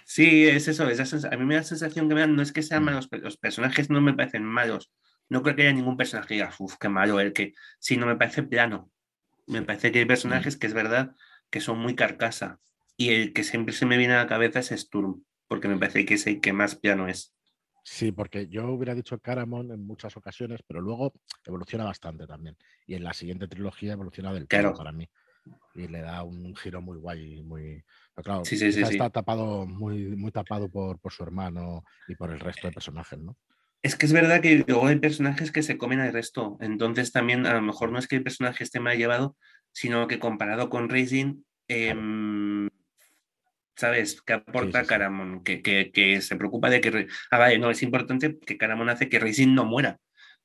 Sí, 0.06 0.48
es 0.48 0.68
eso. 0.68 0.86
sens- 0.90 1.26
a 1.32 1.38
mí 1.38 1.46
me 1.46 1.56
da 1.56 1.62
la 1.62 1.66
sensación 1.68 2.08
que 2.08 2.16
me 2.16 2.22
dan, 2.22 2.36
no 2.36 2.42
es 2.42 2.52
que 2.52 2.64
sean 2.64 2.84
Mm. 2.84 2.86
malos, 2.86 3.08
pe- 3.08 3.18
los 3.20 3.38
personajes 3.38 3.90
no 3.90 4.02
me 4.02 4.14
parecen 4.14 4.44
malos. 4.44 4.92
No 5.30 5.42
creo 5.44 5.56
que 5.56 5.64
haya 5.64 5.74
ningún 5.74 5.98
personaje 5.98 6.28
que 6.30 6.34
diga, 6.36 6.54
uff, 6.60 6.76
qué 6.80 6.90
malo 6.90 7.20
el 7.20 7.34
que. 7.34 7.54
Sí, 7.80 7.98
no 7.98 8.06
me 8.06 8.16
parece 8.16 8.44
plano. 8.44 8.90
Me 9.48 9.62
parece 9.62 9.92
que 9.92 10.00
hay 10.00 10.06
personajes 10.06 10.58
que 10.58 10.68
es 10.68 10.74
verdad 10.74 11.16
que 11.50 11.62
son 11.62 11.80
muy 11.80 11.96
carcasa. 11.96 12.60
Y 12.98 13.10
el 13.10 13.34
que 13.34 13.44
siempre 13.44 13.74
se 13.74 13.86
me 13.86 13.98
viene 13.98 14.14
a 14.14 14.18
la 14.18 14.28
cabeza 14.28 14.60
es 14.60 14.70
Sturm, 14.70 15.24
porque 15.48 15.68
me 15.68 15.78
parece 15.78 16.06
que 16.06 16.14
es 16.14 16.28
el 16.28 16.40
que 16.42 16.54
más 16.54 16.76
plano 16.76 17.08
es. 17.08 17.34
Sí, 17.84 18.12
porque 18.12 18.48
yo 18.48 18.68
hubiera 18.72 18.94
dicho 18.94 19.20
Caramon 19.20 19.72
en 19.72 19.86
muchas 19.86 20.16
ocasiones, 20.16 20.62
pero 20.68 20.82
luego 20.82 21.14
evoluciona 21.46 21.86
bastante 21.86 22.28
también. 22.28 22.56
Y 22.86 22.94
en 22.94 23.04
la 23.04 23.14
siguiente 23.14 23.48
trilogía 23.48 23.94
evoluciona 23.94 24.34
del 24.34 24.48
Claro. 24.48 24.74
para 24.74 24.92
mí. 24.92 25.10
Y 25.74 25.88
le 25.88 26.02
da 26.02 26.24
un 26.24 26.56
giro 26.56 26.82
muy 26.82 26.98
guay, 26.98 27.42
muy. 27.42 27.84
pero 28.14 28.24
claro, 28.24 28.46
Sí, 28.46 28.58
sí, 28.58 28.72
sí, 28.72 28.82
está 28.82 29.10
tapado, 29.10 29.66
muy, 29.66 30.16
muy 30.16 30.32
tapado 30.32 30.70
por, 30.70 31.00
por 31.00 31.12
su 31.12 31.24
hermano 31.24 31.84
y 32.08 32.16
por 32.16 32.30
el 32.30 32.40
resto 32.40 32.68
de 32.68 32.74
personajes, 32.74 33.18
¿no? 33.18 33.36
Es 33.82 33.96
que 33.96 34.06
es 34.06 34.14
verdad 34.14 34.42
que 34.42 34.64
luego 34.68 34.86
hay 34.86 35.00
personajes 35.00 35.52
que 35.52 35.64
se 35.64 35.80
comen 35.80 36.00
al 36.02 36.14
resto. 36.14 36.58
Entonces 36.62 37.12
también 37.12 37.48
a 37.48 37.56
lo 37.56 37.62
mejor 37.64 37.92
no 37.92 37.98
es 37.98 38.08
que 38.08 38.18
el 38.18 38.24
personaje 38.24 38.64
esté 38.64 38.80
mal 38.80 38.96
llevado, 38.96 39.36
sino 39.72 40.08
que 40.08 40.20
comparado 40.20 40.70
con 40.70 40.88
Racing, 40.88 41.42
em, 41.68 42.70
¿sabes? 43.76 44.22
¿Qué 44.22 44.34
aporta 44.34 44.80
sí, 44.80 44.86
sí. 44.86 44.90
Caramon? 44.90 45.44
Que, 45.44 45.62
que- 45.62 45.92
que 45.92 46.22
se 46.22 46.36
preocupa 46.36 46.70
de 46.70 46.82
que... 46.82 47.08
Ah, 47.32 47.38
vale, 47.38 47.58
no, 47.60 47.70
es 47.72 47.82
importante 47.84 48.38
que 48.40 48.58
Caramon 48.58 48.90
hace 48.90 49.10
que 49.10 49.20
Racing 49.20 49.54
no 49.54 49.66
muera. 49.66 50.00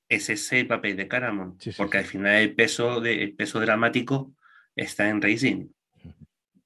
es 0.08 0.30
ese 0.30 0.64
papel 0.64 0.96
de 0.96 1.08
Caramon, 1.08 1.58
porque 1.76 1.98
al 1.98 2.04
final 2.04 2.36
el 2.36 2.54
peso, 2.54 3.00
de, 3.00 3.34
peso 3.36 3.58
dramático 3.60 4.32
está 4.76 5.08
en 5.08 5.20
Racing. 5.20 5.68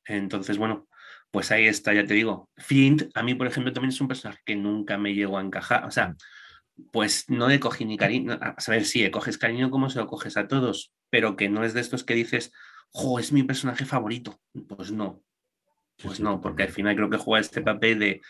Entonces, 0.05 0.59
bueno, 0.59 0.89
pues 1.31 1.51
ahí 1.51 1.67
está, 1.67 1.95
ya 1.95 2.05
te 2.05 2.15
digo. 2.15 2.51
Flint, 2.57 3.05
a 3.15 3.23
mí, 3.23 3.35
por 3.35 3.47
ejemplo, 3.47 3.73
también 3.73 3.91
es 3.91 4.01
un 4.01 4.09
personaje 4.09 4.41
que 4.45 4.57
nunca 4.57 4.99
me 4.99 5.15
llegó 5.15 5.39
a 5.39 5.43
encajar. 5.43 5.85
O 5.87 5.91
sea, 5.91 6.17
pues 6.93 7.25
no 7.29 7.49
le 7.49 7.61
cogí 7.61 7.85
ni 7.85 7.97
cariño. 7.97 8.39
A 8.41 8.61
saber, 8.61 8.85
si 8.85 9.03
le 9.03 9.11
coges 9.11 9.39
cariño 9.39 9.71
como 9.71 9.89
se 9.91 9.99
lo 10.01 10.07
coges 10.07 10.37
a 10.37 10.49
todos, 10.49 10.93
pero 11.11 11.37
que 11.37 11.49
no 11.49 11.65
es 11.65 11.73
de 11.75 11.81
estos 11.81 12.05
que 12.05 12.15
dices, 12.15 12.53
jo, 12.91 13.19
es 13.19 13.33
mi 13.33 13.43
personaje 13.45 13.85
favorito. 13.85 14.41
Pues 14.69 14.91
no. 14.91 15.23
Pues 16.03 16.21
no, 16.21 16.41
porque 16.41 16.65
al 16.65 16.71
final 16.71 16.97
creo 16.97 17.11
que 17.11 17.19
juega 17.19 17.41
este 17.41 17.63
papel 17.63 17.99
de 17.99 18.21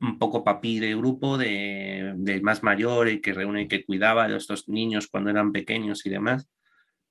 un 0.00 0.18
poco 0.18 0.44
papi 0.44 0.78
de 0.78 0.94
grupo, 0.94 1.38
de, 1.38 2.40
más 2.42 2.62
mayor 2.62 3.08
y 3.08 3.20
que 3.20 3.32
reúne 3.32 3.62
y 3.62 3.68
que 3.68 3.84
cuidaba 3.84 4.24
a 4.24 4.36
estos 4.36 4.68
niños 4.68 5.08
cuando 5.08 5.30
eran 5.30 5.52
pequeños 5.52 6.04
y 6.04 6.10
demás, 6.10 6.48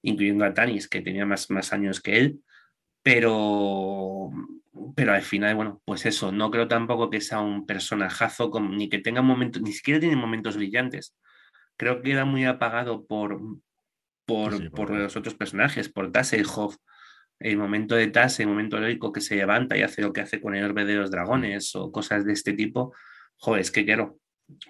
incluyendo 0.01 0.45
a 0.45 0.53
Tanis, 0.53 0.87
que 0.87 1.01
tenía 1.01 1.25
más, 1.25 1.49
más 1.49 1.73
años 1.73 1.99
que 1.99 2.17
él. 2.17 2.39
Pero, 3.01 4.31
pero 4.95 5.13
al 5.13 5.21
final, 5.21 5.55
bueno, 5.55 5.81
pues 5.85 6.05
eso, 6.05 6.31
no 6.31 6.51
creo 6.51 6.67
tampoco 6.67 7.09
que 7.09 7.21
sea 7.21 7.39
un 7.39 7.65
personajazo, 7.65 8.51
ni 8.59 8.89
que 8.89 8.99
tenga 8.99 9.21
momentos, 9.21 9.61
ni 9.61 9.71
siquiera 9.71 9.99
tiene 9.99 10.15
momentos 10.15 10.57
brillantes. 10.57 11.15
Creo 11.77 12.01
que 12.01 12.11
era 12.11 12.25
muy 12.25 12.45
apagado 12.45 13.05
por, 13.05 13.39
por, 14.25 14.71
por 14.71 14.91
los 14.91 15.15
otros 15.15 15.35
personajes, 15.35 15.89
por 15.89 16.11
Tasselhoff, 16.11 16.77
el 17.39 17.57
momento 17.57 17.95
de 17.95 18.07
Tas, 18.07 18.39
el 18.39 18.47
momento 18.47 18.77
heroico 18.77 19.11
que 19.11 19.21
se 19.21 19.35
levanta 19.35 19.77
y 19.77 19.81
hace 19.81 20.01
lo 20.01 20.13
que 20.13 20.21
hace 20.21 20.41
con 20.41 20.55
el 20.55 20.63
orbe 20.63 20.85
de 20.85 20.95
los 20.95 21.11
dragones 21.11 21.75
o 21.75 21.91
cosas 21.91 22.25
de 22.25 22.33
este 22.33 22.53
tipo, 22.53 22.93
joder, 23.37 23.61
es 23.61 23.71
que 23.71 23.85
quiero, 23.85 24.19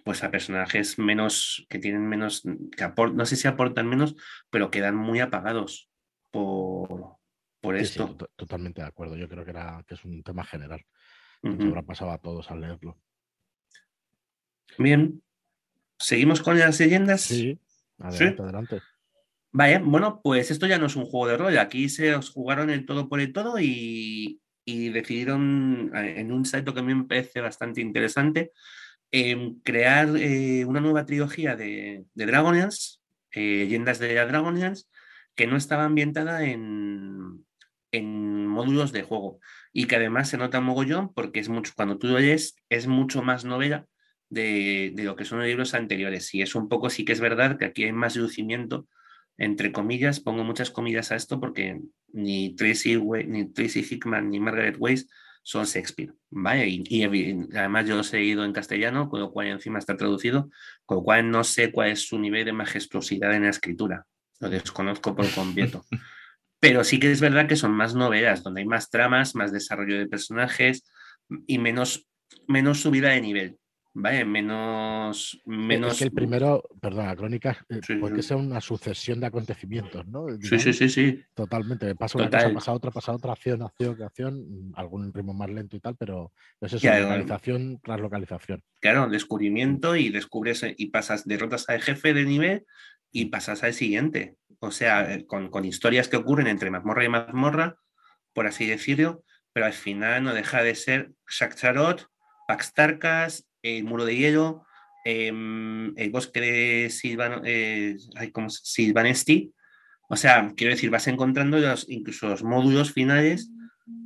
pues 0.03 0.23
a 0.23 0.31
personajes 0.31 0.97
menos, 0.97 1.65
que 1.69 1.79
tienen 1.79 2.07
menos, 2.07 2.43
que 2.75 2.91
no 3.13 3.25
sé 3.25 3.35
si 3.35 3.47
aportan 3.47 3.87
menos, 3.87 4.15
pero 4.49 4.71
quedan 4.71 4.95
muy 4.95 5.19
apagados 5.19 5.89
por, 6.31 7.17
por 7.61 7.75
esto. 7.75 8.15
totalmente 8.35 8.81
de 8.81 8.87
acuerdo, 8.87 9.15
yo 9.15 9.29
creo 9.29 9.43
que, 9.43 9.51
era, 9.51 9.83
que 9.87 9.93
es 9.93 10.03
un 10.03 10.23
tema 10.23 10.43
general, 10.43 10.83
que 11.41 11.63
habrá 11.63 11.83
pasado 11.83 12.11
a 12.11 12.17
todos 12.17 12.49
al 12.49 12.61
leerlo. 12.61 12.97
Bien, 14.77 15.21
¿seguimos 15.99 16.41
con 16.41 16.57
las 16.57 16.79
leyendas? 16.79 17.21
Sí, 17.21 17.59
adelante, 17.99 18.41
adelante. 18.41 18.81
Vaya, 19.57 19.79
bueno, 19.79 20.19
pues 20.21 20.51
esto 20.51 20.67
ya 20.67 20.77
no 20.77 20.87
es 20.87 20.97
un 20.97 21.05
juego 21.05 21.27
de 21.27 21.37
rol. 21.37 21.57
Aquí 21.57 21.87
se 21.87 22.13
os 22.13 22.29
jugaron 22.29 22.69
el 22.69 22.85
todo 22.85 23.07
por 23.07 23.21
el 23.21 23.31
todo 23.31 23.57
y, 23.57 24.41
decidieron, 24.65 25.91
eh, 25.95 26.19
en 26.19 26.33
un 26.33 26.43
salto 26.43 26.73
que 26.73 26.81
a 26.81 26.83
mí 26.83 26.93
me 26.93 27.05
parece 27.05 27.39
bastante 27.39 27.79
interesante, 27.79 28.51
em, 29.11 29.61
crear 29.61 30.09
eh, 30.17 30.65
una 30.65 30.81
nueva 30.81 31.05
trilogía 31.05 31.55
de, 31.55 32.05
de 32.13 32.23
eh, 33.31 33.65
leyendas 33.65 33.99
de 33.99 34.13
Dragonlance, 34.15 34.85
que 35.35 35.47
no 35.47 35.55
estaba 35.55 35.85
ambientada 35.85 36.43
en, 36.43 37.45
en 37.93 38.47
módulos 38.47 38.91
de 38.91 39.03
juego 39.03 39.39
y 39.71 39.87
que 39.87 39.95
además 39.95 40.29
se 40.29 40.37
nota 40.37 40.59
mogollón 40.59 41.13
porque 41.13 41.39
es 41.39 41.47
mucho, 41.49 41.71
cuando 41.75 41.97
tú 41.97 42.07
lo 42.07 42.19
lees, 42.19 42.57
es 42.69 42.87
mucho 42.87 43.23
más 43.23 43.45
novela 43.45 43.85
de, 44.29 44.91
de, 44.95 45.03
lo 45.03 45.15
que 45.15 45.25
son 45.25 45.39
los 45.39 45.47
libros 45.47 45.73
anteriores. 45.73 46.33
Y 46.33 46.41
es 46.41 46.55
un 46.55 46.67
poco, 46.67 46.89
sí 46.89 47.05
que 47.05 47.13
es 47.13 47.21
verdad 47.21 47.57
que 47.57 47.65
aquí 47.65 47.85
hay 47.85 47.93
más 47.93 48.17
lucimiento 48.17 48.87
entre 49.37 49.71
comillas, 49.71 50.19
pongo 50.19 50.43
muchas 50.43 50.71
comillas 50.71 51.11
a 51.11 51.15
esto 51.15 51.39
porque 51.39 51.81
ni 52.13 52.55
Tracy, 52.55 52.97
ni 53.27 53.45
Tracy 53.51 53.85
Hickman 53.89 54.29
ni 54.29 54.39
Margaret 54.39 54.77
Weiss 54.79 55.07
son 55.43 55.65
Shakespeare, 55.65 56.13
¿vale? 56.31 56.67
Y, 56.67 57.03
además 57.03 57.85
yo 57.85 57.95
los 57.95 58.11
he 58.13 58.17
leído 58.17 58.43
en 58.45 58.53
castellano, 58.53 59.09
con 59.09 59.19
lo 59.19 59.31
cual 59.31 59.47
encima 59.47 59.77
está 59.77 59.95
traducido, 59.95 60.49
con 60.85 60.97
lo 60.97 61.03
cual 61.03 61.29
no 61.29 61.43
sé 61.43 61.71
cuál 61.71 61.91
es 61.91 62.07
su 62.07 62.17
nivel 62.17 62.45
de 62.45 62.53
majestuosidad 62.53 63.33
en 63.33 63.43
la 63.43 63.49
escritura, 63.49 64.07
lo 64.39 64.49
desconozco 64.49 65.15
por 65.15 65.29
completo. 65.31 65.85
Pero 66.59 66.83
sí 66.83 66.99
que 66.99 67.11
es 67.11 67.21
verdad 67.21 67.47
que 67.47 67.57
son 67.57 67.73
más 67.73 67.93
novelas, 67.93 68.41
donde 68.41 68.61
hay 68.61 68.67
más 68.67 68.89
tramas, 68.89 69.35
más 69.35 69.51
desarrollo 69.51 69.99
de 69.99 70.07
personajes 70.07 70.83
y 71.45 71.59
menos, 71.59 72.07
menos 72.47 72.81
subida 72.81 73.09
de 73.09 73.21
nivel. 73.21 73.57
Vale, 73.97 74.25
menos. 74.25 75.41
menos... 75.45 75.93
Es 75.93 75.99
que 75.99 76.03
el 76.03 76.11
primero, 76.11 76.61
perdón, 76.81 77.05
la 77.07 77.15
crónica, 77.15 77.65
eh, 77.69 77.79
porque 77.97 78.21
sea 78.21 78.35
una 78.35 78.59
sucesión 78.59 79.21
de 79.21 79.27
acontecimientos, 79.27 80.05
¿no? 80.05 80.27
sí, 80.41 80.59
sí, 80.59 80.73
sí, 80.73 80.89
sí. 80.89 81.23
Totalmente. 81.33 81.95
Pasa 81.95 82.17
una 82.17 82.29
cosa, 82.29 82.53
pasa 82.53 82.73
otra, 82.73 82.91
pasa 82.91 83.13
otra, 83.13 83.31
acción, 83.31 83.61
acción, 83.61 84.03
acción, 84.03 84.73
algún 84.75 85.13
ritmo 85.13 85.33
más 85.33 85.49
lento 85.49 85.77
y 85.77 85.79
tal, 85.79 85.95
pero 85.95 86.33
es 86.59 86.73
eso, 86.73 86.85
localización 86.85 87.79
tras 87.81 88.01
localización. 88.01 88.61
Claro, 88.81 89.07
descubrimiento 89.07 89.95
y 89.95 90.09
descubres 90.09 90.63
eh, 90.63 90.75
y 90.77 90.87
pasas, 90.87 91.25
derrotas 91.25 91.69
al 91.69 91.81
jefe 91.81 92.13
de 92.13 92.25
nivel 92.25 92.65
y 93.13 93.27
pasas 93.27 93.63
al 93.63 93.73
siguiente. 93.73 94.35
O 94.59 94.71
sea, 94.71 95.13
eh, 95.13 95.25
con, 95.25 95.49
con 95.49 95.63
historias 95.63 96.09
que 96.09 96.17
ocurren 96.17 96.47
entre 96.47 96.69
mazmorra 96.69 97.05
y 97.05 97.09
mazmorra, 97.09 97.77
por 98.33 98.45
así 98.45 98.65
decirlo, 98.65 99.23
pero 99.53 99.67
al 99.67 99.73
final 99.73 100.21
no 100.21 100.33
deja 100.33 100.63
de 100.63 100.75
ser 100.75 101.13
Shakcharot, 101.29 102.09
Paxtarkas, 102.45 103.44
el 103.65 103.83
muro 103.83 104.05
de 104.05 104.15
hielo, 104.15 104.65
em, 105.03 105.97
el 105.97 106.11
bosque 106.11 106.39
de 106.39 106.89
Silvan, 106.89 107.41
eh, 107.45 107.97
Silvanesti. 108.49 109.51
O 110.07 110.15
sea, 110.15 110.53
quiero 110.55 110.73
decir, 110.73 110.89
vas 110.91 111.07
encontrando 111.07 111.57
los, 111.57 111.89
incluso 111.89 112.27
los 112.29 112.43
módulos 112.43 112.93
finales 112.93 113.49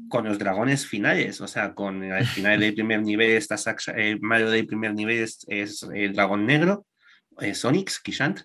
con 0.07 0.25
los 0.25 0.39
dragones 0.39 0.87
finales. 0.87 1.41
O 1.41 1.47
sea, 1.47 1.73
con 1.73 2.03
el 2.03 2.25
final 2.25 2.59
del 2.59 2.73
primer 2.73 3.01
nivel 3.01 3.31
está 3.31 3.55
el 3.95 4.21
malo 4.21 4.49
del 4.49 4.65
primer 4.65 4.93
nivel 4.93 5.23
es, 5.47 5.83
el 5.93 6.13
dragón 6.13 6.45
negro, 6.45 6.85
es 7.39 7.63
Onyx, 7.65 7.99
Kishant. 7.99 8.41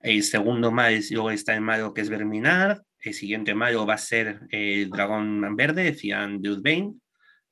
El 0.00 0.22
segundo 0.22 0.70
malo 0.70 0.98
luego 1.10 1.30
está 1.30 1.54
el 1.54 1.60
malo 1.62 1.94
que 1.94 2.00
es 2.00 2.10
Verminar. 2.10 2.82
El 3.00 3.14
siguiente 3.14 3.54
malo 3.54 3.86
va 3.86 3.94
a 3.94 3.98
ser 3.98 4.40
el 4.50 4.90
dragón 4.90 5.56
verde, 5.56 5.94
Cian 5.94 6.42
Dudbane 6.42 6.94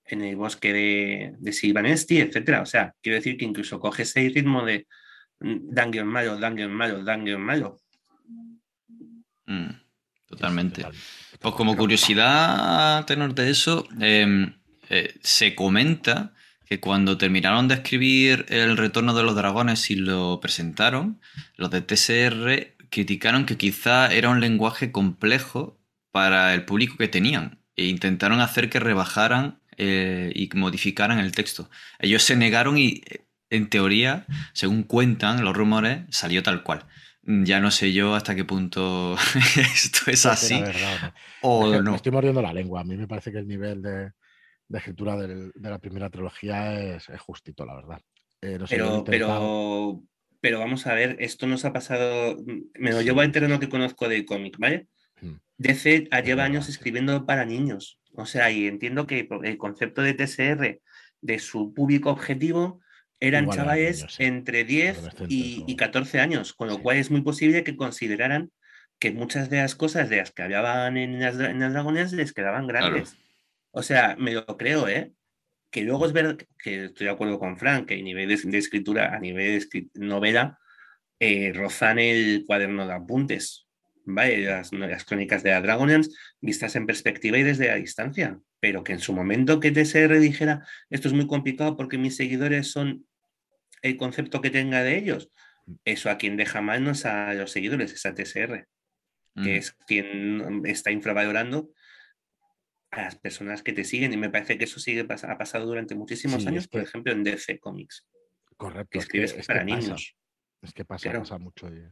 en 0.06 0.22
el 0.22 0.36
bosque 0.36 0.72
de, 0.72 1.34
de 1.38 1.52
Silvanesti, 1.52 2.20
etcétera. 2.20 2.62
O 2.62 2.66
sea, 2.66 2.94
quiero 3.02 3.16
decir 3.16 3.36
que 3.36 3.44
incluso 3.44 3.80
coge 3.80 4.02
ese 4.02 4.28
ritmo 4.28 4.64
de 4.64 4.86
dungeon 5.40 6.06
malo, 6.06 6.36
dungeon 6.38 6.72
malo, 6.72 7.02
dungeon 7.04 7.40
malo. 7.40 7.80
Mm, 9.46 9.70
totalmente. 10.26 10.86
Pues 11.40 11.54
como 11.54 11.76
curiosidad 11.76 12.98
a 12.98 13.06
tenor 13.06 13.34
de 13.34 13.50
eso, 13.50 13.86
em, 14.00 14.54
eh, 14.88 15.14
se 15.22 15.54
comenta 15.54 16.32
que 16.66 16.80
cuando 16.80 17.18
terminaron 17.18 17.68
de 17.68 17.74
escribir 17.74 18.46
El 18.48 18.78
retorno 18.78 19.14
de 19.14 19.22
los 19.22 19.36
dragones 19.36 19.90
y 19.90 19.96
lo 19.96 20.40
presentaron, 20.40 21.20
los 21.56 21.70
de 21.70 21.82
TSR 21.82 22.74
criticaron 22.88 23.44
que 23.44 23.58
quizá 23.58 24.12
era 24.12 24.30
un 24.30 24.40
lenguaje 24.40 24.90
complejo 24.90 25.78
para 26.10 26.54
el 26.54 26.64
público 26.64 26.96
que 26.96 27.08
tenían 27.08 27.58
e 27.76 27.86
intentaron 27.86 28.40
hacer 28.40 28.70
que 28.70 28.80
rebajaran 28.80 29.60
eh, 29.76 30.32
y 30.34 30.48
modificaran 30.54 31.18
el 31.18 31.32
texto. 31.32 31.70
Ellos 31.98 32.22
se 32.22 32.36
negaron 32.36 32.78
y, 32.78 33.02
en 33.50 33.68
teoría, 33.68 34.26
según 34.52 34.82
cuentan 34.82 35.44
los 35.44 35.56
rumores, 35.56 36.02
salió 36.10 36.42
tal 36.42 36.62
cual. 36.62 36.86
Ya 37.22 37.60
no 37.60 37.70
sé 37.70 37.92
yo 37.92 38.14
hasta 38.14 38.34
qué 38.34 38.44
punto 38.44 39.16
esto 39.74 40.10
es 40.10 40.26
así. 40.26 40.62
O 41.40 41.80
no. 41.80 41.92
Me 41.92 41.96
estoy 41.96 42.12
mordiendo 42.12 42.42
la 42.42 42.52
lengua. 42.52 42.80
A 42.80 42.84
mí 42.84 42.96
me 42.96 43.08
parece 43.08 43.32
que 43.32 43.38
el 43.38 43.48
nivel 43.48 43.80
de, 43.80 44.12
escritura 44.70 45.16
de 45.16 45.50
la 45.54 45.78
primera 45.78 46.10
trilogía 46.10 46.96
es, 46.96 47.06
justito, 47.18 47.64
la 47.64 47.76
verdad. 47.76 48.00
Eh, 48.42 48.58
pero, 48.68 49.04
pero, 49.04 50.02
pero 50.40 50.58
vamos 50.58 50.86
a 50.86 50.92
ver, 50.92 51.16
esto 51.20 51.46
nos 51.46 51.64
ha 51.64 51.72
pasado. 51.72 52.36
Me 52.74 52.90
lo 52.90 53.00
llevo 53.00 53.22
al 53.22 53.32
terreno 53.32 53.58
que 53.58 53.70
conozco 53.70 54.08
del 54.08 54.26
cómic, 54.26 54.58
¿vale? 54.58 54.88
DC 55.58 56.08
lleva 56.24 56.44
años 56.44 56.68
escribiendo 56.68 57.26
para 57.26 57.44
niños. 57.44 58.00
O 58.14 58.26
sea, 58.26 58.50
y 58.50 58.66
entiendo 58.66 59.06
que 59.06 59.28
el 59.42 59.58
concepto 59.58 60.02
de 60.02 60.14
TSR 60.14 60.80
de 61.20 61.38
su 61.38 61.72
público 61.74 62.10
objetivo 62.10 62.80
eran 63.20 63.48
chavales 63.48 64.06
entre 64.18 64.64
10 64.64 65.08
y, 65.28 65.76
14 65.76 66.20
años, 66.20 66.52
con 66.52 66.68
lo 66.68 66.80
cual 66.82 66.98
es 66.98 67.10
muy 67.10 67.22
posible 67.22 67.64
que 67.64 67.76
consideraran 67.76 68.50
que 68.98 69.12
muchas 69.12 69.50
de 69.50 69.58
las 69.58 69.74
cosas 69.74 70.08
de 70.08 70.18
las 70.18 70.32
que 70.32 70.42
hablaban 70.42 70.96
en 70.96 71.20
las, 71.20 71.38
en 71.38 71.58
dragones 71.58 72.12
les 72.12 72.32
quedaban 72.32 72.66
grandes. 72.66 73.16
O 73.70 73.82
sea, 73.82 74.16
me 74.18 74.32
lo 74.32 74.46
creo, 74.56 74.88
¿eh? 74.88 75.12
Que 75.70 75.82
luego 75.82 76.06
es 76.06 76.12
verdad 76.12 76.36
que 76.58 76.84
estoy 76.84 77.06
de 77.06 77.12
acuerdo 77.12 77.38
con 77.38 77.58
Frank, 77.58 77.88
que 77.88 77.94
a 77.94 78.02
nivel 78.02 78.28
de, 78.28 78.58
escritura, 78.58 79.14
a 79.14 79.18
nivel 79.18 79.58
de 79.68 79.88
novela, 79.94 80.58
eh, 81.18 81.52
rozan 81.52 81.98
el 81.98 82.44
cuaderno 82.46 82.86
de 82.86 82.92
apuntes. 82.94 83.63
¿Vale? 84.04 84.44
Las, 84.44 84.70
crónicas 85.04 85.42
de 85.42 85.50
la 85.50 85.60
Dragonlance 85.60 86.10
vistas 86.40 86.76
en 86.76 86.86
perspectiva 86.86 87.38
y 87.38 87.42
desde 87.42 87.68
la 87.68 87.76
distancia, 87.76 88.38
pero 88.60 88.84
que 88.84 88.92
en 88.92 89.00
su 89.00 89.12
momento 89.12 89.60
que 89.60 89.70
TSR 89.70 90.18
dijera 90.18 90.66
esto 90.90 91.08
es 91.08 91.14
muy 91.14 91.26
complicado 91.26 91.76
porque 91.76 91.98
mis 91.98 92.16
seguidores 92.16 92.70
son 92.70 93.06
el 93.82 93.96
concepto 93.96 94.40
que 94.40 94.50
tenga 94.50 94.82
de 94.82 94.96
ellos, 94.96 95.30
eso 95.84 96.10
a 96.10 96.18
quien 96.18 96.36
deja 96.36 96.60
mal 96.60 96.82
no 96.82 96.90
es 96.90 97.04
a 97.04 97.34
los 97.34 97.50
seguidores, 97.50 97.92
es 97.92 98.06
a 98.06 98.14
TSR, 98.14 98.66
que 99.42 99.56
es 99.56 99.72
quien 99.86 100.62
está 100.64 100.90
infravalorando 100.90 101.70
a 102.90 103.02
las 103.02 103.16
personas 103.16 103.62
que 103.62 103.72
te 103.72 103.84
siguen 103.84 104.12
y 104.12 104.16
me 104.16 104.30
parece 104.30 104.56
que 104.56 104.64
eso 104.64 104.78
sigue 104.78 105.00
ha 105.00 105.38
pasado 105.38 105.66
durante 105.66 105.94
muchísimos 105.94 106.46
años, 106.46 106.68
por 106.68 106.80
ejemplo 106.80 107.12
en 107.12 107.24
DC 107.24 107.58
Comics. 107.58 108.06
Correcto. 108.56 108.90
Que 108.90 108.98
escribes 108.98 109.46
para 109.46 109.64
niños 109.64 110.16
Es 110.62 110.72
que 110.72 110.84
pasa, 110.84 111.12
pasa 111.12 111.38
mucho. 111.38 111.68
Y, 111.68 111.84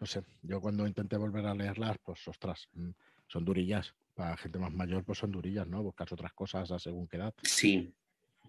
no 0.00 0.06
sé, 0.06 0.22
yo 0.42 0.60
cuando 0.60 0.86
intenté 0.86 1.16
volver 1.16 1.46
a 1.46 1.54
leerlas, 1.54 1.96
pues 2.02 2.26
ostras, 2.28 2.68
mm, 2.72 2.90
son 3.26 3.44
durillas. 3.44 3.94
Para 4.14 4.36
gente 4.36 4.58
más 4.58 4.72
mayor, 4.72 5.04
pues 5.04 5.18
son 5.18 5.30
durillas, 5.30 5.66
¿no? 5.66 5.82
Buscas 5.82 6.10
otras 6.12 6.32
cosas 6.32 6.70
a 6.70 6.78
según 6.78 7.06
qué 7.06 7.18
edad. 7.18 7.34
Sí. 7.42 7.92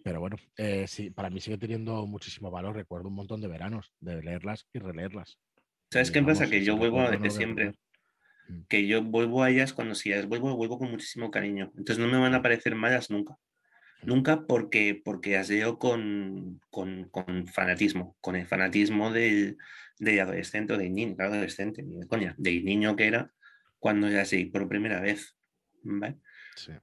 Pero 0.04 0.20
bueno, 0.20 0.38
eh, 0.58 0.86
sí, 0.88 1.10
para 1.10 1.30
mí 1.30 1.42
sigue 1.42 1.58
teniendo 1.58 2.06
muchísimo 2.08 2.50
valor. 2.50 2.76
Recuerdo 2.76 3.10
un 3.10 3.16
montón 3.16 3.42
de 3.42 3.48
veranos 3.48 3.92
de 4.00 4.24
leerlas 4.24 4.66
y 4.74 4.80
releerlas. 4.80 5.38
¿Sabes 5.92 6.12
qué 6.12 6.24
pasa? 6.24 6.50
Que 6.50 6.64
yo 6.64 6.78
vuelvo 6.78 7.02
a 7.02 7.12
de 7.12 7.30
siempre. 7.30 7.74
Mm. 8.48 8.62
Que 8.68 8.88
yo 8.88 9.04
vuelvo 9.04 9.44
a 9.44 9.50
ellas 9.50 9.74
cuando 9.74 9.96
si 9.96 10.10
las 10.10 10.28
vuelvo, 10.28 10.56
vuelvo 10.56 10.80
con 10.80 10.90
muchísimo 10.90 11.30
cariño. 11.30 11.72
Entonces 11.78 12.00
no 12.00 12.12
me 12.12 12.18
van 12.18 12.34
a 12.34 12.42
parecer 12.42 12.76
malas 12.76 13.10
nunca. 13.10 13.38
Nunca 14.02 14.48
porque, 14.48 15.00
porque 15.04 15.34
las 15.34 15.50
leo 15.50 15.78
con, 15.78 16.62
con, 16.70 17.10
con 17.10 17.48
fanatismo, 17.48 18.16
con 18.22 18.38
el 18.38 18.48
fanatismo 18.48 19.12
del, 19.12 19.58
del 20.00 20.20
adolescente 20.22 20.74
o 20.74 20.78
del 20.78 20.94
niño, 20.94 21.16
adolescente, 21.20 21.84
ni 21.84 22.00
de 22.00 22.08
coña, 22.08 22.36
del 22.38 22.66
niño 22.66 22.96
que 22.96 23.08
era 23.08 23.32
cuando 23.78 24.10
ya 24.10 24.24
leí 24.24 24.46
por 24.46 24.68
primera 24.68 25.00
vez. 25.02 25.38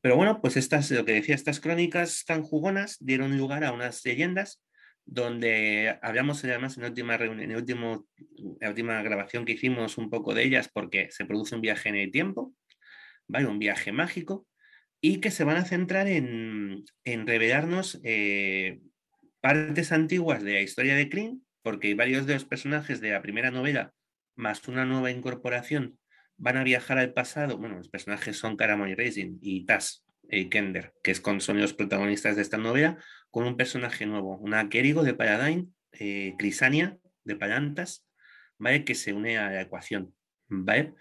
Pero 0.01 0.17
bueno, 0.17 0.41
pues 0.41 0.57
estas, 0.57 0.91
lo 0.91 1.05
que 1.05 1.12
decía, 1.12 1.35
estas 1.35 1.61
crónicas 1.61 2.25
tan 2.25 2.43
jugonas 2.43 2.97
dieron 3.01 3.37
lugar 3.37 3.64
a 3.64 3.73
unas 3.73 4.05
leyendas 4.05 4.62
donde 5.05 5.99
hablamos 6.03 6.45
además 6.45 6.77
en 6.77 6.83
la 6.83 6.89
última 6.89 7.17
reunión, 7.17 7.51
en 7.51 7.57
último, 7.57 8.09
la 8.61 8.71
última 8.71 9.01
grabación 9.03 9.45
que 9.45 9.53
hicimos 9.53 9.99
un 9.99 10.11
poco 10.11 10.35
de 10.35 10.43
ellas 10.43 10.69
porque 10.73 11.11
se 11.12 11.25
produce 11.25 11.55
un 11.55 11.61
viaje 11.61 11.89
en 11.89 11.97
el 11.97 12.11
tiempo, 12.11 12.55
¿vale? 13.29 13.47
Un 13.47 13.61
viaje 13.61 13.93
mágico 13.93 14.47
y 15.01 15.21
que 15.21 15.31
se 15.31 15.45
van 15.45 15.59
a 15.59 15.64
centrar 15.64 16.09
en, 16.09 16.85
revelarnos 17.05 18.01
eh, 18.03 18.81
partes 19.41 19.93
antiguas 19.93 20.43
de 20.43 20.55
la 20.55 20.61
historia 20.61 20.97
de 20.97 21.09
Kryn, 21.09 21.46
porque 21.67 21.97
varios 21.97 22.27
de 22.27 22.35
los 22.35 22.45
personajes 22.45 23.01
de 23.01 23.11
la 23.11 23.23
primera 23.23 23.51
novela, 23.51 23.93
más 24.37 24.69
una 24.69 24.85
nueva 24.85 25.11
incorporación, 25.11 25.99
van 26.37 26.57
a 26.59 26.62
viajar 26.62 26.97
al 26.97 27.12
pasado. 27.12 27.59
Bueno, 27.59 27.79
los 27.79 27.89
personajes 27.89 28.37
son 28.37 28.57
Caramon 28.57 28.95
Racing 28.97 29.39
y 29.43 29.67
Taz 29.67 30.05
y 30.31 30.49
Kender, 30.49 30.93
que 31.03 31.12
son 31.17 31.61
los 31.61 31.75
protagonistas 31.75 32.37
de 32.37 32.43
esta 32.43 32.57
novela, 32.57 32.99
con 33.33 33.49
un 33.49 33.57
personaje 33.57 34.07
nuevo, 34.07 34.37
una 34.37 34.69
Kerigo 34.69 35.03
de 35.03 35.14
Paladine, 35.14 35.67
eh, 35.91 36.37
Crisania 36.39 36.99
de 37.25 37.35
Palantas, 37.35 38.07
¿vale? 38.59 38.85
Que 38.85 38.95
se 38.95 39.12
une 39.12 39.37
a 39.37 39.51
la 39.51 39.62
ecuación, 39.62 40.14
¿vale? 40.47 40.95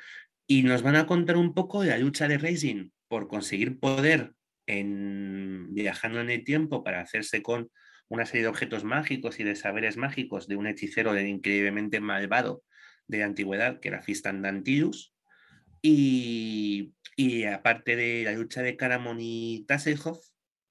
Y 0.48 0.64
nos 0.64 0.82
van 0.82 0.96
a 0.96 1.06
contar 1.06 1.38
un 1.38 1.54
poco 1.54 1.84
de 1.84 1.90
la 1.90 2.00
lucha 2.00 2.28
de 2.28 2.40
Racing 2.40 2.90
por 3.08 3.28
conseguir 3.28 3.80
poder 3.80 4.34
en, 4.66 5.76
viajando 5.76 6.22
en 6.22 6.32
el 6.32 6.44
tiempo 6.44 6.84
para 6.84 7.02
hacerse 7.02 7.44
con 7.44 7.70
una 8.08 8.26
serie 8.26 8.44
de 8.44 8.50
objetos 8.50 8.84
mágicos 8.84 9.40
y 9.40 9.44
de 9.44 9.56
saberes 9.56 9.98
mágicos 9.98 10.48
de 10.48 10.56
un 10.56 10.68
hechicero 10.68 11.20
increíblemente 11.20 12.00
malvado 12.00 12.64
de 13.08 13.20
la 13.20 13.26
antigüedad, 13.26 13.80
que 13.80 13.90
era 13.90 14.02
Fistan 14.02 14.42
Dantilus. 14.42 15.14
Y, 15.82 16.94
aparte 17.52 17.96
de 17.96 18.24
la 18.24 18.32
lucha 18.34 18.62
de 18.62 18.76
Caramon 18.76 19.18
y 19.20 19.66
Tasselhoff 19.68 20.20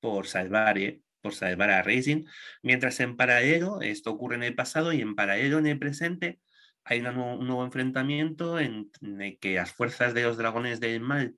por 0.00 0.26
salvar, 0.26 0.78
¿eh? 0.78 1.00
por 1.20 1.34
salvar 1.34 1.70
a 1.70 1.82
Racing, 1.82 2.24
mientras 2.62 3.00
en 3.00 3.16
paralelo, 3.16 3.80
esto 3.80 4.10
ocurre 4.10 4.36
en 4.36 4.42
el 4.42 4.54
pasado 4.54 4.92
y 4.92 5.00
en 5.00 5.14
paralelo 5.14 5.58
en 5.58 5.66
el 5.66 5.78
presente, 5.78 6.40
hay 6.84 7.00
un 7.00 7.14
nuevo 7.46 7.64
enfrentamiento 7.64 8.58
en, 8.58 8.90
el 9.00 9.38
que 9.38 9.54
las 9.54 9.72
fuerzas 9.72 10.12
de 10.14 10.24
los 10.24 10.36
dragones 10.36 10.80
del 10.80 11.00
mal 11.00 11.36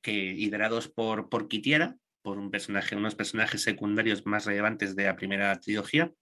que 0.00 0.32
liderados 0.32 0.88
por, 0.88 1.28
por 1.28 1.48
Kitiera, 1.48 1.96
por 2.22 2.38
un 2.38 2.50
personaje, 2.50 2.96
unos 2.96 3.14
personajes 3.14 3.62
secundarios 3.62 4.26
más 4.26 4.46
relevantes 4.46 4.96
de 4.96 5.04
la 5.04 5.16
primera 5.16 5.58
trilogía, 5.60 6.12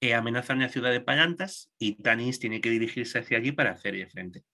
eh, 0.00 0.14
amenazan 0.14 0.60
la 0.60 0.68
ciudad 0.68 0.90
de 0.90 1.00
Palantas 1.00 1.70
y 1.78 2.02
Tanis 2.02 2.38
tiene 2.38 2.60
que 2.60 2.70
dirigirse 2.70 3.18
hacia 3.18 3.38
allí 3.38 3.52
para 3.52 3.72
hacerle 3.72 4.06
frente. 4.08 4.44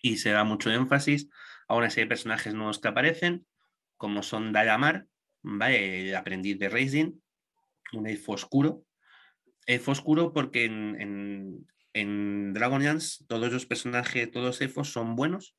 Y 0.00 0.16
se 0.16 0.30
da 0.30 0.44
mucho 0.44 0.70
énfasis 0.70 1.28
a 1.68 1.74
una 1.74 1.90
serie 1.90 2.04
de 2.04 2.10
personajes 2.10 2.54
nuevos 2.54 2.78
que 2.80 2.88
aparecen, 2.88 3.46
como 3.96 4.22
son 4.22 4.52
Dalamar, 4.52 5.06
el 5.42 6.14
aprendiz 6.14 6.58
de 6.58 6.68
Racing, 6.68 7.12
un 7.92 8.06
elfo 8.06 8.32
oscuro. 8.32 8.84
Elfo 9.66 9.92
oscuro 9.92 10.32
porque 10.32 10.64
en, 10.64 11.00
en, 11.00 11.66
en 11.92 12.52
Dragonlance 12.54 13.24
todos 13.26 13.52
los 13.52 13.66
personajes, 13.66 14.30
todos 14.30 14.46
los 14.46 14.60
elfos 14.62 14.90
son 14.90 15.16
buenos, 15.16 15.54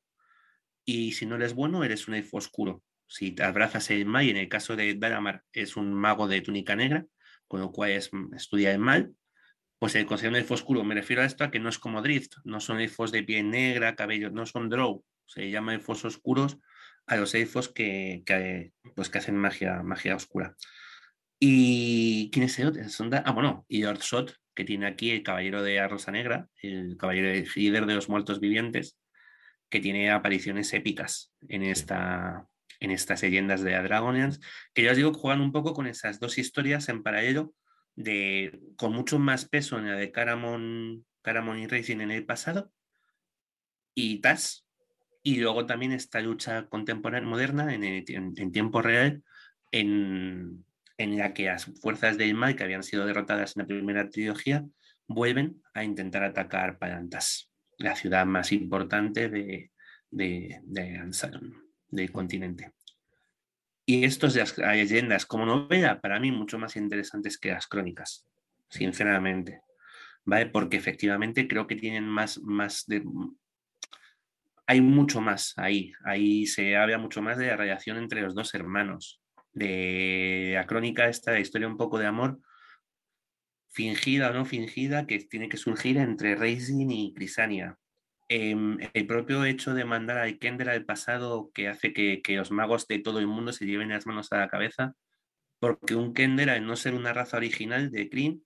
y 0.84 1.12
si 1.12 1.26
no 1.26 1.36
eres 1.36 1.54
bueno, 1.54 1.84
eres 1.84 2.08
un 2.08 2.14
elfo 2.14 2.38
oscuro. 2.38 2.82
Si 3.12 3.32
te 3.32 3.42
abrazas 3.42 3.90
el 3.90 4.06
mal, 4.06 4.24
y 4.24 4.30
en 4.30 4.38
el 4.38 4.48
caso 4.48 4.74
de 4.74 4.94
Dalamar 4.94 5.44
es 5.52 5.76
un 5.76 5.92
mago 5.92 6.28
de 6.28 6.40
túnica 6.40 6.74
negra, 6.74 7.04
con 7.46 7.60
lo 7.60 7.70
cual 7.70 7.90
es, 7.90 8.10
estudia 8.34 8.72
el 8.72 8.78
mal, 8.78 9.14
pues 9.78 9.94
el 9.96 10.06
considero 10.06 10.30
un 10.30 10.36
elfo 10.36 10.54
oscuro. 10.54 10.82
Me 10.82 10.94
refiero 10.94 11.20
a 11.20 11.26
esto 11.26 11.44
a 11.44 11.50
que 11.50 11.58
no 11.58 11.68
es 11.68 11.78
como 11.78 12.00
Drift, 12.00 12.36
no 12.44 12.58
son 12.58 12.80
elfos 12.80 13.12
de 13.12 13.22
piel 13.22 13.50
negra, 13.50 13.96
cabello, 13.96 14.30
no 14.30 14.46
son 14.46 14.70
Drow, 14.70 15.04
se 15.26 15.50
llama 15.50 15.74
elfos 15.74 16.06
oscuros 16.06 16.56
a 17.06 17.16
los 17.16 17.34
elfos 17.34 17.68
que, 17.68 18.24
pues 18.94 19.10
que 19.10 19.18
hacen 19.18 19.36
magia, 19.36 19.82
magia 19.82 20.16
oscura. 20.16 20.56
¿Y 21.38 22.30
quién 22.30 22.46
es 22.46 22.58
el 22.60 22.68
otro? 22.68 22.82
Ah, 23.26 23.32
bueno, 23.32 23.66
y 23.68 23.84
Ortsot, 23.84 24.34
que 24.54 24.64
tiene 24.64 24.86
aquí 24.86 25.10
el 25.10 25.22
caballero 25.22 25.62
de 25.62 25.76
la 25.76 25.88
Rosa 25.88 26.12
Negra, 26.12 26.48
el 26.62 26.96
caballero 26.96 27.46
líder 27.56 27.84
de 27.84 27.94
los 27.94 28.08
muertos 28.08 28.40
vivientes, 28.40 28.96
que 29.68 29.80
tiene 29.80 30.10
apariciones 30.10 30.72
épicas 30.72 31.30
en, 31.48 31.62
esta, 31.62 32.46
en 32.82 32.90
estas 32.90 33.22
leyendas 33.22 33.62
de 33.62 33.80
Dragonians, 33.80 34.40
que 34.74 34.82
yo 34.82 34.90
os 34.90 34.96
digo 34.96 35.14
juegan 35.14 35.40
un 35.40 35.52
poco 35.52 35.72
con 35.72 35.86
esas 35.86 36.18
dos 36.18 36.36
historias 36.36 36.88
en 36.88 37.02
paralelo, 37.02 37.54
de, 37.94 38.60
con 38.76 38.92
mucho 38.92 39.18
más 39.20 39.44
peso 39.44 39.78
en 39.78 39.86
la 39.86 39.94
de 39.94 40.10
Caramon, 40.10 41.06
Caramon 41.22 41.58
y 41.60 41.68
Racing 41.68 42.00
en 42.00 42.10
el 42.10 42.26
pasado, 42.26 42.72
y 43.94 44.20
TAS, 44.20 44.66
y 45.22 45.36
luego 45.36 45.64
también 45.64 45.92
esta 45.92 46.20
lucha 46.20 46.66
contemporánea 46.66 47.28
moderna 47.28 47.72
en, 47.72 47.84
en, 47.84 48.52
tiempo 48.52 48.82
real, 48.82 49.22
en, 49.70 50.64
en, 50.98 51.18
la 51.18 51.32
que 51.34 51.44
las 51.44 51.66
fuerzas 51.80 52.18
del 52.18 52.34
mal 52.34 52.56
que 52.56 52.64
habían 52.64 52.82
sido 52.82 53.06
derrotadas 53.06 53.56
en 53.56 53.62
la 53.62 53.68
primera 53.68 54.08
trilogía 54.10 54.64
vuelven 55.06 55.62
a 55.74 55.84
intentar 55.84 56.24
atacar 56.24 56.78
Palantas 56.78 57.52
la 57.78 57.94
ciudad 57.94 58.26
más 58.26 58.50
importante 58.50 59.28
de, 59.28 59.70
de, 60.10 60.60
del 61.92 62.10
continente. 62.10 62.72
Y 63.86 64.04
estos 64.04 64.34
de 64.34 64.40
las 64.40 64.58
leyendas 64.58 65.26
como 65.26 65.46
novela, 65.46 66.00
para 66.00 66.18
mí, 66.18 66.32
mucho 66.32 66.58
más 66.58 66.76
interesantes 66.76 67.38
que 67.38 67.50
las 67.50 67.66
crónicas, 67.66 68.26
sinceramente. 68.68 69.60
¿Vale? 70.24 70.46
Porque 70.46 70.76
efectivamente 70.76 71.48
creo 71.48 71.66
que 71.66 71.76
tienen 71.76 72.08
más, 72.08 72.40
más. 72.42 72.86
Hay 74.66 74.80
mucho 74.80 75.20
más 75.20 75.52
ahí. 75.56 75.92
Ahí 76.04 76.46
se 76.46 76.76
habla 76.76 76.98
mucho 76.98 77.22
más 77.22 77.38
de 77.38 77.48
la 77.48 77.56
relación 77.56 77.96
entre 77.96 78.22
los 78.22 78.34
dos 78.34 78.54
hermanos. 78.54 79.20
De 79.52 80.52
la 80.54 80.66
crónica, 80.66 81.08
esta 81.08 81.38
historia 81.38 81.66
un 81.68 81.76
poco 81.76 81.98
de 81.98 82.06
amor, 82.06 82.40
fingida 83.68 84.30
o 84.30 84.32
no 84.32 84.44
fingida 84.44 85.06
que 85.06 85.18
tiene 85.18 85.48
que 85.48 85.56
surgir 85.56 85.98
entre 85.98 86.36
Racing 86.36 86.88
y 86.90 87.12
Crisania. 87.14 87.78
Em, 88.34 88.78
el 88.94 89.06
propio 89.06 89.44
hecho 89.44 89.74
de 89.74 89.84
mandar 89.84 90.16
a 90.16 90.32
Kender 90.38 90.70
al 90.70 90.86
pasado 90.86 91.50
que 91.52 91.68
hace 91.68 91.92
que, 91.92 92.22
los 92.28 92.50
magos 92.50 92.88
de 92.88 92.98
todo 92.98 93.18
el 93.18 93.26
mundo 93.26 93.52
se 93.52 93.66
lleven 93.66 93.90
las 93.90 94.06
manos 94.06 94.32
a 94.32 94.38
la 94.38 94.48
cabeza, 94.48 94.94
porque 95.58 95.96
un 95.96 96.14
Kender, 96.14 96.48
al 96.48 96.64
no 96.64 96.76
ser 96.76 96.94
una 96.94 97.12
raza 97.12 97.36
original 97.36 97.90
de 97.90 98.08
Kryn, 98.08 98.42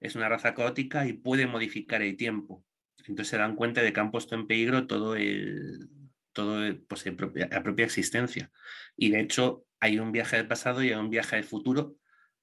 es 0.00 0.16
una 0.16 0.28
raza 0.28 0.54
caótica 0.54 1.06
y 1.06 1.14
puede 1.14 1.46
modificar 1.46 2.02
el 2.02 2.18
tiempo. 2.18 2.62
Entonces 2.98 3.28
se 3.28 3.38
dan 3.38 3.56
cuenta 3.56 3.80
de 3.80 3.94
que 3.94 4.00
han 4.00 4.10
puesto 4.10 4.34
en 4.34 4.46
peligro 4.46 4.86
todo 4.86 5.16
el, 5.16 5.88
todo 6.34 6.60
pues 6.86 7.06
la 7.06 7.62
propia 7.62 7.86
existencia. 7.86 8.50
Y 8.98 9.12
de 9.12 9.20
hecho 9.20 9.64
hay 9.80 9.98
un 9.98 10.12
viaje 10.12 10.36
al 10.36 10.46
pasado 10.46 10.82
y 10.82 10.90
hay 10.90 10.96
un 10.96 11.08
viaje 11.08 11.36
al 11.36 11.44
futuro 11.44 11.96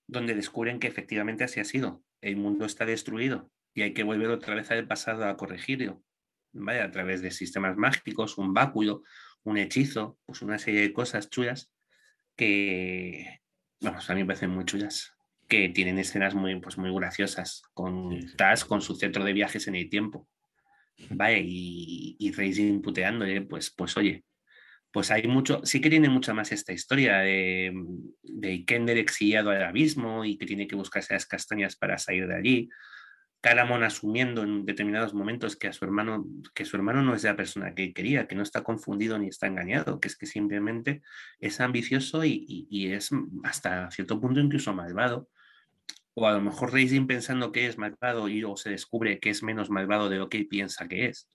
donde 0.08 0.34
descubren 0.34 0.80
que 0.80 0.88
efectivamente 0.88 1.44
así 1.44 1.60
ha 1.60 1.66
sido 1.66 2.04
el 2.22 2.36
mundo 2.36 2.66
está 2.66 2.86
destruido 2.86 3.52
y 3.76 3.84
hay 3.84 3.94
que 3.94 4.04
volver 4.04 4.30
otra 4.30 4.56
vez 4.56 4.72
al 4.72 4.88
pasado 4.88 5.26
a 5.26 5.38
corregirlo, 5.38 6.04
¿vale? 6.54 6.82
A 6.82 6.92
través 6.92 7.22
de 7.22 7.32
sistemas 7.32 7.78
mágicos, 7.78 8.38
un 8.38 8.54
báculo, 8.54 9.04
un 9.44 9.58
hechizo, 9.58 10.18
pues 10.26 10.42
una 10.42 10.60
serie 10.60 10.82
de 10.82 10.94
cosas 10.94 11.30
chulas 11.30 11.72
que, 12.36 13.42
vamos, 13.82 14.10
a 14.10 14.16
mí 14.16 14.22
me 14.22 14.28
parecen 14.28 14.52
muy 14.52 14.66
chulas, 14.66 15.14
que 15.48 15.70
tienen 15.70 16.00
escenas 16.00 16.36
muy, 16.36 16.60
pues 16.60 16.78
muy 16.78 16.94
graciosas, 16.94 17.64
con 17.74 18.36
Taz 18.36 18.66
con 18.66 18.82
su 18.82 18.96
centro 18.96 19.24
de 19.24 19.34
viajes 19.34 19.68
en 19.68 19.76
el 19.76 19.90
tiempo, 19.90 20.28
¿vale? 21.10 21.42
Y, 21.44 22.16
y 22.20 22.32
Racing 22.32 22.82
puteándole, 22.82 23.42
pues, 23.42 23.72
pues 23.76 23.98
oye, 23.98 24.24
pues 24.92 25.12
hay 25.12 25.28
mucho, 25.28 25.62
sí 25.66 25.82
que 25.82 25.90
tiene 25.90 26.10
mucha 26.10 26.34
más 26.34 26.52
esta 26.52 26.74
historia 26.74 27.20
de, 27.20 27.72
de 28.24 28.66
Kender 28.66 28.98
exiliado 28.98 29.52
al 29.52 29.64
abismo 29.64 30.26
y 30.26 30.38
que 30.38 30.46
tiene 30.46 30.68
que 30.68 30.76
buscarse 30.76 31.14
las 31.14 31.26
castañas 31.26 31.76
para 31.76 31.98
salir 31.98 32.28
de 32.28 32.36
allí. 32.36 32.70
Caramon 33.42 33.84
asumiendo 33.84 34.44
en 34.44 34.66
determinados 34.66 35.14
momentos 35.14 35.56
que 35.56 35.68
a 35.68 35.74
su 35.74 35.86
hermano, 35.86 36.26
que 36.54 36.66
su 36.66 36.76
hermano 36.76 37.02
no 37.02 37.16
es 37.16 37.24
la 37.24 37.38
persona 37.38 37.74
que 37.74 37.94
quería, 37.94 38.28
que 38.28 38.36
no 38.36 38.44
está 38.44 38.64
confundido 38.64 39.18
ni 39.18 39.28
está 39.28 39.48
engañado, 39.48 40.00
que 40.02 40.10
es 40.10 40.18
que 40.18 40.26
simplemente 40.26 41.02
es 41.40 41.62
ambicioso 41.62 42.26
y, 42.26 42.68
es 42.94 43.12
hasta 43.44 43.90
cierto 43.92 44.20
punto 44.20 44.40
incluso 44.42 44.74
malvado. 44.74 45.30
o 46.16 46.28
a 46.28 46.34
lo 46.34 46.42
mejor 46.42 46.74
Racing 46.74 47.08
pensando 47.08 47.52
que 47.52 47.68
es 47.68 47.78
malvado 47.78 48.28
y 48.30 48.42
luego 48.42 48.58
se 48.58 48.72
descubre 48.72 49.20
que 49.20 49.30
es 49.30 49.44
menos 49.44 49.70
malvado 49.70 50.10
de 50.10 50.18
lo 50.18 50.30
que 50.30 50.44
piensa 50.46 50.88
que 50.88 51.06
es, 51.08 51.30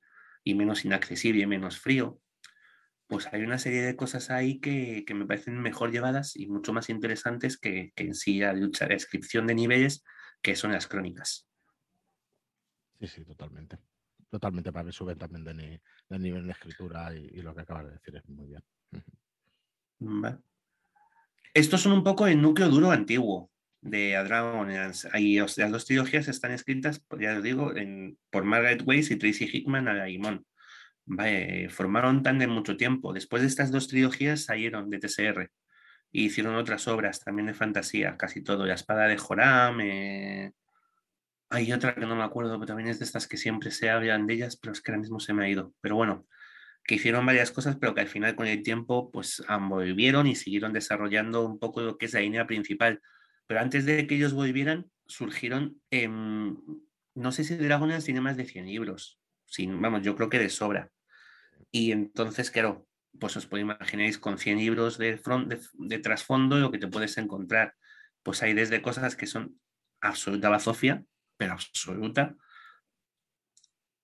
y 0.45 0.55
menos 0.55 0.85
inaccesible 0.85 1.43
y 1.43 1.47
menos 1.47 1.79
frío, 1.79 2.21
pues 3.07 3.29
hay 3.33 3.43
una 3.43 3.59
serie 3.59 3.83
de 3.83 3.97
cosas 3.97 4.31
ahí 4.31 4.61
que, 4.61 5.05
me 5.15 5.27
parecen 5.27 5.61
mejor 5.61 5.91
llevadas 5.93 6.37
y 6.37 6.49
mucho 6.49 6.73
más 6.75 6.91
interesantes 6.91 7.59
que, 7.59 7.93
en 7.97 8.15
sí 8.15 8.41
la 8.41 8.55
descripción 8.55 9.47
de 9.47 9.55
niveles 9.55 10.05
que 10.43 10.57
son 10.57 10.73
las 10.73 10.87
crónicas. 10.87 11.49
Sí, 13.01 13.07
sí, 13.07 13.25
totalmente. 13.25 13.79
Totalmente 14.31 14.73
para 14.73 14.87
que 14.87 14.93
suben 14.93 15.19
también 15.19 15.45
de, 15.45 15.81
nivel 16.19 16.47
de 16.47 16.53
escritura 16.53 17.15
y, 17.15 17.41
lo 17.43 17.55
que 17.55 17.61
acabas 17.61 17.87
de 17.87 17.93
decir 17.93 18.17
es 18.17 18.29
muy 18.29 18.49
bien. 18.49 18.63
Estos 21.53 21.81
son 21.81 21.93
un 21.93 22.03
poco 22.03 22.27
el 22.27 22.41
núcleo 22.41 22.69
duro 22.69 22.91
antiguo 22.91 23.51
de 23.81 24.17
A 24.17 24.25
Dragon 24.25 24.73
las 24.73 25.07
dos 25.71 25.85
trilogías 25.85 26.27
están 26.29 26.53
escritas, 26.53 27.05
ya 27.21 27.37
os 27.37 27.43
digo, 27.43 27.73
por 28.31 28.45
Margaret 28.45 28.83
Weiss 28.85 29.11
y 29.11 29.17
Tracy 29.17 29.49
Hickman 29.53 29.89
a 29.89 29.95
la 29.95 30.09
Vale, 31.07 31.69
formaron 31.69 32.23
de 32.23 32.47
mucho 32.47 32.77
tiempo. 32.77 33.13
Después 33.13 33.43
de 33.43 33.49
estas 33.49 33.71
dos 33.71 33.89
trilogías 33.89 34.45
salieron 34.45 34.89
de 34.89 34.99
TSR 34.99 35.51
y 36.11 36.25
hicieron 36.27 36.55
otras 36.57 36.89
obras 36.89 37.21
también 37.21 37.47
de 37.47 37.55
fantasía, 37.55 38.17
casi 38.17 38.43
todo. 38.43 38.65
La 38.65 38.75
espada 38.75 39.07
de 39.07 39.19
Joram. 39.19 39.81
Eh, 39.83 40.53
hay 41.55 41.73
otra 41.73 41.95
que 41.95 42.01
no 42.01 42.17
me 42.17 42.25
acuerdo, 42.25 42.55
pero 42.55 42.67
también 42.67 42.89
es 42.89 42.99
de 42.99 43.05
estas 43.05 43.29
que 43.29 43.37
siempre 43.37 43.71
se 43.71 43.89
hablan 43.89 44.27
de 44.27 44.35
ellas, 44.35 44.57
pero 44.57 44.73
es 44.73 44.81
que 44.81 44.91
ahora 44.91 45.01
mismo 45.01 45.21
se 45.21 45.33
me 45.33 45.45
ha 45.45 45.49
ido. 45.49 45.73
Pero 45.81 45.95
bueno, 45.95 46.27
que 46.85 46.97
hicieron 46.97 47.25
varias 47.25 47.53
cosas, 47.53 47.77
pero 47.77 47.95
que 47.95 48.01
al 48.01 48.09
final 48.09 48.35
con 48.35 48.47
el 48.47 48.63
tiempo 48.63 49.11
pues 49.11 49.43
volvieron 49.69 50.27
y 50.27 50.35
siguieron 50.35 50.73
desarrollando 50.73 51.47
un 51.47 51.59
poco 51.59 51.81
lo 51.81 51.97
que 51.97 52.07
es 52.07 52.13
la 52.13 52.21
línea 52.21 52.47
principal. 52.47 53.01
Pero 53.47 53.61
antes 53.61 53.85
de 53.85 54.07
que 54.07 54.17
ellos 54.17 54.33
volvieran, 54.33 54.91
surgieron, 55.07 55.81
no 55.91 57.33
sé 57.33 57.45
si 57.45 57.57
Dragonlance 57.57 58.07
tiene 58.07 58.21
más 58.21 58.37
de 58.37 58.47
100 58.47 58.67
libros. 58.67 59.21
Sin, 59.47 59.81
vamos, 59.81 60.03
yo 60.03 60.17
creo 60.17 60.29
que 60.29 60.39
de 60.39 60.49
sobra. 60.49 60.91
Y 61.71 61.93
entonces, 61.93 62.51
claro, 62.51 62.87
pues 63.21 63.37
os 63.37 63.47
podéis 63.47 63.65
imaginar 63.65 64.21
con 64.21 64.39
100 64.39 64.59
libros 64.59 64.99
de, 64.99 65.21
de, 65.75 65.99
trasfondo 65.99 66.59
lo 66.59 66.73
que 66.73 66.79
te 66.79 66.89
puedes 66.89 67.17
encontrar. 67.17 67.75
Pues 68.23 68.43
hay 68.43 68.55
desde 68.55 68.83
cosas 68.83 69.15
que 69.15 69.27
son 69.27 69.61
absoluta 70.01 70.49
bazofia, 70.49 71.05
pero 71.37 71.53
absoluta, 71.53 72.37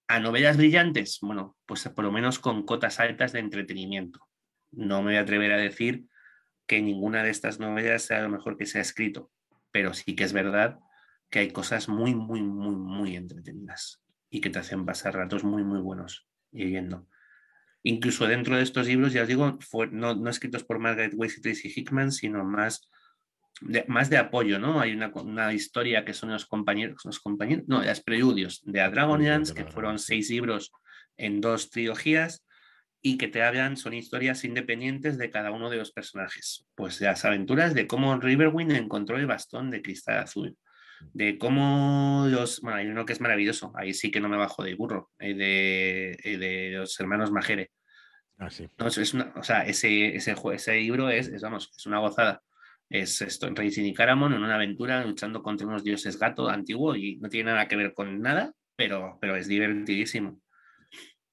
a 0.08 0.18
novelas 0.18 0.56
brillantes, 0.56 1.18
bueno, 1.22 1.56
pues 1.66 1.88
por 1.88 2.04
lo 2.04 2.10
menos 2.10 2.38
con 2.38 2.64
cotas 2.64 2.98
altas 2.98 3.32
de 3.32 3.38
entretenimiento. 3.38 4.26
No 4.72 5.02
me 5.02 5.12
voy 5.12 5.16
a 5.16 5.20
atrever 5.20 5.52
a 5.52 5.56
decir 5.56 6.06
que 6.66 6.82
ninguna 6.82 7.22
de 7.22 7.30
estas 7.30 7.60
novelas 7.60 8.02
sea 8.02 8.22
lo 8.22 8.28
mejor 8.28 8.56
que 8.56 8.66
se 8.66 8.78
ha 8.78 8.82
escrito, 8.82 9.30
pero 9.70 9.94
sí 9.94 10.16
que 10.16 10.24
es 10.24 10.32
verdad 10.32 10.78
que 11.30 11.38
hay 11.38 11.52
cosas 11.52 11.88
muy, 11.88 12.14
muy, 12.14 12.42
muy, 12.42 12.74
muy 12.74 13.16
entretenidas 13.16 14.02
y 14.30 14.40
que 14.40 14.50
te 14.50 14.58
hacen 14.58 14.84
pasar 14.84 15.14
ratos 15.14 15.44
muy, 15.44 15.62
muy 15.62 15.80
buenos 15.80 16.28
leyendo. 16.50 17.06
Incluso 17.82 18.26
dentro 18.26 18.56
de 18.56 18.62
estos 18.62 18.88
libros, 18.88 19.12
ya 19.12 19.22
os 19.22 19.28
digo, 19.28 19.58
no, 19.92 20.14
no, 20.14 20.30
escritos 20.30 20.64
por 20.64 20.80
Margaret 20.80 21.14
Weiss 21.14 21.38
y 21.38 21.40
Tracy 21.40 21.72
Hickman, 21.74 22.12
sino 22.12 22.44
más 22.44 22.90
de, 23.60 23.84
más 23.88 24.10
de 24.10 24.18
apoyo, 24.18 24.58
¿no? 24.58 24.80
Hay 24.80 24.92
una, 24.92 25.12
una, 25.14 25.52
historia 25.52 26.04
que 26.04 26.14
son 26.14 26.30
los 26.30 26.46
compañeros, 26.46 27.02
los 27.04 27.20
compañeros, 27.20 27.64
no, 27.68 27.82
las 27.82 28.00
preludios 28.00 28.62
de 28.64 28.80
A 28.80 28.90
Dragonlance, 28.90 29.54
que 29.54 29.64
fueron 29.64 29.98
seis 29.98 30.30
libros 30.30 30.72
en 31.16 31.40
dos 31.40 31.70
trilogías 31.70 32.44
y 33.02 33.16
que 33.16 33.28
te 33.28 33.42
hablan, 33.42 33.76
son 33.76 33.94
historias 33.94 34.44
independientes 34.44 35.16
de 35.18 35.30
cada 35.30 35.50
uno 35.50 35.70
de 35.70 35.78
los 35.78 35.92
personajes. 35.92 36.66
Pues 36.74 37.00
las 37.00 37.24
aventuras 37.24 37.74
de 37.74 37.86
cómo 37.86 38.18
Riverwind 38.18 38.72
encontró 38.72 39.16
el 39.16 39.26
bastón 39.26 39.70
de 39.70 39.82
cristal 39.82 40.18
azul, 40.18 40.56
de 41.12 41.38
cómo 41.38 42.26
los, 42.28 42.60
bueno, 42.60 42.78
hay 42.78 42.86
uno 42.88 43.06
que 43.06 43.14
es 43.14 43.20
maravilloso, 43.20 43.72
ahí 43.74 43.94
sí 43.94 44.10
que 44.10 44.20
no 44.20 44.28
me 44.28 44.36
bajo 44.36 44.62
de 44.62 44.74
burro, 44.74 45.10
de, 45.18 46.18
de 46.24 46.70
los 46.74 46.98
hermanos 47.00 47.30
Majere. 47.30 47.70
Ah, 48.38 48.48
sí. 48.48 48.68
no, 48.78 48.86
es 48.86 49.14
una, 49.14 49.32
o 49.36 49.42
sea, 49.42 49.66
ese, 49.66 50.16
ese, 50.16 50.34
ese 50.54 50.74
libro 50.76 51.10
es, 51.10 51.28
es, 51.28 51.42
vamos, 51.42 51.70
es 51.76 51.84
una 51.86 51.98
gozada. 51.98 52.42
Es 52.90 53.22
esto, 53.22 53.46
en 53.46 53.54
Racing 53.54 53.84
y 53.84 53.94
Caramon, 53.94 54.32
en 54.32 54.42
una 54.42 54.56
aventura 54.56 55.04
luchando 55.04 55.44
contra 55.44 55.64
unos 55.64 55.84
dioses 55.84 56.18
gato 56.18 56.48
antiguo 56.48 56.96
y 56.96 57.18
no 57.18 57.28
tiene 57.28 57.52
nada 57.52 57.68
que 57.68 57.76
ver 57.76 57.94
con 57.94 58.20
nada, 58.20 58.52
pero, 58.74 59.16
pero 59.20 59.36
es 59.36 59.46
divertidísimo. 59.46 60.40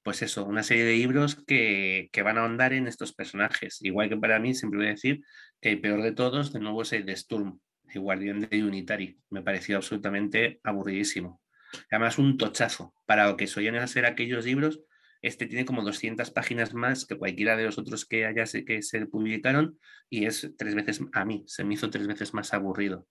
Pues 0.04 0.22
eso, 0.22 0.46
una 0.46 0.62
serie 0.62 0.86
de 0.86 0.94
libros 0.94 1.36
que, 1.48 2.10
que 2.14 2.22
van 2.22 2.38
a 2.38 2.42
ahondar 2.42 2.74
en 2.74 2.88
estos 2.88 3.12
personajes. 3.12 3.82
Igual 3.82 4.08
que 4.08 4.18
para 4.18 4.40
mí, 4.40 4.54
siempre 4.54 4.78
voy 4.78 4.88
a 4.88 4.92
decir 4.92 5.22
que 5.60 5.72
el 5.72 5.82
peor 5.82 6.04
de 6.04 6.12
todos, 6.12 6.54
de 6.54 6.60
nuevo, 6.60 6.84
es 6.84 6.94
el 6.94 7.06
de 7.06 7.16
Sturm, 7.16 7.60
el 7.88 8.02
guardián 8.02 8.42
de 8.42 8.64
Unitary. 8.64 9.20
Me 9.32 9.42
pareció 9.42 9.78
absolutamente 9.78 10.60
aburridísimo. 10.64 11.42
Además, 11.90 12.20
un 12.20 12.38
tochazo 12.38 12.94
para 13.08 13.28
lo 13.28 13.36
que 13.36 13.48
solían 13.48 13.88
ser 13.88 14.06
aquellos 14.06 14.46
libros. 14.46 14.80
Este 15.22 15.48
tiene 15.48 15.66
como 15.66 15.84
200 15.84 16.32
páginas 16.32 16.74
más 16.74 17.06
que 17.06 17.18
cualquiera 17.18 17.56
de 17.56 17.66
los 17.66 17.78
otros 17.78 18.06
que, 18.06 18.26
haya, 18.26 18.44
que 18.46 18.82
se 18.82 19.06
publicaron 19.06 19.80
y 20.10 20.26
es 20.26 20.54
tres 20.58 20.76
veces, 20.76 21.02
a 21.14 21.26
mí, 21.26 21.44
se 21.48 21.64
me 21.64 21.74
hizo 21.74 21.90
tres 21.90 22.08
veces 22.08 22.34
más 22.34 22.54
aburrido. 22.54 23.08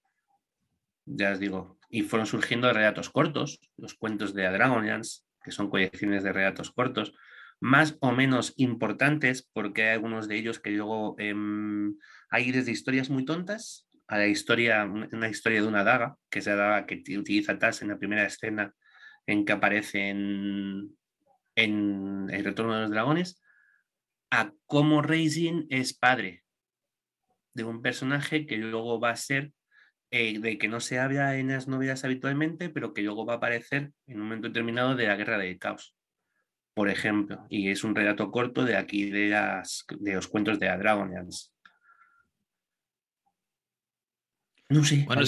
Ya 1.05 1.33
os 1.33 1.39
digo, 1.39 1.79
y 1.89 2.03
fueron 2.03 2.27
surgiendo 2.27 2.73
relatos 2.73 3.11
cortos, 3.11 3.61
los 3.77 3.95
cuentos 3.95 4.35
de 4.35 4.43
Dragonlance, 4.43 5.23
que 5.45 5.53
son 5.53 5.71
colecciones 5.71 6.25
de 6.25 6.33
relatos 6.33 6.73
cortos, 6.73 7.15
más 7.61 7.97
o 8.01 8.13
menos 8.13 8.53
importantes, 8.57 9.49
porque 9.53 9.85
hay 9.85 9.95
algunos 9.95 10.29
de 10.29 10.37
ellos 10.37 10.59
que 10.59 10.71
luego 10.71 11.15
em, 11.19 11.97
hay 12.29 12.51
desde 12.53 12.73
historias 12.73 13.09
muy 13.09 13.25
tontas 13.25 13.89
a 14.09 14.19
la 14.19 14.27
historia, 14.27 14.85
una 14.85 15.29
historia 15.29 15.63
de 15.63 15.69
una 15.69 15.85
daga, 15.85 16.17
que 16.31 16.41
es 16.41 16.47
la 16.47 16.57
daga 16.57 16.87
que 16.87 17.03
utiliza 17.19 17.59
Taz 17.59 17.83
en 17.83 17.89
la 17.89 17.99
primera 17.99 18.25
escena 18.27 18.75
en 19.27 19.45
que 19.45 19.53
aparece 19.53 20.11
en, 21.57 22.29
El 22.31 22.45
Retorno 22.45 22.75
de 22.75 22.83
los 22.83 22.91
Dragones, 22.91 23.43
a 24.31 24.53
cómo 24.67 25.03
Racing 25.03 25.67
es 25.71 25.95
padre 25.95 26.45
de 27.55 27.65
un 27.65 27.83
personaje 27.83 28.47
que 28.47 28.59
luego 28.59 29.01
va 29.01 29.11
a 29.11 29.17
ser, 29.17 29.53
eh, 30.11 30.39
de 30.39 30.59
que 30.59 30.69
no 30.69 30.81
se 30.81 30.99
habla 30.99 31.37
en 31.39 31.49
las 31.49 31.69
novelas 31.69 32.05
habitualmente, 32.05 32.69
pero 32.69 32.93
que 32.93 33.03
luego 33.03 33.25
va 33.25 33.35
a 33.35 33.37
aparecer 33.37 33.93
en 34.07 34.21
un 34.21 34.25
momento 34.25 34.49
determinado 34.49 34.95
de 34.95 35.07
la 35.07 35.17
Guerra 35.17 35.39
del 35.39 35.59
Caos, 35.59 35.97
por 36.75 36.91
ejemplo. 36.91 37.47
Y 37.49 37.71
es 37.71 37.83
un 37.83 37.95
relato 37.95 38.31
corto 38.31 38.65
de 38.65 38.77
aquí 38.77 39.11
de, 39.11 39.29
las, 39.29 39.85
de 39.99 40.15
los 40.15 40.29
cuentos 40.29 40.59
de 40.59 40.67
la 40.67 40.77
Dragonlance. 40.77 41.49
No 44.69 44.85
sé. 44.85 45.05
Bueno, 45.07 45.23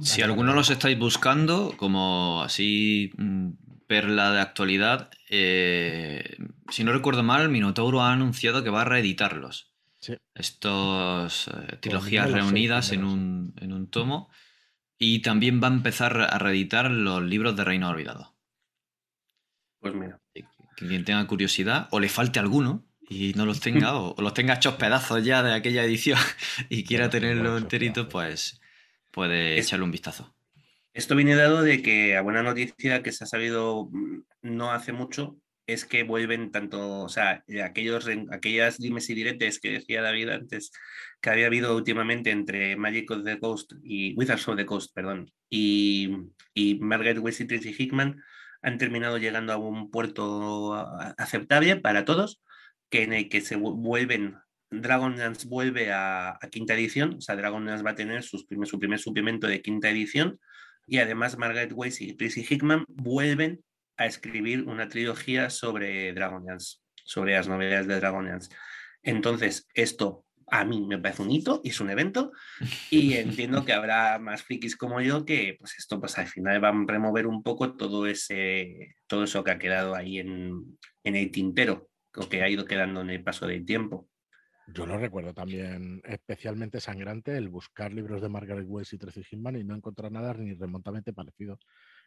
si, 0.00 0.22
alguno 0.22 0.52
los 0.52 0.70
estáis 0.70 0.98
buscando, 0.98 1.74
como 1.76 2.42
así 2.42 3.12
mm, 3.16 3.50
perla 3.90 4.30
de 4.30 4.40
actualidad, 4.40 5.10
eh, 5.30 6.36
si 6.68 6.84
no 6.84 6.92
recuerdo 6.92 7.24
mal, 7.24 7.48
Minotauro 7.48 8.02
ha 8.02 8.12
anunciado 8.12 8.62
que 8.62 8.70
va 8.70 8.82
a 8.82 8.84
reeditarlos. 8.84 9.72
Sí. 9.98 10.16
Estos 10.32 11.48
eh, 11.48 11.76
trilogías 11.80 12.30
reunidas 12.30 12.92
en, 12.92 13.02
un, 13.02 13.52
en, 13.60 13.72
un, 13.72 13.88
tomo. 13.88 14.30
Y 14.96 15.22
también 15.22 15.60
va 15.60 15.66
a 15.66 15.72
empezar 15.72 16.20
a 16.20 16.38
reeditar 16.38 16.88
los 16.88 17.20
libros 17.20 17.56
de 17.56 17.64
Reino 17.64 17.88
Olvidado. 17.88 18.36
Pues 19.80 19.92
mira. 19.92 20.20
Quien 20.76 21.04
tenga 21.04 21.26
curiosidad 21.26 21.88
o 21.90 21.98
le 21.98 22.08
falte 22.08 22.38
alguno, 22.38 22.86
y 23.08 23.32
no 23.34 23.44
los 23.44 23.58
tenga 23.58 23.96
o, 23.96 24.14
los 24.22 24.34
tenga 24.34 24.54
hechos 24.54 24.74
pedazos 24.74 25.24
ya 25.24 25.42
de 25.42 25.52
aquella 25.52 25.82
edición 25.82 26.20
y 26.68 26.84
quiera 26.84 27.10
tenerlo 27.10 27.58
enterito, 27.58 28.08
pues 28.08 28.60
puede 29.10 29.58
echarle 29.58 29.84
un 29.84 29.90
vistazo. 29.90 30.32
Esto 30.92 31.14
viene 31.14 31.36
dado 31.36 31.62
de 31.62 31.82
que 31.82 32.16
a 32.16 32.22
buena 32.22 32.42
noticia 32.42 33.02
que 33.02 33.12
se 33.12 33.24
ha 33.24 33.26
sabido 33.26 33.88
mm, 33.92 34.22
no 34.42 34.72
hace 34.72 34.92
mucho 34.92 35.36
es 35.66 35.84
que 35.84 36.02
vuelven 36.02 36.50
tanto, 36.50 37.02
o 37.02 37.08
sea, 37.08 37.44
aquellos, 37.64 38.08
aquellas 38.30 38.78
dimes 38.78 39.08
y 39.08 39.14
diretes 39.14 39.60
que 39.60 39.72
decía 39.72 40.02
David 40.02 40.30
antes 40.30 40.72
que 41.20 41.30
había 41.30 41.46
habido 41.46 41.76
últimamente 41.76 42.30
entre 42.30 42.76
Magic 42.76 43.10
of 43.12 43.24
the 43.24 43.38
Coast 43.38 43.72
y 43.82 44.14
Wizards 44.14 44.48
of 44.48 44.56
the 44.56 44.66
Coast, 44.66 44.92
perdón, 44.94 45.32
y, 45.48 46.10
y 46.54 46.76
Margaret 46.80 47.18
West 47.18 47.40
y 47.40 47.46
Tracy 47.46 47.74
Hickman 47.78 48.20
han 48.62 48.78
terminado 48.78 49.18
llegando 49.18 49.52
a 49.52 49.58
un 49.58 49.90
puerto 49.90 50.74
aceptable 51.18 51.76
para 51.76 52.04
todos 52.04 52.42
que 52.90 53.04
en 53.04 53.12
el 53.12 53.28
que 53.28 53.40
se 53.40 53.56
vuelven, 53.56 54.36
Dragonlance 54.70 55.48
vuelve 55.48 55.92
a, 55.92 56.38
quinta 56.50 56.74
edición, 56.74 57.14
o 57.18 57.20
sea, 57.20 57.36
Dragonlance 57.36 57.84
va 57.84 57.92
a 57.92 57.94
tener 57.94 58.22
sus 58.22 58.46
su 58.64 58.78
primer 58.78 58.98
suplemento 58.98 59.46
de 59.46 59.62
quinta 59.62 59.88
edición, 59.88 60.40
y 60.90 60.98
además 60.98 61.38
Margaret 61.38 61.72
Weiss 61.72 62.00
y 62.00 62.14
Tracy 62.14 62.44
Hickman 62.48 62.84
vuelven 62.88 63.62
a 63.96 64.06
escribir 64.06 64.64
una 64.66 64.88
trilogía 64.88 65.48
sobre 65.48 66.12
Dragonlance, 66.12 66.78
sobre 67.04 67.34
las 67.34 67.46
novedades 67.46 67.86
de 67.86 67.94
Dragonlance. 67.94 68.50
Entonces, 69.04 69.68
esto 69.72 70.24
a 70.48 70.64
mí 70.64 70.84
me 70.84 70.98
parece 70.98 71.22
un 71.22 71.30
hito 71.30 71.60
y 71.62 71.68
es 71.68 71.80
un 71.80 71.90
evento 71.90 72.32
y 72.90 73.12
entiendo 73.14 73.64
que 73.64 73.72
habrá 73.72 74.18
más 74.18 74.42
frikis 74.42 74.76
como 74.76 75.00
yo 75.00 75.24
que 75.24 75.56
pues 75.60 75.78
esto 75.78 76.00
pues 76.00 76.18
al 76.18 76.26
final 76.26 76.60
van 76.60 76.82
a 76.82 76.92
remover 76.92 77.28
un 77.28 77.44
poco 77.44 77.76
todo 77.76 78.08
ese 78.08 78.96
todo 79.06 79.22
eso 79.22 79.44
que 79.44 79.52
ha 79.52 79.58
quedado 79.60 79.94
ahí 79.94 80.18
en, 80.18 80.76
en 81.04 81.14
el 81.14 81.30
tintero 81.30 81.88
que 82.28 82.42
ha 82.42 82.48
ido 82.48 82.64
quedando 82.64 83.00
en 83.00 83.10
el 83.10 83.22
paso 83.22 83.46
del 83.46 83.64
tiempo. 83.64 84.08
Yo 84.72 84.86
lo 84.86 84.98
recuerdo 84.98 85.32
también 85.34 86.00
especialmente 86.04 86.80
sangrante 86.80 87.36
el 87.36 87.48
buscar 87.48 87.92
libros 87.92 88.20
de 88.22 88.28
Margaret 88.28 88.66
Weiss 88.68 88.92
y 88.92 88.98
Tracy 88.98 89.22
Hinman 89.30 89.56
y 89.56 89.64
no 89.64 89.74
encontrar 89.74 90.12
nada 90.12 90.34
ni 90.34 90.54
remotamente 90.54 91.12
parecido. 91.12 91.58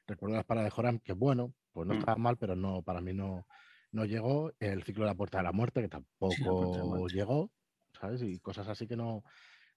Recuerdo 0.07 0.35
las 0.35 0.45
paradas 0.45 0.67
de 0.67 0.71
Joram, 0.75 0.99
que 0.99 1.13
bueno, 1.13 1.53
pues 1.71 1.87
no 1.87 1.93
Mm. 1.93 1.97
estaba 1.99 2.17
mal, 2.17 2.37
pero 2.37 2.55
no, 2.55 2.83
para 2.83 3.01
mí 3.01 3.13
no, 3.13 3.47
no 3.91 4.05
llegó. 4.05 4.51
El 4.59 4.83
ciclo 4.83 5.03
de 5.05 5.11
la 5.11 5.15
puerta 5.15 5.39
de 5.39 5.43
la 5.45 5.51
muerte, 5.51 5.81
que 5.81 5.89
tampoco 5.89 7.07
llegó, 7.09 7.51
¿sabes? 7.99 8.21
Y 8.21 8.39
cosas 8.39 8.67
así 8.67 8.87
que 8.87 8.95
no, 8.97 9.23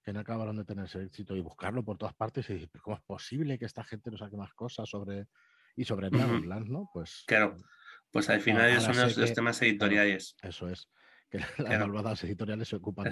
que 0.03 0.13
no 0.13 0.19
acabaron 0.21 0.57
de 0.57 0.65
tener 0.65 0.85
ese 0.85 1.03
éxito 1.03 1.35
y 1.35 1.41
buscarlo 1.41 1.83
por 1.85 1.97
todas 1.97 2.15
partes 2.15 2.49
y 2.49 2.53
decir, 2.53 2.69
"¿Pero 2.71 2.83
¿cómo 2.83 2.97
es 2.97 3.03
posible 3.03 3.59
que 3.59 3.65
esta 3.65 3.83
gente 3.85 4.11
no 4.11 4.17
saque 4.17 4.37
más 4.37 4.53
cosas 4.53 4.89
sobre 4.89 5.27
y 5.75 5.85
sobre 5.85 6.11
Ujú. 6.11 6.17
Dragonlance, 6.17 6.71
¿no? 6.71 6.89
Pues 6.93 7.25
Claro. 7.27 7.61
Pues 8.11 8.29
al 8.29 8.41
final 8.41 8.79
son 8.81 8.97
los, 8.97 9.15
que- 9.15 9.33
temas 9.33 9.61
editoriales. 9.61 10.35
eso 10.41 10.69
es. 10.69 10.89
Que 11.31 11.39
las 11.39 11.51
Claro. 11.51 11.87
malvadas 11.87 12.23
editoriales 12.23 12.67
se 12.69 12.77
ocupan 12.77 13.05
de, 13.05 13.09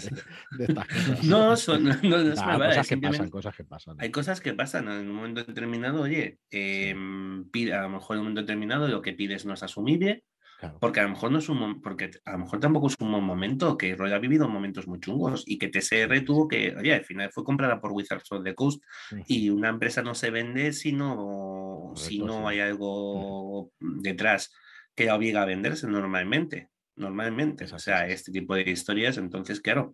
estas 0.66 0.88
cosas. 0.88 1.24
No, 1.26 1.56
son, 1.58 1.84
no, 1.84 1.96
no, 2.02 2.18
es 2.18 2.36
Nah, 2.40 2.46
malvada, 2.46 2.70
cosas 2.70 2.88
que 2.88 2.98
pasan, 2.98 3.30
cosas 3.30 3.56
que 3.56 3.64
pasan. 3.66 3.98
Hay 4.00 4.12
cosas 4.12 4.42
que 4.42 4.54
pasan 4.54 4.88
en 4.90 5.10
un 5.10 5.16
momento 5.16 5.44
determinado, 5.44 6.02
oye, 6.04 6.40
eh, 6.52 6.92
a 6.92 7.82
lo 7.82 7.90
mejor 7.90 8.16
en 8.16 8.20
un 8.20 8.26
momento 8.28 8.42
determinado 8.42 8.88
lo 8.88 9.02
que 9.02 9.14
pides 9.14 9.46
no 9.46 9.54
es 9.54 9.64
asumible, 9.64 10.24
Claro. 10.58 10.78
porque 10.80 11.02
a 11.02 11.04
lo 11.04 11.10
mejor 11.10 11.34
no 11.34 11.40
es 11.40 11.50
un 11.50 11.82
porque 11.82 12.12
a 12.24 12.32
lo 12.32 12.38
mejor 12.38 12.62
tampoco 12.62 12.88
es 12.88 12.96
un 13.02 13.12
buen 13.12 13.26
momento, 13.26 13.78
que 13.78 13.94
Roy 13.94 14.14
ha 14.14 14.20
vivido 14.20 14.48
momentos 14.48 14.88
muy 14.88 15.02
chungos 15.02 15.44
y 15.46 15.58
que 15.58 15.68
TSR 15.68 16.22
tuvo 16.24 16.48
que, 16.48 16.74
oye, 16.78 16.94
al 16.94 17.04
final 17.04 17.30
fue 17.34 17.44
comprada 17.44 17.82
por 17.82 17.92
Wizards 17.92 18.32
of 18.32 18.46
the 18.46 18.56
Coast 18.56 18.82
y 19.28 19.50
una 19.50 19.68
empresa 19.68 20.02
no 20.02 20.16
se 20.16 20.30
vende 20.32 20.72
si 20.72 20.94
no, 20.94 21.92
si 21.98 22.20
no 22.20 22.40
sí. 22.40 22.44
hay 22.48 22.60
algo 22.62 23.72
detrás 23.80 24.54
que 24.96 25.04
la 25.06 25.16
obliga 25.16 25.42
a 25.42 25.46
venderse 25.46 25.88
normalmente, 25.88 26.70
normalmente, 26.96 27.66
o 27.66 27.80
sea, 27.80 28.08
este 28.08 28.32
tipo 28.32 28.56
de 28.56 28.70
historias, 28.70 29.18
entonces, 29.18 29.62
claro, 29.62 29.94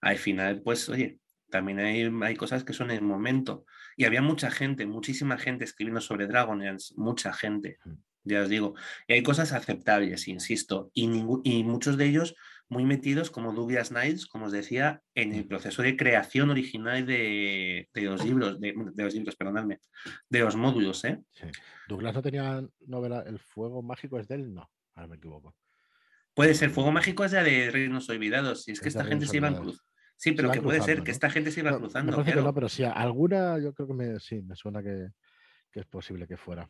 al 0.00 0.18
final, 0.18 0.62
pues, 0.62 0.88
oye, 0.88 1.18
también 1.50 1.78
hay, 1.78 2.10
hay 2.22 2.36
cosas 2.36 2.64
que 2.64 2.72
son 2.72 2.90
el 2.90 3.02
momento. 3.02 3.64
Y 3.96 4.04
había 4.04 4.22
mucha 4.22 4.50
gente, 4.50 4.86
muchísima 4.86 5.38
gente 5.38 5.64
escribiendo 5.64 6.00
sobre 6.00 6.26
Dragonlance, 6.26 6.94
mucha 6.96 7.32
gente, 7.32 7.78
ya 8.24 8.42
os 8.42 8.48
digo. 8.48 8.74
Y 9.06 9.14
hay 9.14 9.22
cosas 9.22 9.52
aceptables, 9.52 10.28
insisto, 10.28 10.90
y, 10.94 11.04
y 11.44 11.64
muchos 11.64 11.96
de 11.96 12.06
ellos 12.06 12.34
muy 12.68 12.84
metidos, 12.84 13.30
como 13.30 13.52
Douglas 13.52 13.92
Niles, 13.92 14.26
como 14.26 14.46
os 14.46 14.52
decía, 14.52 15.02
en 15.14 15.34
el 15.34 15.46
proceso 15.46 15.82
de 15.82 15.96
creación 15.96 16.50
original 16.50 17.06
de, 17.06 17.88
de 17.92 18.02
los 18.02 18.24
libros, 18.24 18.58
de, 18.60 18.74
de 18.92 19.04
los 19.04 19.14
libros, 19.14 19.36
perdonadme, 19.36 19.80
de 20.28 20.38
los 20.40 20.56
módulos, 20.56 21.04
¿eh? 21.04 21.22
Sí. 21.32 21.46
Douglas 21.88 22.14
no 22.14 22.22
tenía 22.22 22.66
novela 22.86 23.22
El 23.26 23.38
fuego 23.38 23.82
mágico 23.82 24.18
es 24.18 24.26
de 24.28 24.36
él, 24.36 24.54
no, 24.54 24.68
ahora 24.94 25.08
me 25.08 25.16
equivoco. 25.16 25.54
Puede 26.34 26.54
ser 26.54 26.70
Fuego 26.70 26.90
Mágico 26.92 27.24
es 27.24 27.32
la 27.32 27.42
de 27.44 27.70
Reinos 27.70 28.08
Olvidados, 28.08 28.66
y 28.68 28.72
es 28.72 28.80
que 28.80 28.88
Es 28.88 28.94
esta 28.96 29.04
gente 29.08 29.26
se 29.26 29.36
iban 29.36 29.54
Olvidados. 29.54 29.76
cruzando. 29.78 29.94
Sí, 30.16 30.32
pero 30.32 30.50
que 30.52 30.62
puede 30.62 30.80
ser 30.80 31.02
que 31.02 31.10
esta 31.10 31.28
gente 31.30 31.50
se 31.50 31.60
iba 31.60 31.70
No, 31.72 31.78
cruzando. 31.78 32.12
me 32.12 32.16
parece 32.16 32.30
que 32.30 32.32
claro. 32.34 32.46
no, 32.48 32.54
pero 32.54 32.68
sí, 32.68 32.84
alguna 32.84 33.58
yo 33.58 33.72
creo 33.74 33.88
que 33.88 33.94
me, 33.94 34.20
sí, 34.20 34.40
me 34.42 34.54
suena 34.56 34.82
que, 34.82 35.08
que 35.72 35.80
es 35.80 35.86
posible 35.86 36.26
que 36.26 36.36
fuera. 36.36 36.68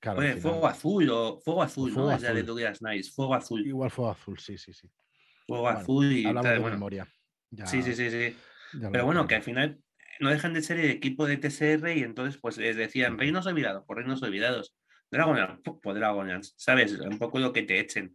Claro, 0.00 0.16
Puede, 0.16 0.34
final- 0.36 0.42
Fuego 0.42 0.66
Azul 0.66 1.10
o 1.10 1.40
Fuego 1.40 1.62
Azul, 1.62 1.92
Fuego 1.92 2.08
¿no? 2.10 2.14
Es 2.16 2.22
la 2.22 2.28
de 2.32 2.40
Azul. 2.40 2.46
Douglas 2.46 2.82
Nice, 2.82 3.10
Fuego 3.12 3.34
Azul. 3.34 3.66
igual 3.66 3.90
fuego 3.90 4.10
azul, 4.10 4.38
sí, 4.38 4.56
sí, 4.58 4.72
sí. 4.72 4.90
Fuego 5.46 5.62
Bueno, 5.64 5.78
Azul 5.78 6.12
y 6.12 6.24
Hablamos 6.26 6.42
tal, 6.44 6.54
de 6.54 6.60
bueno. 6.60 6.76
memoria. 6.76 7.08
Ya- 7.50 7.66
Sí, 7.66 7.82
sí, 7.82 7.94
sí, 7.94 8.10
sí. 8.10 8.36
Pero 8.92 9.04
bueno, 9.06 9.26
que 9.26 9.34
al 9.36 9.42
final 9.42 9.80
no 10.20 10.30
dejan 10.30 10.52
de 10.54 10.62
ser 10.62 10.78
el 10.78 10.90
equipo 10.90 11.26
de 11.26 11.36
TSR 11.38 11.94
y 11.96 12.02
entonces 12.02 12.38
pues 12.40 12.58
les 12.58 12.76
decían 12.76 13.12
Ujú. 13.14 13.20
Reinos 13.20 13.46
Olvidados, 13.46 13.84
por 13.84 13.96
Reinos 13.98 14.22
Olvidados. 14.22 14.74
Dragonlance, 15.10 15.62
por 15.82 15.94
Dragonlance, 15.94 16.52
¿sabes? 16.56 16.92
Un 16.98 17.18
poco 17.18 17.38
lo 17.38 17.52
que 17.52 17.62
te 17.62 17.80
echen. 17.80 18.14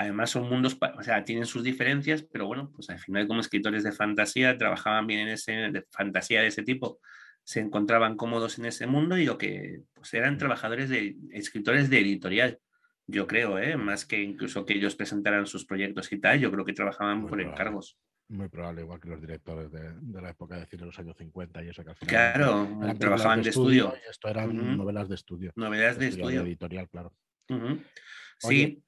Además 0.00 0.30
son 0.30 0.48
mundos, 0.48 0.78
o 0.96 1.02
sea, 1.02 1.24
tienen 1.24 1.44
sus 1.44 1.64
diferencias, 1.64 2.22
pero 2.22 2.46
bueno, 2.46 2.70
pues 2.72 2.88
al 2.88 3.00
final 3.00 3.26
como 3.26 3.40
escritores 3.40 3.82
de 3.82 3.90
fantasía 3.90 4.56
trabajaban 4.56 5.08
bien 5.08 5.20
en 5.22 5.28
ese, 5.30 5.50
de 5.52 5.84
fantasía 5.90 6.40
de 6.40 6.46
ese 6.46 6.62
tipo, 6.62 7.00
se 7.42 7.58
encontraban 7.58 8.16
cómodos 8.16 8.58
en 8.60 8.66
ese 8.66 8.86
mundo 8.86 9.18
y 9.18 9.24
lo 9.24 9.38
que 9.38 9.80
pues 9.94 10.14
eran 10.14 10.38
trabajadores 10.38 10.88
de 10.88 11.16
escritores 11.32 11.90
de 11.90 11.98
editorial, 11.98 12.60
yo 13.08 13.26
creo, 13.26 13.58
¿eh? 13.58 13.76
Más 13.76 14.06
que 14.06 14.22
incluso 14.22 14.64
que 14.64 14.74
ellos 14.74 14.94
presentaran 14.94 15.46
sus 15.46 15.64
proyectos 15.64 16.12
y 16.12 16.20
tal, 16.20 16.38
yo 16.38 16.52
creo 16.52 16.64
que 16.64 16.74
trabajaban 16.74 17.18
Muy 17.20 17.28
por 17.28 17.38
probable. 17.38 17.52
encargos. 17.54 17.98
Muy 18.28 18.48
probable, 18.50 18.82
igual 18.82 19.00
que 19.00 19.08
los 19.08 19.20
directores 19.20 19.72
de, 19.72 19.94
de 20.00 20.20
la 20.22 20.30
época 20.30 20.58
de 20.58 20.66
cine 20.66 20.80
de 20.80 20.86
los 20.86 20.98
años 21.00 21.16
50 21.16 21.64
y 21.64 21.68
eso 21.70 21.82
que 21.82 21.90
al 21.90 21.96
final 21.96 22.08
Claro, 22.34 22.78
eran 22.84 22.98
trabajaban 22.98 23.42
de 23.42 23.48
estudio. 23.50 23.94
y 24.06 24.10
esto 24.10 24.28
eran 24.28 24.76
novelas 24.76 25.08
de 25.08 25.14
estudio. 25.16 25.50
Novedades 25.56 25.98
de 25.98 26.08
estudio. 26.08 26.42
editorial, 26.42 26.88
claro. 26.88 27.12
Sí, 27.48 28.46
Oye, 28.46 28.78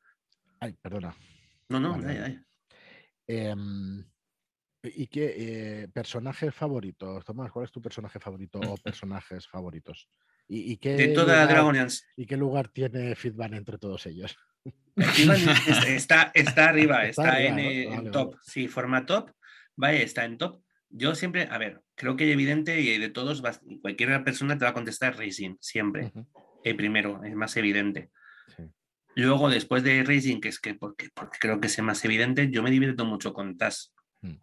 Ay, 0.60 0.74
perdona. 0.74 1.14
no, 1.70 1.80
no, 1.80 1.90
vale, 1.92 2.18
dale. 2.18 2.44
Em, 3.26 4.04
¿Y 4.82 5.06
qué 5.08 5.34
eh, 5.82 5.88
personajes 5.88 6.54
favoritos? 6.54 7.24
Tomás, 7.24 7.50
¿cuál 7.52 7.64
es 7.66 7.72
tu 7.72 7.80
personaje 7.80 8.18
favorito 8.18 8.60
o 8.60 8.76
personajes 8.82 9.46
favoritos? 9.46 10.08
¿Y, 10.48 10.72
y 10.72 10.76
qué, 10.78 10.94
de 10.96 11.08
toda 11.08 11.46
lugar. 11.46 11.88
¿Y 12.16 12.26
qué 12.26 12.36
lugar 12.36 12.68
tiene 12.68 13.14
Feedback 13.14 13.52
entre 13.52 13.78
todos 13.78 14.06
ellos? 14.06 14.36
Está, 14.96 16.30
está 16.34 16.68
arriba, 16.68 17.04
Está 17.08 17.22
está, 17.22 17.36
arriba, 17.36 17.48
en, 17.48 17.56
¿no? 17.56 17.70
eh, 17.70 17.94
en 17.94 18.10
top. 18.10 18.26
vale. 18.32 18.38
Sí, 18.42 18.68
forma 18.68 19.06
top, 19.06 19.30
vale, 19.76 20.02
está 20.02 20.24
en 20.24 20.36
top. 20.38 20.62
Yo 20.90 21.14
siempre, 21.14 21.46
a 21.50 21.56
ver, 21.56 21.80
creo 21.94 22.16
que 22.16 22.26
es 22.28 22.32
evidente 22.32 22.80
y 22.80 22.98
de 22.98 23.08
todos, 23.10 23.40
vas- 23.42 23.60
cualquier 23.80 24.22
persona 24.24 24.58
te 24.58 24.64
va 24.64 24.72
a 24.72 24.74
contestar 24.74 25.16
Racing, 25.16 25.56
siempre. 25.60 26.06
Ujú, 26.06 26.26
El 26.64 26.76
primero, 26.76 27.22
es 27.24 27.34
más 27.34 27.56
evidente. 27.56 28.10
sí. 28.56 28.64
Luego, 29.14 29.50
después 29.50 29.82
de 29.82 30.02
Racing, 30.04 30.40
que 30.40 30.48
es 30.48 30.60
que 30.60 30.74
porque, 30.74 31.08
porque 31.14 31.38
creo 31.40 31.60
que 31.60 31.66
es 31.66 31.78
más 31.82 32.04
evidente, 32.04 32.50
yo 32.50 32.62
me 32.62 32.70
divierto 32.70 33.04
mucho 33.04 33.32
con 33.32 33.56
Tas. 33.56 33.92
Mm. 34.22 34.36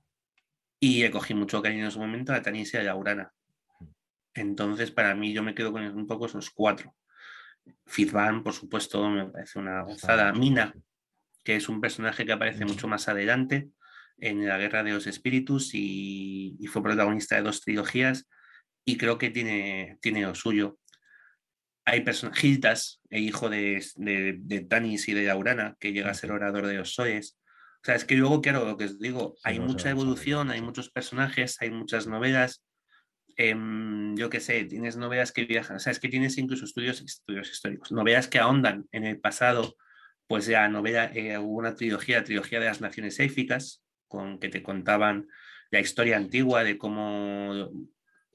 Y 0.80 1.04
he 1.04 1.12
cogido 1.12 1.40
mucho 1.40 1.62
cariño 1.62 1.86
en 1.86 1.92
su 1.92 2.00
momento 2.00 2.34
a 2.34 2.42
Tanisia 2.42 2.84
y 2.84 2.88
a 2.88 2.96
Urana. 2.96 3.32
Mm. 3.80 3.86
Entonces, 4.36 4.92
para 4.92 5.16
mí, 5.16 5.34
yo 5.34 5.44
me 5.44 5.56
quedo 5.56 5.72
con 5.72 5.84
un 5.84 6.08
poco 6.08 6.26
esos 6.26 6.50
cuatro. 6.50 6.96
Fizban, 7.86 8.44
por 8.44 8.54
supuesto, 8.54 9.10
me 9.10 9.30
parece 9.30 9.60
una 9.60 9.84
gozada. 9.84 10.32
Mina, 10.34 10.74
que 11.44 11.56
es 11.56 11.70
un 11.70 11.82
personaje 11.82 12.26
que 12.26 12.34
aparece 12.34 12.66
mucho 12.66 12.88
más 12.88 13.08
adelante 13.08 13.70
en 14.18 14.48
la 14.48 14.58
Guerra 14.58 14.84
de 14.84 14.92
los 14.92 15.08
Espíritus 15.08 15.74
y, 15.74 16.58
y 16.60 16.68
fue 16.68 16.84
protagonista 16.84 17.36
de 17.36 17.44
dos 17.44 17.62
trilogías 17.62 18.28
y 18.84 18.98
creo 18.98 19.18
que 19.18 19.30
tiene, 19.30 19.98
tiene 20.02 20.22
lo 20.22 20.34
suyo. 20.34 20.80
Hay 21.90 22.02
personas, 22.02 22.38
Gildas, 22.38 23.00
el 23.10 23.24
hijo 23.24 23.50
de, 23.50 23.82
de, 23.96 24.36
de 24.40 24.60
Tanis 24.60 25.08
y 25.08 25.14
de 25.14 25.30
Aurana, 25.32 25.78
que 25.80 25.94
llega 25.94 26.12
a 26.12 26.16
ser 26.16 26.34
orador 26.34 26.68
de 26.68 26.74
los 26.74 26.94
Soes. 26.94 27.38
O 27.82 27.86
sea, 27.86 27.96
es 27.96 28.04
que 28.04 28.16
luego, 28.16 28.42
claro, 28.42 28.66
lo 28.66 28.76
que 28.76 28.84
os 28.84 29.00
digo, 29.00 29.36
Sí, 29.38 29.44
hay 29.46 29.60
no 29.60 29.68
mucha 29.68 29.90
evolución, 29.90 30.52
hay 30.52 30.62
muchos 30.62 30.90
personajes, 30.90 31.56
hay 31.62 31.72
muchas 31.72 32.06
novelas. 32.06 32.62
Em, 33.38 34.18
yo 34.18 34.30
qué 34.30 34.42
sé, 34.42 34.66
tienes 34.66 34.98
novelas 34.98 35.32
que 35.32 35.46
viajan, 35.46 35.78
o 35.78 35.80
sea, 35.80 35.92
es 35.92 36.02
que 36.02 36.10
tienes 36.10 36.38
incluso 36.38 36.66
estudios, 36.66 37.02
estudios 37.02 37.50
históricos, 37.50 37.94
novelas 37.94 38.28
que 38.28 38.40
ahondan 38.40 38.86
en 38.92 39.06
el 39.06 39.22
pasado, 39.22 39.78
pues 40.28 40.46
ya 40.46 40.68
novela, 40.68 41.10
eh, 41.16 41.38
hubo 41.38 41.58
una 41.58 41.74
trilogía, 41.76 42.18
la 42.18 42.24
trilogía 42.26 42.60
de 42.60 42.66
las 42.66 42.82
naciones 42.82 43.18
élficas, 43.22 43.82
con 44.10 44.40
que 44.40 44.50
te 44.50 44.62
contaban 44.62 45.30
la 45.72 45.80
historia 45.80 46.18
antigua 46.18 46.66
de 46.66 46.78
cómo 46.78 47.72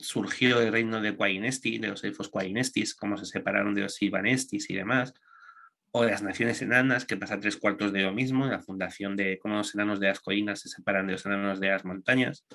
surgió 0.02 0.60
el 0.60 0.72
reino 0.72 1.00
de 1.00 1.16
Quainesti, 1.16 1.78
de 1.78 1.88
los 1.88 2.04
elfos 2.04 2.28
Quainestis, 2.28 2.94
cómo 2.94 3.16
se 3.16 3.24
separaron 3.24 3.74
de 3.74 3.82
los 3.82 3.94
Silvanestis 3.94 4.68
y 4.68 4.74
demás, 4.74 5.14
o 5.92 6.04
de 6.04 6.10
las 6.10 6.22
naciones 6.22 6.60
enanas, 6.62 7.06
que 7.06 7.16
pasa 7.16 7.40
tres 7.40 7.56
cuartos 7.56 7.92
de 7.92 8.02
lo 8.02 8.12
mismo, 8.12 8.46
la 8.46 8.60
fundación 8.60 9.16
de 9.16 9.38
cómo 9.38 9.56
los 9.56 9.74
enanos 9.74 10.00
de 10.00 10.08
las 10.08 10.20
colinas 10.20 10.60
se 10.60 10.68
separan 10.68 11.06
de 11.06 11.12
los 11.12 11.26
enanos 11.26 11.60
de 11.60 11.68
las 11.68 11.84
montañas, 11.84 12.46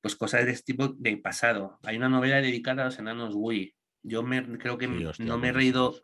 pues 0.00 0.16
cosas 0.16 0.44
de 0.44 0.52
este 0.52 0.72
tipo 0.72 0.88
de 0.88 1.16
pasado. 1.16 1.78
Hay 1.84 1.96
una 1.96 2.08
novela 2.08 2.40
dedicada 2.40 2.82
a 2.82 2.84
los 2.86 2.98
enanos 2.98 3.34
Wui. 3.34 3.74
Yo 4.02 4.22
me, 4.22 4.58
creo 4.58 4.78
que 4.78 4.88
no 4.88 5.38
me 5.38 5.48
he 5.48 5.52
reído 5.52 5.94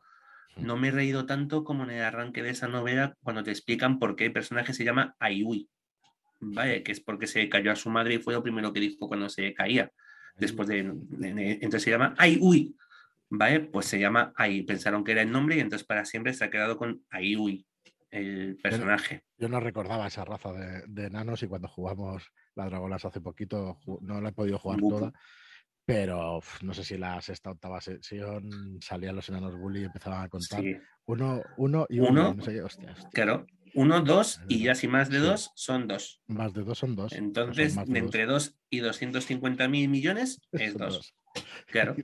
no 0.57 0.77
me 0.79 0.89
he 0.89 0.91
reído 0.91 1.27
tanto 1.27 1.65
como 1.65 1.85
en 1.85 1.91
el 1.91 2.03
arranque 2.03 2.43
de 2.43 2.51
esa 2.51 2.67
novela 2.67 3.15
cuando 3.23 3.43
te 3.43 3.51
explican 3.51 3.99
por 3.99 4.17
qué 4.17 4.27
el 4.27 4.33
personaje 4.33 4.73
se 4.73 4.85
llama 4.85 5.15
Aiui. 5.19 5.69
Vale, 6.41 6.83
que 6.83 6.93
es 6.93 7.01
porque 7.01 7.27
se 7.27 7.49
cayó 7.49 7.73
a 7.73 7.77
su 7.77 7.91
madre 7.91 8.15
y 8.15 8.19
fue 8.19 8.35
lo 8.35 8.43
primero 8.43 8.73
que 8.73 8.81
dijo 8.81 9.07
cuando 9.07 9.29
se 9.29 9.53
caía. 9.55 9.91
Después 10.37 10.69
de, 10.69 10.83
de- 10.83 11.35
de- 11.35 11.53
entonces 11.55 11.83
se 11.83 11.91
llama 11.91 12.15
Aiui. 12.19 12.77
Vale, 13.29 13.61
pues 13.61 13.87
se 13.87 13.99
llama 13.99 14.33
Ai. 14.37 14.63
Pensaron 14.63 15.03
que 15.03 15.13
era 15.13 15.23
el 15.23 15.31
nombre 15.33 15.57
y 15.57 15.61
entonces 15.61 15.87
para 15.87 16.05
siempre 16.05 16.33
se 16.35 16.45
ha 16.45 16.51
quedado 16.51 16.77
con 16.77 17.05
Aiui, 17.11 17.67
el 18.11 18.57
personaje. 18.63 19.23
Yo 19.39 19.49
no 19.49 19.59
recordaba 19.61 20.07
esa 20.07 20.25
raza 20.25 20.53
de, 20.53 20.85
de 20.87 21.07
enanos 21.07 21.43
y 21.43 21.49
cuando 21.49 21.69
jugamos 21.69 22.33
la 22.55 22.67
Dragolas 22.67 23.05
hace 23.05 23.21
poquito 23.21 23.79
no 24.01 24.21
la 24.21 24.29
he 24.29 24.33
podido 24.33 24.59
jugar 24.59 24.79
toda, 24.81 25.13
pero 25.85 26.39
uf, 26.39 26.63
no 26.63 26.73
sé 26.75 26.85
si 26.85 26.97
la 26.97 27.21
sexta 27.21 27.51
o 27.51 27.53
octava 27.55 27.81
sesión 27.81 28.79
salían 28.81 29.17
los 29.17 29.29
enanos 29.29 29.57
bully 29.59 29.81
y 29.83 29.85
empezaban 29.85 30.23
a 30.25 30.29
contar 30.29 30.61
Sí, 30.63 30.77
uno, 31.07 31.43
uno 31.59 31.87
y 31.89 31.99
uno. 32.01 32.11
Uno. 32.11 32.35
no 32.35 32.43
sé 32.43 32.53
qué, 32.55 32.63
hostia, 32.63 32.93
hostia. 32.93 33.11
claro. 33.13 33.47
Uno, 33.77 34.01
dos 34.01 34.41
y 34.49 34.63
ya 34.63 34.75
si 34.75 34.89
más 34.89 35.11
de 35.11 35.19
Sí. 35.21 35.25
dos 35.27 35.53
son 35.55 35.87
dos. 35.87 36.21
Más 36.27 36.53
de 36.55 36.63
dos 36.65 36.79
son 36.79 36.97
dos. 36.97 37.13
son 37.13 37.25
Entonces, 37.25 37.77
de 37.77 37.85
de 37.85 38.01
dos, 38.01 38.05
entre 38.07 38.27
dos 38.27 38.59
y 38.71 38.79
250 38.81 39.69
mil 39.69 39.89
millones 39.89 40.41
es 40.53 40.73
son 40.73 40.81
dos. 40.81 41.15
Claro. 41.67 41.95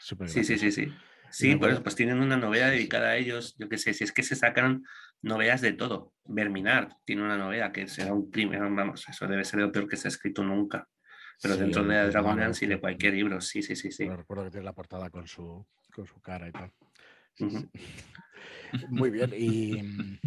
Súper 0.00 0.28
Sí, 0.28 0.44
sí, 0.44 0.56
sí, 0.58 0.70
sí. 0.70 0.92
Sí, 1.30 1.56
por 1.56 1.70
eso 1.70 1.82
pues 1.82 1.96
tienen 1.96 2.20
una 2.20 2.36
novela 2.36 2.66
Sí, 2.66 2.72
sí. 2.72 2.76
dedicada 2.78 3.08
a 3.10 3.16
ellos. 3.16 3.56
Yo 3.58 3.68
qué 3.68 3.76
sé, 3.78 3.92
si 3.92 4.04
es 4.04 4.12
que 4.12 4.22
se 4.22 4.36
sacaron 4.36 4.84
novelas 5.22 5.60
de 5.60 5.72
todo. 5.72 6.14
Verminar 6.24 6.96
tiene 7.04 7.22
una 7.22 7.36
novela 7.36 7.72
que 7.72 7.88
será 7.88 8.12
un 8.14 8.30
crimen, 8.30 8.74
vamos, 8.76 9.04
eso 9.08 9.26
debe 9.26 9.44
ser 9.44 9.60
lo 9.60 9.72
peor 9.72 9.88
que 9.88 9.96
se 9.96 10.06
ha 10.06 10.10
escrito 10.10 10.44
nunca. 10.44 10.88
Pero 11.42 11.56
dentro 11.56 11.82
de 11.84 12.08
Dragonlance 12.08 12.64
y 12.64 12.68
de 12.68 12.80
cualquier 12.80 13.14
libro, 13.14 13.40
sí, 13.40 13.62
sí, 13.62 13.74
sí, 13.76 13.90
sí. 13.90 14.08
recuerdo 14.08 14.44
que 14.44 14.50
tiene 14.52 14.64
la 14.64 14.72
portada 14.72 15.10
con 15.10 15.26
su, 15.26 15.66
con 15.92 16.06
su 16.06 16.20
cara 16.20 16.48
y 16.48 16.52
tal. 16.52 16.72
Muy 18.88 19.10
bien, 19.10 19.32
y 19.36 19.82
mm, 19.82 20.18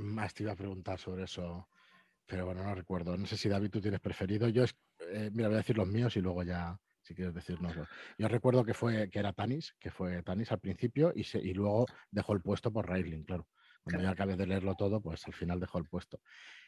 más 0.00 0.34
te 0.34 0.42
iba 0.42 0.52
a 0.52 0.56
preguntar 0.56 0.98
sobre 0.98 1.24
eso, 1.24 1.68
pero 2.26 2.46
bueno, 2.46 2.62
no 2.62 2.74
recuerdo. 2.74 3.16
No 3.16 3.26
sé 3.26 3.36
si 3.36 3.48
David 3.48 3.70
tú 3.70 3.80
tienes 3.80 4.00
preferido. 4.00 4.48
Yo, 4.48 4.64
eh, 5.00 5.30
mira, 5.32 5.48
voy 5.48 5.56
a 5.56 5.58
decir 5.58 5.76
los 5.76 5.88
míos 5.88 6.16
y 6.16 6.20
luego 6.20 6.42
ya, 6.42 6.78
si 7.02 7.14
quieres 7.14 7.34
decirnos. 7.34 7.74
Yo 8.18 8.28
recuerdo 8.28 8.64
que 8.64 8.74
fue 8.74 9.10
que 9.10 9.18
era 9.18 9.32
Tanis, 9.32 9.74
que 9.78 9.90
fue 9.90 10.22
Tanis 10.22 10.52
al 10.52 10.60
principio 10.60 11.12
y, 11.14 11.24
y 11.38 11.54
luego 11.54 11.86
dejó 12.10 12.32
el 12.32 12.40
puesto 12.40 12.72
por 12.72 12.88
Raidling, 12.88 13.24
claro. 13.24 13.46
Cuando 13.82 14.02
ya 14.02 14.10
acabé 14.10 14.36
de 14.36 14.46
leerlo 14.46 14.74
todo, 14.74 15.00
pues 15.00 15.26
al 15.26 15.32
final 15.32 15.58
dejó 15.58 15.78
el 15.78 15.86
puesto. 15.86 16.20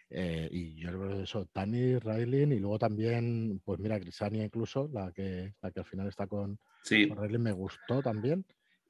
Eh, 0.08 0.48
y 0.50 0.80
yo 0.80 0.90
recuerdo 0.90 1.22
eso, 1.22 1.46
Tanis, 1.46 2.02
Raidling 2.02 2.52
y 2.52 2.58
luego 2.58 2.78
también, 2.78 3.60
pues 3.64 3.78
mira, 3.78 3.98
Grisania 3.98 4.44
incluso, 4.44 4.88
la 4.92 5.12
que, 5.12 5.54
la 5.60 5.70
que 5.70 5.80
al 5.80 5.86
final 5.86 6.08
está 6.08 6.26
con, 6.26 6.58
sí. 6.82 7.08
con 7.08 7.42
me 7.42 7.52
gustó 7.52 8.02
también 8.02 8.44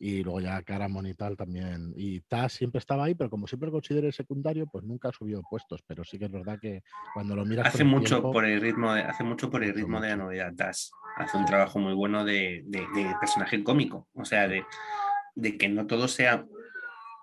y 0.05 0.25
luego 0.25 0.41
ya 0.41 0.61
Caramon 0.63 1.07
y 1.07 1.15
tal 1.15 1.37
también. 1.37 1.93
Y 1.95 2.23
Taz 2.23 2.55
siempre 2.55 2.81
estaba 2.81 3.05
ahí, 3.05 3.15
pero 3.15 3.31
como 3.31 3.47
siempre 3.47 3.69
lo 3.69 3.73
consideré 3.75 4.11
secundario, 4.11 4.67
pues 4.67 4.83
nunca 4.83 5.13
subió 5.13 5.41
puestos. 5.49 5.81
Pero 5.87 6.03
sí 6.03 6.19
que 6.19 6.25
es 6.25 6.33
verdad 6.33 6.59
que 6.61 6.83
cuando 7.15 7.37
lo 7.37 7.45
miras. 7.45 7.69
Hace 7.69 7.85
mucho 7.85 8.21
por 8.21 8.45
el 8.45 8.61
ritmo 8.61 8.93
de, 8.93 9.03
hace 9.03 9.23
mucho 9.23 9.49
por 9.49 9.63
el 9.63 9.73
ritmo 9.73 10.01
de 10.01 10.09
la 10.09 10.17
novedad. 10.17 10.53
Taz 10.57 10.91
hace 11.19 11.39
un 11.39 11.45
trabajo 11.45 11.79
muy 11.79 11.95
bueno 11.95 12.25
de, 12.25 12.65
personaje 13.21 13.63
cómico. 13.63 14.09
O 14.15 14.25
sea, 14.25 14.49
de, 14.49 14.65
que 15.57 15.69
no 15.69 15.87
todo 15.87 16.09
sea. 16.09 16.45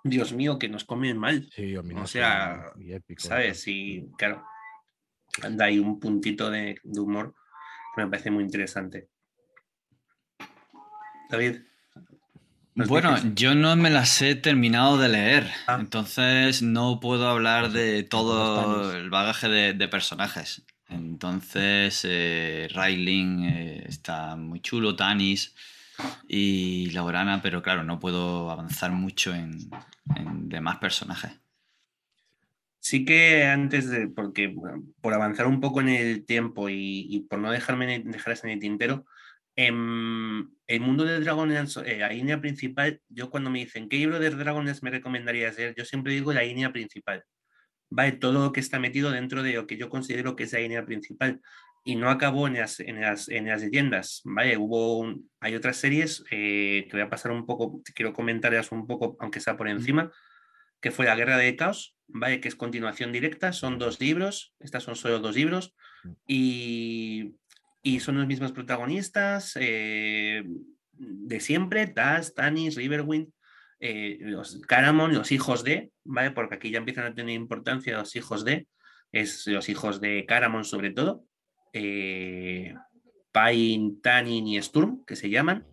Dios 0.06 0.32
mío, 0.32 0.58
que 0.58 0.70
nos 0.70 0.86
comen 0.86 1.18
mal. 1.18 1.50
Sí, 1.54 1.76
o 1.76 2.08
sea, 2.08 2.64
¿sabes? 3.18 3.60
Sí, 3.60 4.08
claro. 4.18 4.42
Anda 5.44 5.66
ahí 5.66 5.80
un 5.80 6.00
puntito 6.00 6.50
de, 6.50 6.80
de 6.82 7.00
humor 7.02 7.36
que 7.94 8.04
me 8.04 8.10
parece 8.10 8.32
muy 8.32 8.46
interesante. 8.46 9.10
David. 11.30 11.69
Bueno, 12.88 13.18
yo 13.36 13.56
no 13.56 13.76
me 13.76 13.90
las 13.90 14.22
he 14.22 14.36
terminado 14.36 14.98
de 14.98 15.10
leer, 15.10 15.52
ah. 15.68 15.78
entonces 15.80 16.62
no 16.62 17.00
puedo 17.00 17.28
hablar 17.28 17.72
de 17.72 18.04
todo 18.04 18.96
el 18.96 19.10
bagaje 19.10 19.50
de, 19.50 19.88
personajes. 19.88 20.64
Entonces, 20.88 22.06
eh, 22.06 22.68
eh, 22.74 23.84
está 23.88 24.36
muy 24.36 24.62
chulo, 24.62 24.96
Tanis 24.96 25.56
y 26.28 26.90
Laurana, 26.92 27.42
pero 27.42 27.62
claro, 27.62 27.84
no 27.84 28.00
puedo 28.00 28.50
avanzar 28.50 28.92
mucho 28.92 29.36
en, 29.36 29.70
demás 30.48 30.78
personajes. 30.78 31.32
Sí 32.80 33.04
que 33.04 33.46
antes 33.46 33.90
de, 33.90 34.08
porque 34.08 34.56
por 35.02 35.14
avanzar 35.14 35.48
un 35.48 35.60
poco 35.60 35.82
en 35.82 35.90
el 35.90 36.26
tiempo 36.26 36.70
y, 36.70 37.06
y 37.10 37.20
por 37.22 37.40
no 37.40 37.52
dejarme 37.52 38.00
dejar 38.00 38.38
en 38.44 38.50
el 38.52 38.60
tintero, 38.60 39.06
en 39.60 40.56
el 40.68 40.80
mundo 40.80 41.04
de 41.04 41.20
Dragonlance, 41.20 41.82
eh, 41.82 42.00
la 42.00 42.08
línea 42.08 42.40
principal, 42.40 43.02
yo 43.10 43.30
cuando 43.30 43.50
me 43.50 43.60
dicen 43.60 43.90
qué 43.90 43.98
libro 43.98 44.18
de 44.18 44.30
Dragonlance 44.30 44.80
me 44.84 44.90
recomendarías 44.90 45.58
leer, 45.58 45.76
yo 45.76 45.84
siempre 45.84 46.14
digo 46.14 46.32
la 46.32 46.44
línea 46.44 46.72
principal. 46.72 47.26
Vale, 47.90 48.14
todo 48.14 48.46
lo 48.46 48.52
que 48.54 48.62
está 48.62 48.80
metido 48.80 49.12
dentro 49.12 49.44
de 49.44 49.54
lo 49.54 49.68
que 49.68 49.76
yo 49.76 49.90
considero 49.90 50.38
que 50.38 50.44
es 50.44 50.54
la 50.54 50.60
línea 50.60 50.86
principal. 50.86 51.42
Y 51.84 51.98
no 51.98 52.10
acabó 52.10 52.48
en 52.48 52.54
las, 52.54 52.80
en 52.80 53.02
las, 53.02 53.28
en 53.28 53.48
las 53.48 53.62
leyendas, 53.62 54.22
¿vale? 54.24 54.56
Hubo 54.56 55.14
hay 55.42 55.56
otras 55.56 55.76
series 55.76 56.24
eh, 56.32 56.86
que 56.90 56.92
voy 56.94 57.02
a 57.02 57.10
pasar 57.10 57.32
un 57.32 57.46
poco, 57.46 57.82
quiero 57.94 58.14
comentarlas 58.14 58.72
un 58.72 58.88
poco, 58.88 59.18
aunque 59.20 59.42
sea 59.42 59.58
por 59.58 59.68
encima, 59.68 60.10
que 60.80 60.92
fue 60.92 61.06
La 61.06 61.16
Guerra 61.16 61.38
de 61.38 61.56
Caos, 61.58 61.98
¿vale? 62.08 62.40
Que 62.40 62.48
es 62.48 62.56
continuación 62.56 63.12
directa, 63.12 63.52
son 63.52 63.78
dos 63.78 64.00
libros, 64.00 64.54
estas 64.60 64.84
son 64.84 64.96
solo 64.96 65.20
dos 65.20 65.36
libros, 65.36 65.76
y 66.26 67.36
y 67.82 68.00
son 68.00 68.18
los 68.18 68.28
mismos 68.28 68.52
protagonistas 68.52 69.54
eh, 69.60 70.44
de 70.94 71.40
siempre, 71.40 71.88
Taz, 71.88 72.34
Tanis, 72.34 72.76
Riverwind, 72.76 73.30
eh, 73.80 74.18
los 74.22 74.60
Caramon, 74.68 75.14
los 75.14 75.32
hijos 75.32 75.64
de, 75.64 75.92
¿vale? 76.04 76.32
Porque 76.32 76.56
aquí 76.56 76.72
ya 76.72 76.80
empiezan 76.80 77.06
a 77.06 77.16
tener 77.16 77.36
importancia 77.36 77.98
los 77.98 78.16
hijos 78.16 78.44
de, 78.44 78.68
es 79.12 79.48
los 79.48 79.70
hijos 79.70 80.02
de 80.02 80.26
Caramon 80.28 80.66
sobre 80.66 80.92
todo, 80.92 81.24
eh, 81.74 82.74
Pain, 83.32 84.02
Tanin 84.02 84.48
y 84.48 84.62
Sturm, 84.62 85.06
que 85.06 85.16
se 85.16 85.30
llaman, 85.30 85.66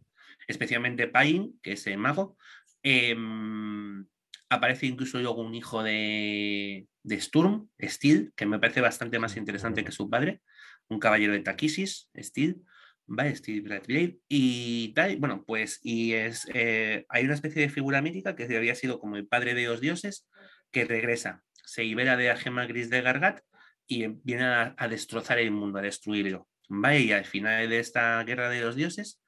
especialmente 0.46 1.08
Pain, 1.08 1.58
que 1.62 1.72
es 1.72 1.86
el 1.86 1.98
mago. 1.98 2.36
Em, 2.82 4.06
aparece 4.48 4.86
incluso 4.86 5.18
luego 5.18 5.42
un 5.42 5.54
hijo 5.54 5.82
de, 5.82 6.86
de 7.02 7.20
Sturm, 7.20 7.68
Steel, 7.82 8.32
que 8.36 8.46
me 8.46 8.60
parece 8.60 8.80
bastante 8.80 9.18
más 9.18 9.36
interesante 9.36 9.84
que 9.84 9.90
su 9.90 10.08
padre 10.08 10.42
un 10.88 10.98
caballero 10.98 11.32
de 11.32 11.40
Taquisis, 11.40 12.10
Steel, 12.16 12.62
¿vale? 13.06 13.34
Steel 13.34 13.62
Bradley, 13.62 14.20
y 14.28 14.92
tal, 14.94 15.16
bueno, 15.16 15.44
pues, 15.46 15.80
y 15.82 16.12
es, 16.12 16.46
eh, 16.54 17.06
hay 17.08 17.24
una 17.24 17.34
especie 17.34 17.62
de 17.62 17.68
figura 17.68 18.02
mítica 18.02 18.36
que 18.36 18.44
había 18.56 18.74
sido 18.74 18.98
como 18.98 19.16
el 19.16 19.26
padre 19.26 19.54
de 19.54 19.66
los 19.66 19.80
dioses, 19.80 20.28
que 20.70 20.84
regresa, 20.84 21.42
se 21.64 21.84
libera 21.84 22.16
de 22.16 22.28
la 22.28 22.36
gema 22.36 22.66
gris 22.66 22.90
de 22.90 23.02
Gargat 23.02 23.40
y 23.86 24.06
viene 24.06 24.44
a, 24.44 24.88
destrozar 24.88 25.38
el 25.38 25.50
mundo, 25.50 25.78
a 25.78 25.82
destruirlo, 25.82 26.48
¿vale? 26.68 27.00
Y 27.00 27.12
al 27.12 27.24
final 27.24 27.68
de 27.68 27.78
esta 27.78 28.22
guerra 28.24 28.48
de 28.50 28.60
los 28.60 28.76
dioses, 28.76 29.22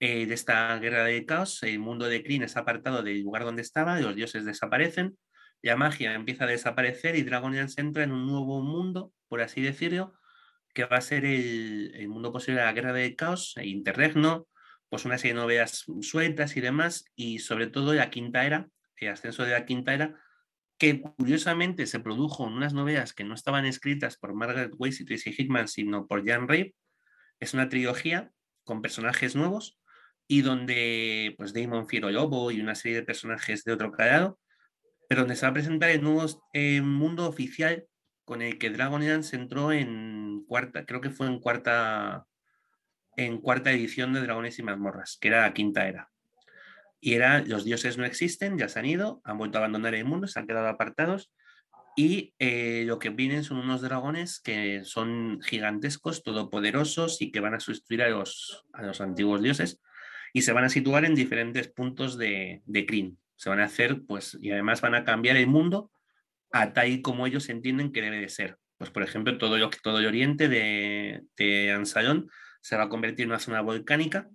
eh, 0.00 0.26
de 0.26 0.34
esta 0.34 0.76
guerra 0.78 1.04
de 1.04 1.24
caos, 1.24 1.62
el 1.62 1.78
mundo 1.78 2.06
de 2.08 2.24
Kryn 2.24 2.42
es 2.42 2.56
apartado 2.56 3.02
del 3.02 3.22
lugar 3.22 3.44
donde 3.44 3.62
estaba, 3.62 4.00
los 4.00 4.16
dioses 4.16 4.44
desaparecen, 4.44 5.16
la 5.62 5.76
magia 5.76 6.14
empieza 6.14 6.44
a 6.44 6.48
desaparecer 6.48 7.14
y 7.14 7.22
Dragonians 7.22 7.78
entra 7.78 8.02
en 8.02 8.10
un 8.10 8.26
nuevo 8.26 8.60
mundo, 8.62 9.12
por 9.28 9.40
así 9.40 9.62
decirlo, 9.62 10.12
que 10.72 10.84
va 10.84 10.96
a 10.98 11.02
ser 11.02 11.24
el, 11.24 12.08
mundo 12.08 12.32
posible 12.32 12.60
de 12.60 12.66
la 12.66 12.72
guerra 12.72 12.92
del 12.92 13.16
caos, 13.16 13.54
e 13.56 13.66
interregno, 13.66 14.48
pues 14.88 15.04
una 15.04 15.18
serie 15.18 15.34
de 15.34 15.40
novelas 15.40 15.84
sueltas 16.00 16.56
y 16.56 16.60
demás, 16.60 17.04
y 17.14 17.38
sobre 17.38 17.66
todo 17.66 17.94
la 17.94 18.10
quinta 18.10 18.44
era, 18.44 18.68
el 18.96 19.08
ascenso 19.08 19.44
de 19.44 19.52
la 19.52 19.64
quinta 19.64 19.94
era, 19.94 20.20
que 20.78 21.00
curiosamente 21.00 21.86
se 21.86 22.00
produjo 22.00 22.46
en 22.46 22.54
unas 22.54 22.74
novelas 22.74 23.12
que 23.12 23.24
no 23.24 23.34
estaban 23.34 23.66
escritas 23.66 24.16
por 24.16 24.34
Margaret 24.34 24.72
Weiss 24.78 25.00
y 25.00 25.04
Tracy 25.04 25.34
Hickman, 25.36 25.68
sino 25.68 26.06
por 26.06 26.26
Jan 26.26 26.48
Rape. 26.48 26.74
Es 27.38 27.54
una 27.54 27.68
trilogía 27.68 28.32
con 28.64 28.82
personajes 28.82 29.36
nuevos 29.36 29.78
y 30.26 30.42
donde 30.42 31.34
pues 31.36 31.52
Damon 31.52 31.88
Fiero 31.88 32.10
Lobo 32.10 32.50
y 32.50 32.60
una 32.60 32.74
serie 32.74 32.98
de 32.98 33.04
personajes 33.04 33.64
de 33.64 33.72
otro 33.72 33.92
calado, 33.92 34.40
pero 35.08 35.22
donde 35.22 35.36
se 35.36 35.46
va 35.46 35.50
a 35.50 35.54
presentar 35.54 35.90
el 35.90 36.02
nuevo 36.02 36.26
eh, 36.52 36.80
mundo 36.80 37.28
oficial 37.28 37.86
con 38.24 38.42
el 38.42 38.58
que 38.58 38.70
Dragonlance 38.70 39.36
entró 39.36 39.72
en 39.72 40.44
cuarta, 40.46 40.84
creo 40.86 41.00
que 41.00 41.10
fue 41.10 41.26
en 41.26 41.40
cuarta, 41.40 42.26
en 43.16 43.38
cuarta 43.38 43.72
edición 43.72 44.12
de 44.12 44.20
Dragones 44.20 44.58
y 44.58 44.62
Mazmorras, 44.62 45.18
que 45.20 45.28
era 45.28 45.42
la 45.42 45.54
quinta 45.54 45.86
era. 45.88 46.10
Y 47.00 47.14
era, 47.14 47.40
los 47.40 47.64
dioses 47.64 47.98
no 47.98 48.04
existen, 48.04 48.58
ya 48.58 48.68
se 48.68 48.78
han 48.78 48.86
ido, 48.86 49.20
han 49.24 49.38
vuelto 49.38 49.58
a 49.58 49.60
abandonar 49.60 49.94
el 49.94 50.04
mundo, 50.04 50.28
se 50.28 50.38
han 50.38 50.46
quedado 50.46 50.68
apartados. 50.68 51.32
Y 51.96 52.32
eh, 52.38 52.84
lo 52.86 52.98
que 52.98 53.10
vienen 53.10 53.44
son 53.44 53.58
unos 53.58 53.82
dragones 53.82 54.40
que 54.40 54.82
son 54.84 55.40
gigantescos, 55.42 56.22
todopoderosos 56.22 57.20
y 57.20 57.30
que 57.32 57.40
van 57.40 57.54
a 57.54 57.60
sustituir 57.60 58.02
a 58.02 58.08
los, 58.08 58.64
a 58.72 58.82
los 58.82 59.00
antiguos 59.00 59.42
dioses 59.42 59.80
y 60.32 60.42
se 60.42 60.52
van 60.52 60.64
a 60.64 60.68
situar 60.68 61.04
en 61.04 61.14
diferentes 61.14 61.68
puntos 61.68 62.16
de, 62.16 62.62
de 62.64 62.86
Kryn. 62.86 63.18
Se 63.36 63.50
van 63.50 63.60
a 63.60 63.64
hacer, 63.64 64.02
pues, 64.06 64.38
y 64.40 64.50
además 64.50 64.80
van 64.80 64.94
a 64.94 65.04
cambiar 65.04 65.36
el 65.36 65.46
mundo 65.46 65.90
a 66.52 66.72
tal 66.72 66.88
y 66.88 67.02
como 67.02 67.26
ellos 67.26 67.48
entienden 67.48 67.92
que 67.92 68.02
debe 68.02 68.20
de 68.20 68.28
ser. 68.28 68.56
Pues, 68.78 68.90
por 68.90 69.02
ejemplo, 69.02 69.38
todo, 69.38 69.56
todo 69.82 69.98
el 69.98 70.06
oriente 70.06 70.48
de, 70.48 71.22
de 71.36 71.72
Ansalón 71.72 72.28
se 72.60 72.76
va 72.76 72.84
a 72.84 72.88
convertir 72.88 73.24
en 73.24 73.30
una 73.30 73.38
zona 73.38 73.60
volcánica 73.60 74.28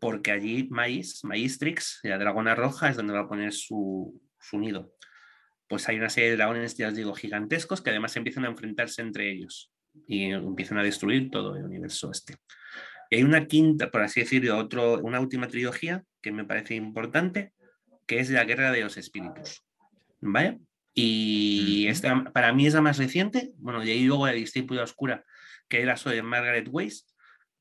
porque 0.00 0.32
allí 0.32 0.66
Maíz, 0.70 1.22
Maístrix, 1.24 2.00
la 2.02 2.18
dragona 2.18 2.54
roja, 2.54 2.88
es 2.88 2.96
donde 2.96 3.12
va 3.12 3.20
a 3.20 3.28
poner 3.28 3.52
su, 3.52 4.20
su 4.40 4.58
nido. 4.58 4.94
Pues 5.68 5.88
hay 5.88 5.96
una 5.96 6.08
serie 6.08 6.30
de 6.30 6.36
dragones, 6.36 6.76
ya 6.76 6.88
os 6.88 6.94
digo, 6.94 7.14
gigantescos 7.14 7.82
que 7.82 7.90
además 7.90 8.16
empiezan 8.16 8.44
a 8.44 8.48
enfrentarse 8.48 9.02
entre 9.02 9.30
ellos 9.30 9.70
y 10.06 10.30
empiezan 10.30 10.78
a 10.78 10.82
destruir 10.82 11.30
todo 11.30 11.54
el 11.54 11.64
universo 11.64 12.10
este. 12.10 12.36
Y 13.10 13.16
hay 13.16 13.22
una 13.22 13.46
quinta, 13.46 13.90
por 13.90 14.02
así 14.02 14.20
decirlo, 14.20 14.56
otro, 14.56 14.98
una 15.00 15.20
última 15.20 15.48
trilogía 15.48 16.02
que 16.22 16.32
me 16.32 16.44
parece 16.44 16.74
importante, 16.74 17.52
que 18.06 18.20
es 18.20 18.30
la 18.30 18.44
Guerra 18.44 18.72
de 18.72 18.82
los 18.82 18.96
Espíritus. 18.96 19.62
¿Vale? 20.20 20.60
Y 21.02 21.86
esta, 21.88 22.24
para 22.32 22.52
mí 22.52 22.66
es 22.66 22.74
la 22.74 22.80
más 22.80 22.98
reciente. 22.98 23.52
Bueno, 23.56 23.82
y 23.84 23.90
ahí 23.90 24.04
luego 24.04 24.26
la 24.26 24.32
discípula 24.32 24.82
oscura, 24.82 25.24
que 25.68 25.82
era 25.82 25.94
de 25.94 26.22
Margaret 26.22 26.68
Weiss. 26.70 27.06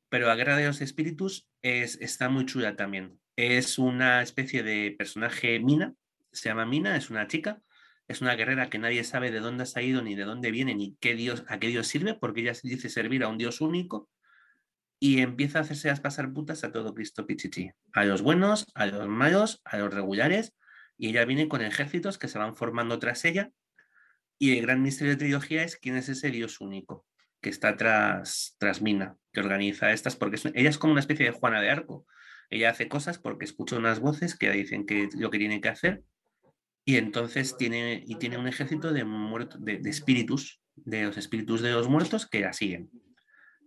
Pero 0.10 0.28
la 0.28 0.36
Guerra 0.36 0.58
de 0.58 0.66
los 0.66 0.82
Espíritus 0.82 1.48
es, 1.62 1.98
está 2.02 2.30
muy 2.30 2.46
chula 2.46 2.76
también. 2.76 3.20
Es 3.36 3.78
una 3.78 4.22
especie 4.22 4.64
de 4.64 4.96
personaje 4.98 5.60
Mina, 5.60 5.94
se 6.32 6.50
llama 6.50 6.66
Mina, 6.66 6.98
es 6.98 7.10
una 7.10 7.28
chica, 7.28 7.62
es 8.08 8.22
una 8.22 8.36
guerrera 8.36 8.70
que 8.70 8.80
nadie 8.80 9.04
sabe 9.04 9.32
de 9.32 9.40
dónde 9.40 9.64
ha 9.64 9.68
salido, 9.68 10.02
ni 10.02 10.16
de 10.16 10.24
dónde 10.24 10.52
viene, 10.52 10.74
ni 10.76 10.98
qué 11.00 11.16
dios, 11.16 11.44
a 11.48 11.60
qué 11.60 11.68
dios 11.68 11.88
sirve, 11.88 12.16
porque 12.16 12.42
ella 12.42 12.54
dice 12.64 12.90
servir 12.90 13.24
a 13.24 13.28
un 13.28 13.38
dios 13.38 13.62
único 13.62 14.10
y 15.00 15.22
empieza 15.22 15.60
a 15.60 15.62
hacerse 15.62 15.88
las 15.88 16.02
pasar 16.02 16.34
putas 16.34 16.64
a 16.64 16.72
todo 16.72 16.94
Cristo 16.94 17.26
Pichichi, 17.26 17.72
a 17.94 18.04
los 18.04 18.22
buenos, 18.22 18.68
a 18.74 18.86
los 18.86 19.08
malos, 19.08 19.62
a 19.64 19.78
los 19.78 19.94
regulares, 19.94 20.56
y 21.00 21.10
ella 21.10 21.26
viene 21.26 21.48
con 21.48 21.62
ejércitos 21.62 22.20
que 22.20 22.28
se 22.28 22.38
van 22.38 22.56
formando 22.56 23.00
tras 23.00 23.26
ella 23.26 23.52
Y 24.38 24.58
el 24.58 24.64
gran 24.64 24.84
misterio 24.84 25.14
de 25.14 25.18
trilogía 25.18 25.64
es 25.64 25.78
quién 25.78 25.96
es 25.96 26.10
ese 26.10 26.30
dios 26.30 26.62
único 26.62 27.06
que 27.42 27.50
está 27.50 27.78
tras, 27.78 28.58
tras 28.60 28.82
Mina, 28.82 29.16
que 29.32 29.40
organiza 29.40 29.94
estas, 29.94 30.18
porque 30.18 30.38
ella 30.54 30.70
es 30.70 30.78
como 30.78 30.92
una 30.92 31.00
especie 31.00 31.26
de 31.26 31.32
Juana 31.32 31.62
de 31.62 31.70
Arco. 31.70 32.06
Ella 32.50 32.72
hace 32.72 32.90
cosas 32.90 33.18
porque 33.18 33.46
escucha 33.46 33.78
unas 33.78 34.02
voces 34.02 34.38
que 34.38 34.52
dicen 34.52 34.86
que 34.86 35.08
lo 35.16 35.30
que 35.30 35.38
tiene 35.38 35.62
que 35.62 35.70
hacer 35.70 36.04
y 36.84 36.98
entonces 36.98 37.56
tiene, 37.56 38.04
y 38.06 38.16
tiene 38.16 38.38
un 38.38 38.48
ejército 38.48 38.92
de, 38.92 39.06
muertos, 39.06 39.64
de, 39.64 39.80
espíritus, 39.86 40.60
de 40.76 41.04
los 41.04 41.18
espíritus 41.18 41.62
de 41.62 41.72
los 41.72 41.88
muertos 41.88 42.28
que 42.28 42.42
la 42.42 42.52
siguen. 42.52 42.90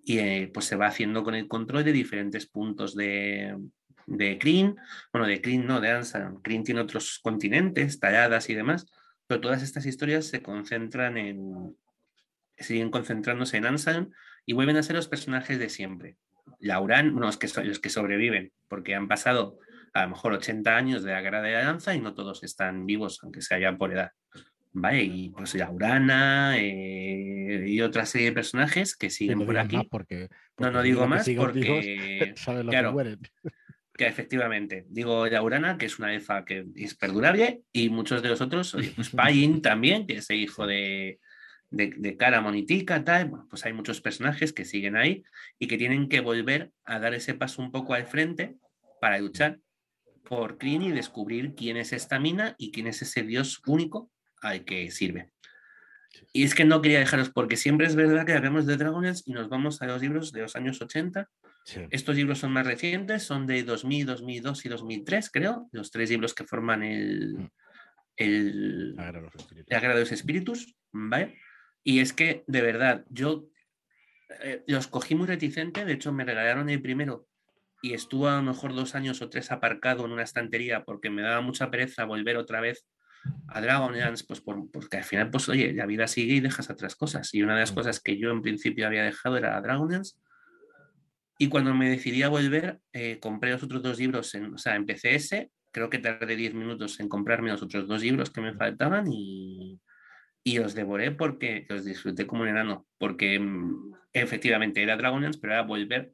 Y 0.04 0.18
eh, 0.18 0.50
pues 0.52 0.66
se 0.66 0.76
va 0.76 0.88
haciendo 0.88 1.22
con 1.22 1.34
el 1.34 1.48
control 1.48 1.84
de 1.84 1.92
diferentes 1.92 2.46
puntos 2.46 2.94
de, 2.94 3.56
de 4.06 4.38
Kryn, 4.38 4.76
bueno, 5.12 5.26
de 5.26 5.40
Kryn 5.40 5.66
no, 5.66 5.80
de 5.80 5.90
Ansan. 5.90 6.40
Kryn 6.42 6.64
tiene 6.64 6.80
otros 6.80 7.20
continentes, 7.22 8.00
talladas 8.00 8.48
y 8.50 8.54
demás, 8.54 8.86
pero 9.26 9.40
todas 9.40 9.62
estas 9.62 9.86
historias 9.86 10.26
se 10.26 10.42
concentran 10.42 11.16
en, 11.16 11.76
siguen 12.58 12.90
concentrándose 12.90 13.56
en 13.56 13.66
Ansan 13.66 14.12
y 14.46 14.52
vuelven 14.52 14.76
a 14.76 14.82
ser 14.82 14.96
los 14.96 15.08
personajes 15.08 15.58
de 15.58 15.68
siempre. 15.68 16.16
Lauran, 16.58 17.12
bueno, 17.12 17.26
los 17.26 17.38
que, 17.38 17.48
los 17.64 17.78
que 17.78 17.90
sobreviven, 17.90 18.52
porque 18.68 18.94
han 18.94 19.08
pasado 19.08 19.58
a 19.94 20.04
lo 20.04 20.10
mejor 20.10 20.32
80 20.32 20.76
años 20.76 21.02
de 21.02 21.12
la 21.12 21.20
guerra 21.20 21.42
de 21.42 21.52
la 21.52 21.64
lanza 21.64 21.94
y 21.94 22.00
no 22.00 22.14
todos 22.14 22.42
están 22.44 22.86
vivos, 22.86 23.20
aunque 23.22 23.42
sea 23.42 23.58
ya 23.58 23.76
por 23.76 23.92
edad. 23.92 24.12
Vale, 24.74 25.02
y 25.02 25.28
pues 25.30 25.54
Laurana 25.54 26.56
eh, 26.56 27.64
y 27.66 27.80
otra 27.82 28.06
serie 28.06 28.28
de 28.28 28.32
personajes 28.32 28.96
que 28.96 29.10
siguen 29.10 29.44
por 29.44 29.58
aquí. 29.58 29.78
Porque, 29.90 30.28
no, 30.56 30.70
no 30.70 30.80
digo 30.80 31.06
más 31.06 31.28
porque. 31.36 32.34
claro, 32.70 32.96
que, 32.96 33.18
efectivamente. 33.98 34.86
Digo 34.88 35.26
Laurana, 35.26 35.78
que 35.78 35.86
es 35.86 35.98
una 35.98 36.14
elfa 36.14 36.44
que 36.44 36.66
es 36.76 36.94
perdurable, 36.94 37.62
y 37.72 37.88
muchos 37.88 38.22
de 38.22 38.28
los 38.28 38.40
otros, 38.40 38.76
pues 38.94 39.10
Pain 39.16 39.62
también, 39.62 40.06
que 40.06 40.18
es 40.18 40.30
el 40.30 40.40
hijo 40.40 40.66
de, 40.66 41.20
de, 41.72 42.16
cara 42.16 42.40
monitica, 42.40 43.04
tal, 43.04 43.30
pues 43.48 43.64
hay 43.64 43.72
muchos 43.72 44.00
personajes 44.00 44.52
que 44.52 44.64
siguen 44.64 44.96
ahí 44.96 45.24
y 45.58 45.66
que 45.66 45.78
tienen 45.78 46.08
que 46.08 46.20
volver 46.20 46.70
a 46.84 46.98
dar 46.98 47.14
ese 47.14 47.34
paso 47.34 47.62
un 47.62 47.72
poco 47.72 47.94
al 47.94 48.06
frente 48.06 48.56
para 49.00 49.18
luchar 49.18 49.58
por 50.24 50.58
Kryn 50.58 50.82
y 50.82 50.92
descubrir 50.92 51.54
quién 51.54 51.76
es 51.76 51.92
esta 51.92 52.18
mina 52.20 52.54
y 52.58 52.70
quién 52.70 52.86
es 52.86 53.02
ese 53.02 53.22
dios 53.22 53.60
único 53.66 54.10
al 54.40 54.64
que 54.64 54.90
sirve. 54.90 55.31
Y 56.32 56.44
es 56.44 56.54
que 56.54 56.64
no 56.64 56.82
quería 56.82 56.98
dejaros, 56.98 57.30
porque 57.30 57.56
siempre 57.56 57.86
es 57.86 57.94
verdad 57.94 58.24
que 58.24 58.32
hablamos 58.32 58.66
de 58.66 58.76
dragones 58.76 59.22
y 59.26 59.32
nos 59.32 59.48
vamos 59.48 59.82
a 59.82 59.86
los 59.86 60.00
libros 60.00 60.32
de 60.32 60.42
los 60.42 60.56
años 60.56 60.80
80. 60.80 61.28
Estos 61.90 62.16
libros 62.16 62.38
son 62.38 62.52
más 62.52 62.66
recientes, 62.66 63.22
son 63.22 63.46
de 63.46 63.62
2000, 63.62 64.06
2002 64.06 64.64
y 64.64 64.68
2003, 64.68 65.30
creo, 65.30 65.68
los 65.72 65.90
tres 65.90 66.10
libros 66.10 66.34
que 66.34 66.44
forman 66.44 66.82
el, 66.82 67.34
mm. 67.38 67.50
el, 68.16 68.96
los 68.96 70.12
Espíritus. 70.12 70.74
¿vale? 70.92 71.38
Y 71.84 72.00
es 72.00 72.12
que, 72.12 72.44
de 72.46 72.62
verdad, 72.62 73.04
yo 73.08 73.46
eh, 74.42 74.62
los 74.66 74.86
cogí 74.86 75.14
muy 75.14 75.26
reticente, 75.26 75.84
de 75.84 75.92
hecho 75.92 76.12
me 76.12 76.24
regalaron 76.24 76.68
el 76.68 76.82
primero 76.82 77.26
y 77.82 77.94
estuvo 77.94 78.28
a 78.28 78.36
lo 78.36 78.42
mejor 78.42 78.74
dos 78.74 78.94
años 78.94 79.20
o 79.20 79.28
tres 79.28 79.50
aparcado 79.50 80.04
en 80.04 80.12
una 80.12 80.22
estantería 80.22 80.84
porque 80.84 81.10
me 81.10 81.22
daba 81.22 81.40
mucha 81.40 81.70
pereza 81.70 82.04
volver 82.04 82.36
otra 82.36 82.60
vez 82.60 82.86
a 83.48 83.60
Dragonlance, 83.60 84.24
pues 84.26 84.40
porque 84.40 84.96
al 84.96 85.04
final, 85.04 85.30
pues 85.30 85.48
oye, 85.48 85.72
la 85.72 85.86
vida 85.86 86.06
sigue 86.06 86.34
y 86.34 86.40
dejas 86.40 86.70
otras 86.70 86.96
cosas. 86.96 87.32
Y 87.34 87.42
una 87.42 87.54
de 87.54 87.60
las 87.60 87.72
mm. 87.72 87.74
cosas 87.74 88.00
que 88.00 88.18
yo 88.18 88.30
en 88.30 88.42
principio 88.42 88.86
había 88.86 89.04
dejado 89.04 89.36
era 89.36 89.60
Dragonlance. 89.60 90.16
Y 91.38 91.48
cuando 91.48 91.74
me 91.74 91.88
decidí 91.88 92.22
a 92.22 92.28
volver, 92.28 92.80
eh, 92.92 93.18
compré 93.20 93.50
los 93.52 93.62
otros 93.62 93.82
dos 93.82 93.98
libros, 93.98 94.34
en, 94.34 94.54
o 94.54 94.58
sea, 94.58 94.76
empecé 94.76 95.14
ese, 95.14 95.50
creo 95.72 95.90
que 95.90 95.98
tardé 95.98 96.36
diez 96.36 96.54
minutos 96.54 97.00
en 97.00 97.08
comprarme 97.08 97.50
los 97.50 97.62
otros 97.62 97.88
dos 97.88 98.02
libros 98.02 98.30
que 98.30 98.40
me 98.40 98.54
faltaban 98.54 99.10
y, 99.10 99.80
y 100.44 100.58
los 100.58 100.74
devoré 100.74 101.10
porque 101.10 101.66
los 101.68 101.84
disfruté 101.84 102.26
como 102.26 102.42
un 102.42 102.48
enano, 102.48 102.86
porque 102.98 103.38
mm, 103.38 103.92
efectivamente 104.12 104.82
era 104.82 104.96
Dragonlance, 104.96 105.38
pero 105.40 105.54
era 105.54 105.62
volver 105.62 106.12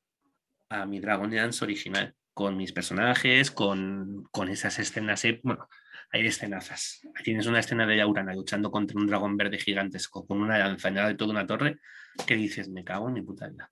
a 0.71 0.87
mi 0.87 1.01
Dragonlance 1.01 1.65
original, 1.65 2.15
con 2.33 2.57
mis 2.57 2.73
personajes, 2.73 3.51
con, 3.51 4.25
con 4.31 4.49
esas 4.49 4.79
escenas, 4.79 5.27
bueno, 5.43 5.69
hay 6.11 6.27
escenazas. 6.27 7.01
Tienes 7.23 7.47
una 7.47 7.61
escena 7.61 7.87
de 7.87 7.97
Yaurana 7.97 8.35
luchando 8.35 8.71
contra 8.71 8.99
un 8.99 9.07
dragón 9.07 9.37
verde 9.37 9.59
gigantesco 9.59 10.27
con 10.27 10.41
una 10.41 10.59
lanza 10.59 10.91
de 10.91 11.15
toda 11.15 11.33
una 11.33 11.47
torre 11.47 11.79
que 12.27 12.37
dices, 12.37 12.69
me 12.69 12.85
cago 12.85 13.09
en 13.09 13.15
mi 13.15 13.23
puta 13.23 13.49
vida. 13.49 13.71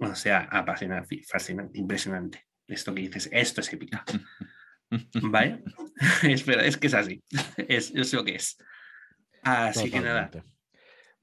O 0.00 0.14
sea, 0.14 0.48
apasionante, 0.50 1.22
fascinante, 1.22 1.78
impresionante. 1.78 2.46
Esto 2.66 2.94
que 2.94 3.02
dices, 3.02 3.28
esto 3.32 3.60
es 3.60 3.72
épica. 3.72 4.04
¿Vale? 5.22 5.62
Espera, 6.22 6.64
es 6.64 6.76
que 6.76 6.86
es 6.86 6.94
así. 6.94 7.22
Es, 7.68 7.92
es 7.94 8.12
lo 8.12 8.24
que 8.24 8.36
es. 8.36 8.58
Así 9.42 9.90
que 9.90 10.00
nada. 10.00 10.30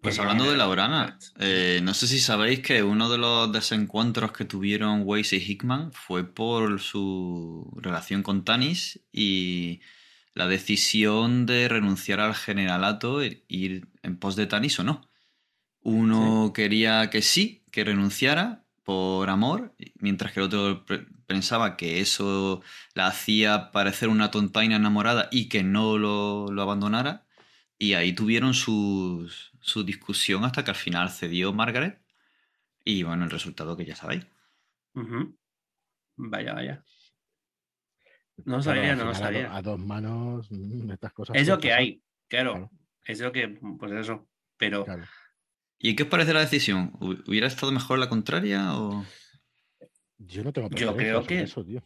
Pues 0.02 0.18
hablando 0.18 0.50
de 0.50 0.56
Laurana, 0.56 1.20
eh, 1.40 1.82
no 1.84 1.94
sé 1.94 2.08
si 2.08 2.20
sabéis 2.20 2.62
que 2.62 2.84
uno 2.84 3.10
de 3.10 3.18
los 3.18 3.52
desencuentros 3.52 4.32
que 4.32 4.46
tuvieron 4.46 5.02
Weiss 5.04 5.34
y 5.34 5.38
Hickman 5.38 5.92
fue 5.92 6.24
por 6.24 6.80
su 6.80 7.70
relación 7.76 8.24
con 8.24 8.46
Tanis 8.46 9.02
y 9.12 9.82
la 10.34 10.48
decisión 10.48 11.46
de 11.46 11.68
renunciar 11.68 12.22
al 12.22 12.34
generalato 12.34 13.22
e 13.22 13.44
ir 13.50 13.90
en 14.02 14.18
pos 14.18 14.38
de 14.38 14.48
Tanis 14.48 14.80
o 14.80 14.86
no. 14.86 15.02
Uno 15.82 16.54
quería 16.54 17.10
que 17.10 17.22
sí, 17.22 17.66
que 17.70 17.84
renunciara 17.84 18.64
por 18.86 19.30
amor, 19.30 19.76
mientras 19.96 20.32
que 20.32 20.40
el 20.40 20.46
otro 20.46 20.86
pensaba 21.28 21.76
que 21.76 22.00
eso 22.00 22.62
la 22.94 23.08
hacía 23.08 23.72
parecer 23.72 24.08
una 24.08 24.32
tontaina 24.32 24.78
enamorada 24.78 25.28
y 25.30 25.50
que 25.50 25.64
no 25.64 25.98
lo 25.98 26.62
abandonara. 26.62 27.26
Y 27.78 27.94
ahí 27.94 28.14
tuvieron 28.14 28.54
sus, 28.54 29.49
su 29.62 29.84
discusión 29.84 30.44
hasta 30.44 30.64
que 30.64 30.72
al 30.72 30.78
final 30.78 31.10
cedió 31.10 31.54
Margaret. 31.54 32.02
Y 32.84 33.04
bueno, 33.04 33.24
el 33.26 33.30
resultado 33.30 33.76
que 33.78 33.86
ya 33.86 33.96
sabéis. 33.96 34.26
Vaya, 36.16 36.54
vaya. 36.54 36.84
No 38.46 38.62
sabía, 38.62 38.96
no 38.96 39.14
sabía. 39.14 39.56
A, 39.56 39.62
dos 39.62 39.80
manos, 39.80 40.48
mm, 40.52 40.92
estas 40.92 41.14
cosas. 41.14 41.36
Es 41.36 41.48
lo 41.48 41.60
que 41.60 41.74
hay, 41.74 42.02
claro. 42.28 42.72
Es 43.06 43.20
lo 43.20 43.32
que, 43.32 43.60
pues 43.80 43.92
eso. 43.92 44.28
Pero. 44.58 44.86
¿Y 45.78 45.96
qué 45.96 46.04
os 46.04 46.10
parece 46.10 46.34
la 46.34 46.42
decisión? 46.42 46.94
¿Hubiera 47.00 47.48
estado 47.48 47.72
mejor 47.72 48.00
la 48.00 48.10
contraria 48.10 48.78
o.? 48.78 49.06
Yo 50.18 50.44
no 50.44 50.52
tengo 50.52 50.70
Yo 50.72 50.96
creo 50.96 51.24
que. 51.26 51.42
Eso, 51.42 51.64
tío. 51.64 51.82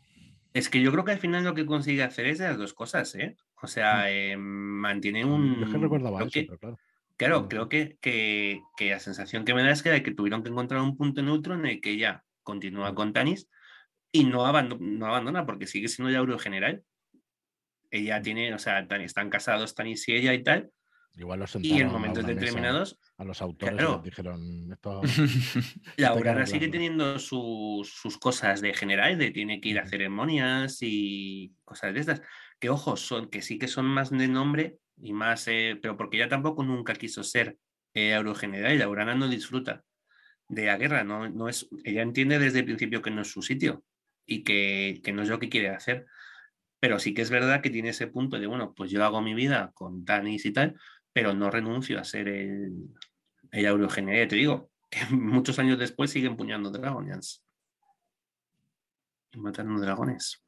Es 0.53 0.69
que 0.69 0.81
yo 0.81 0.91
creo 0.91 1.03
que 1.03 1.11
al 1.11 1.19
final 1.19 1.43
lo 1.43 1.55
que 1.55 1.65
consigue 1.65 2.03
hacer 2.03 2.27
es 2.27 2.39
las 2.39 2.57
dos 2.57 2.73
cosas, 2.73 3.15
¿eh? 3.15 3.37
O 3.61 3.67
sea, 3.67 4.03
mm. 4.03 4.07
eh, 4.09 4.37
mantiene 4.37 5.25
un. 5.25 5.59
Yo 5.59 5.71
que 5.71 5.77
recordaba 5.77 6.19
eso, 6.23 6.29
pero 6.33 6.57
claro. 6.57 6.79
Claro, 7.17 7.47
creo 7.47 7.69
que, 7.69 7.97
que, 8.01 8.61
la 8.79 8.99
sensación 8.99 9.45
que 9.45 9.53
me 9.53 9.63
da 9.63 9.71
es 9.71 9.83
que, 9.83 10.03
que 10.03 10.11
tuvieron 10.13 10.43
que 10.43 10.49
encontrar 10.49 10.81
un 10.81 10.97
punto 10.97 11.21
neutro 11.21 11.53
en 11.53 11.65
el 11.65 11.81
que 11.81 11.91
ella 11.91 12.23
continúa 12.41 12.95
con 12.95 13.13
Tanis 13.13 13.47
y 14.11 14.25
no, 14.25 14.51
no 14.61 15.05
abandona 15.05 15.45
porque 15.45 15.67
sigue 15.67 15.87
siendo 15.87 16.11
ya 16.11 16.19
Euro 16.19 16.39
general. 16.39 16.83
Ella 17.91 18.21
tiene, 18.21 18.53
o 18.53 18.59
sea, 18.59 18.79
están 18.79 19.29
casados 19.29 19.75
Tanis 19.75 20.07
y 20.09 20.13
ella 20.13 20.33
y 20.33 20.43
tal. 20.43 20.71
Igual 21.15 21.41
los 21.41 21.55
y 21.57 21.79
en 21.79 21.91
momentos 21.91 22.25
determinados. 22.25 22.99
A 23.17 23.23
los 23.23 23.41
autores 23.41 23.75
les 23.75 24.03
dijeron 24.03 24.71
esto. 24.71 25.01
la 25.97 26.07
Aurora 26.09 26.47
sigue 26.47 26.69
teniendo 26.69 27.19
sus, 27.19 27.93
sus, 27.93 28.17
cosas 28.17 28.61
de 28.61 28.73
general, 28.73 29.19
de 29.19 29.29
tiene 29.29 29.61
que 29.61 29.69
ir 29.69 29.79
a 29.79 29.85
ceremonias 29.85 30.79
y 30.81 31.53
cosas 31.63 31.93
de 31.93 31.99
estas. 31.99 32.21
Que 32.59 32.71
ojos 32.71 33.01
son, 33.01 33.29
que 33.29 33.43
sí 33.43 33.59
que 33.59 33.67
son 33.67 33.85
más 33.85 34.09
de 34.09 34.27
nombre, 34.27 34.79
y 34.97 35.13
más, 35.13 35.47
eh, 35.47 35.77
pero 35.81 35.97
porque 35.97 36.17
ella 36.17 36.29
tampoco 36.29 36.63
nunca 36.63 36.93
quiso 36.93 37.23
ser 37.23 37.57
eh, 37.93 38.11
eurogeneral 38.11 38.73
y 38.73 38.77
Laurana 38.77 39.15
no 39.15 39.27
disfruta 39.27 39.83
de 40.47 40.65
la 40.65 40.77
guerra, 40.77 41.03
no, 41.03 41.29
no 41.29 41.47
es, 41.49 41.67
ella 41.83 42.01
entiende 42.01 42.39
desde 42.39 42.59
el 42.59 42.65
principio 42.65 43.01
que 43.01 43.11
no 43.11 43.21
es 43.21 43.31
su 43.31 43.41
sitio 43.41 43.83
y 44.25 44.43
que, 44.43 45.01
que, 45.03 45.13
no 45.13 45.23
es 45.23 45.29
lo 45.29 45.39
que 45.39 45.49
quiere 45.49 45.69
hacer, 45.69 46.05
pero 46.79 46.99
sí 46.99 47.13
que 47.13 47.21
es 47.21 47.29
verdad 47.29 47.61
que 47.61 47.69
tiene 47.69 47.89
ese 47.89 48.07
punto 48.07 48.39
de, 48.39 48.47
bueno, 48.47 48.73
pues 48.73 48.91
yo 48.91 49.03
hago 49.03 49.21
mi 49.21 49.33
vida 49.33 49.71
con 49.73 50.05
Tanis 50.05 50.45
y 50.45 50.51
tal, 50.51 50.77
pero 51.11 51.33
no 51.33 51.49
renuncio 51.49 51.99
a 51.99 52.03
ser 52.03 52.27
el, 52.27 52.89
el 53.51 53.65
eurogeneral, 53.65 54.27
te 54.27 54.35
digo, 54.35 54.71
que 54.89 54.99
muchos 55.15 55.59
años 55.59 55.79
después 55.79 56.11
sigue 56.11 56.27
empuñando 56.27 56.71
dragons 56.71 57.43
y 59.31 59.39
matando 59.39 59.81
dragones. 59.81 60.43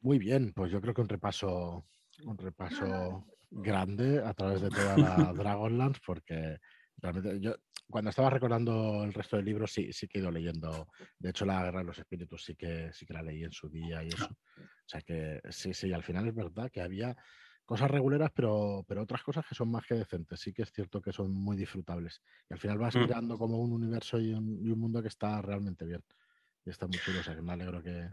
Muy 0.00 0.18
bien, 0.18 0.52
pues 0.54 0.70
yo 0.72 0.80
creo 0.80 0.94
que 0.94 1.00
un 1.02 1.08
repaso 1.08 1.86
un 2.24 2.38
repaso 2.38 3.26
grande 3.50 4.22
a 4.24 4.32
través 4.34 4.60
de 4.60 4.70
toda 4.70 4.96
la 4.96 5.32
Dragonlance, 5.34 6.00
porque 6.04 6.58
realmente 6.98 7.40
yo 7.40 7.54
cuando 7.90 8.10
estaba 8.10 8.30
recordando 8.30 9.02
el 9.04 9.12
resto 9.12 9.36
del 9.36 9.46
libro 9.46 9.66
sí, 9.66 9.92
sí 9.92 10.06
que 10.06 10.18
he 10.18 10.22
ido 10.22 10.30
leyendo. 10.30 10.88
De 11.18 11.30
hecho, 11.30 11.44
la 11.44 11.62
Guerra 11.64 11.80
de 11.80 11.86
los 11.86 11.98
Espíritus 11.98 12.44
sí 12.44 12.54
que 12.54 12.92
sí 12.92 13.04
que 13.04 13.12
la 13.12 13.22
leí 13.22 13.42
en 13.42 13.52
su 13.52 13.68
día 13.68 14.02
y 14.04 14.08
eso. 14.08 14.26
O 14.26 14.86
sea 14.86 15.00
que 15.00 15.40
sí, 15.50 15.74
sí, 15.74 15.92
al 15.92 16.02
final 16.02 16.28
es 16.28 16.34
verdad 16.34 16.70
que 16.70 16.80
había 16.80 17.16
cosas 17.64 17.90
regulares, 17.90 18.30
pero, 18.34 18.84
pero 18.86 19.02
otras 19.02 19.22
cosas 19.22 19.44
que 19.46 19.54
son 19.54 19.70
más 19.70 19.84
que 19.86 19.94
decentes. 19.94 20.40
Sí 20.40 20.52
que 20.52 20.62
es 20.62 20.72
cierto 20.72 21.00
que 21.00 21.12
son 21.12 21.32
muy 21.32 21.56
disfrutables. 21.56 22.22
Y 22.48 22.54
al 22.54 22.60
final 22.60 22.78
vas 22.78 22.94
mm. 22.96 23.00
mirando 23.00 23.38
como 23.38 23.58
un 23.58 23.72
universo 23.72 24.20
y 24.20 24.32
un, 24.32 24.78
mundo 24.78 25.02
que 25.02 25.08
está 25.08 25.42
realmente 25.42 25.84
bien. 25.84 26.02
Y 26.64 26.70
está 26.70 26.86
muy 26.86 26.98
chulo, 26.98 27.20
o 27.20 27.22
sea 27.22 27.34
que 27.34 27.42
me 27.42 27.52
alegro 27.52 27.82
que... 27.82 28.08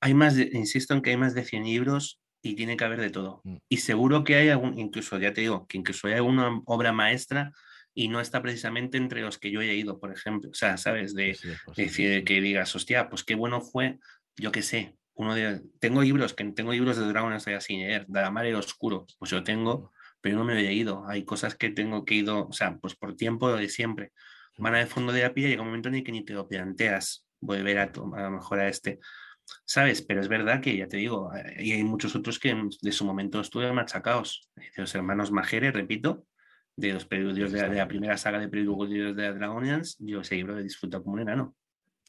Hay 0.00 0.14
más, 0.14 0.36
insisto 0.38 0.94
en 0.94 1.02
que 1.02 1.10
hay 1.10 1.16
más 1.16 1.34
de 1.34 1.44
100 1.44 1.64
libros 1.64 2.20
y 2.46 2.54
tiene 2.54 2.76
que 2.76 2.84
haber 2.84 3.00
de 3.00 3.10
todo. 3.10 3.40
Mm. 3.44 3.56
Y 3.68 3.76
seguro 3.78 4.24
que 4.24 4.36
hay 4.36 4.48
algún, 4.48 4.78
incluso 4.78 5.18
ya 5.18 5.32
te 5.32 5.42
digo, 5.42 5.66
que 5.66 5.78
incluso 5.78 6.06
hay 6.08 6.14
alguna 6.14 6.60
obra 6.64 6.92
maestra 6.92 7.52
y 7.94 8.08
no 8.08 8.20
está 8.20 8.42
precisamente 8.42 8.98
entre 8.98 9.22
los 9.22 9.38
que 9.38 9.50
yo 9.50 9.62
he 9.62 9.74
ido, 9.74 9.98
por 9.98 10.12
ejemplo. 10.12 10.50
O 10.50 10.54
sea, 10.54 10.76
¿sabes? 10.76 11.14
De, 11.14 11.34
Sí, 11.74 12.24
que 12.24 12.40
digas, 12.40 12.74
hostia, 12.76 13.08
pues 13.08 13.24
qué 13.24 13.34
bueno 13.34 13.60
fue, 13.60 13.98
yo 14.36 14.52
qué 14.52 14.62
sé, 14.62 14.96
uno 15.14 15.34
de... 15.34 15.62
Tengo 15.80 16.02
libros, 16.02 16.34
que 16.34 16.44
tengo 16.44 16.72
libros 16.72 16.98
de 16.98 17.06
Dragon 17.06 17.38
Slayer 17.40 17.62
sin 17.62 17.80
leer, 17.80 18.06
de 18.06 18.20
la 18.20 18.30
Mar 18.30 18.44
y 18.44 18.50
el 18.50 18.56
Oscuro, 18.56 19.06
pues 19.18 19.30
yo 19.30 19.42
tengo, 19.42 19.92
pero 20.20 20.36
no 20.36 20.44
me 20.44 20.52
lo 20.52 20.60
he 20.60 20.64
leído. 20.64 21.08
Hay 21.08 21.24
cosas 21.24 21.54
que 21.54 21.70
tengo 21.70 22.04
que 22.04 22.16
ido, 22.16 22.46
o 22.48 22.52
sea, 22.52 22.76
pues 22.76 22.94
por 22.94 23.16
tiempo 23.16 23.50
de 23.50 23.68
siempre. 23.68 24.12
Van 24.58 24.74
al 24.74 24.86
fondo 24.86 25.12
de 25.12 25.22
la 25.22 25.32
pila 25.32 25.48
y 25.48 25.50
llega 25.50 25.62
un 25.62 25.68
momento 25.68 25.88
en 25.88 25.96
el 25.96 26.04
que 26.04 26.12
ni 26.12 26.24
te 26.24 26.34
lo 26.34 26.46
planteas 26.48 27.26
volver 27.40 27.78
a, 27.78 27.84
a 27.84 28.22
lo 28.22 28.30
mejor 28.30 28.60
a 28.60 28.68
este. 28.68 29.00
¿Sabes? 29.64 30.02
Pero 30.02 30.20
es 30.20 30.28
verdad 30.28 30.60
que 30.60 30.76
ya 30.76 30.88
te 30.88 30.96
digo, 30.96 31.30
y 31.58 31.72
hay 31.72 31.84
muchos 31.84 32.14
otros 32.16 32.38
que 32.38 32.54
de 32.82 32.92
su 32.92 33.04
momento 33.04 33.40
estuvieron 33.40 33.76
machacados. 33.76 34.50
De 34.56 34.64
los 34.76 34.94
hermanos 34.94 35.30
Majere, 35.30 35.70
repito, 35.72 36.26
de 36.76 36.92
los 36.92 37.04
preludios 37.06 37.52
de, 37.52 37.62
la- 37.62 37.68
de 37.68 37.76
la 37.76 37.88
primera 37.88 38.16
saga 38.16 38.38
de 38.38 38.48
preludios 38.48 39.16
de 39.16 39.32
Dragonians, 39.32 39.96
yo 39.98 40.20
ese 40.20 40.34
libro 40.36 40.54
lo 40.54 40.60
he 40.60 40.64
disfrutado 40.64 41.02
como 41.02 41.14
un 41.14 41.20
enano. 41.20 41.56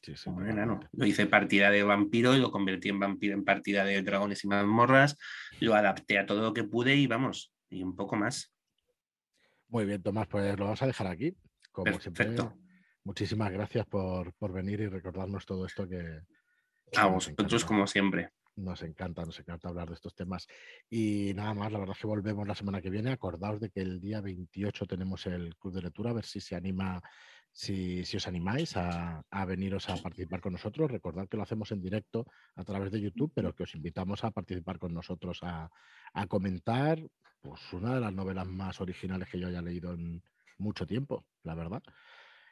Sí, 0.02 0.14
sí, 0.16 0.24
Como 0.26 0.38
un 0.38 0.48
enano. 0.48 0.80
Lo 0.92 1.06
hice 1.06 1.26
partida 1.26 1.70
de 1.70 1.82
vampiro 1.82 2.34
y 2.36 2.40
lo 2.40 2.50
convertí 2.52 2.88
en 2.88 3.00
vampiro 3.00 3.34
en 3.34 3.44
partida 3.44 3.84
de 3.84 4.00
dragones 4.02 4.44
y 4.44 4.48
mazmorras. 4.48 5.16
Lo 5.60 5.74
adapté 5.74 6.18
a 6.18 6.26
todo 6.26 6.40
lo 6.42 6.52
que 6.52 6.64
pude 6.64 6.94
y 6.94 7.06
vamos, 7.08 7.52
y 7.68 7.82
un 7.82 7.96
poco 7.96 8.14
más. 8.16 8.52
Muy 9.68 9.84
bien, 9.84 10.02
Tomás, 10.02 10.26
pues 10.28 10.56
lo 10.58 10.64
vamos 10.64 10.82
a 10.82 10.86
dejar 10.86 11.08
aquí. 11.08 11.36
Como 11.72 11.98
siempre, 12.00 12.26
Perfecto. 12.26 12.54
muchísimas 13.04 13.50
gracias 13.52 13.86
por, 13.86 14.32
por 14.34 14.52
venir 14.52 14.80
y 14.80 14.86
recordarnos 14.88 15.44
todo 15.44 15.66
esto 15.66 15.88
que 15.88 16.20
A 16.96 17.04
nos 17.04 17.12
vosotros, 17.12 17.64
como 17.64 17.86
siempre. 17.86 18.30
Nos 18.56 18.82
encanta, 18.82 19.24
nos 19.24 19.38
encanta 19.38 19.68
hablar 19.68 19.88
de 19.88 19.94
estos 19.94 20.14
temas. 20.14 20.48
Y 20.90 21.32
nada 21.34 21.54
más, 21.54 21.70
la 21.70 21.78
verdad 21.78 21.94
es 21.94 22.00
que 22.00 22.08
volvemos 22.08 22.46
la 22.46 22.54
semana 22.54 22.80
que 22.82 22.90
viene. 22.90 23.12
Acordaos 23.12 23.60
de 23.60 23.70
que 23.70 23.80
el 23.80 24.00
día 24.00 24.20
28 24.20 24.86
tenemos 24.86 25.26
el 25.26 25.56
club 25.56 25.74
de 25.74 25.82
lectura, 25.82 26.10
a 26.10 26.14
ver 26.14 26.24
si 26.24 26.40
se 26.40 26.56
anima, 26.56 27.00
si, 27.52 28.04
si 28.04 28.16
os 28.16 28.26
animáis 28.26 28.76
a, 28.76 29.22
a 29.30 29.44
veniros 29.44 29.88
a 29.88 29.96
participar 29.96 30.40
con 30.40 30.54
nosotros. 30.54 30.90
Recordad 30.90 31.28
que 31.28 31.36
lo 31.36 31.44
hacemos 31.44 31.70
en 31.70 31.80
directo 31.80 32.26
a 32.56 32.64
través 32.64 32.90
de 32.90 33.00
YouTube, 33.00 33.32
pero 33.32 33.54
que 33.54 33.62
os 33.62 33.74
invitamos 33.74 34.24
a 34.24 34.32
participar 34.32 34.78
con 34.78 34.92
nosotros 34.92 35.38
a, 35.42 35.70
a 36.14 36.26
comentar 36.26 36.98
pues, 37.40 37.72
una 37.72 37.94
de 37.94 38.00
las 38.00 38.12
novelas 38.12 38.46
más 38.46 38.80
originales 38.80 39.28
que 39.28 39.38
yo 39.38 39.46
haya 39.46 39.62
leído 39.62 39.92
en 39.92 40.22
mucho 40.58 40.86
tiempo, 40.86 41.24
la 41.44 41.54
verdad. 41.54 41.82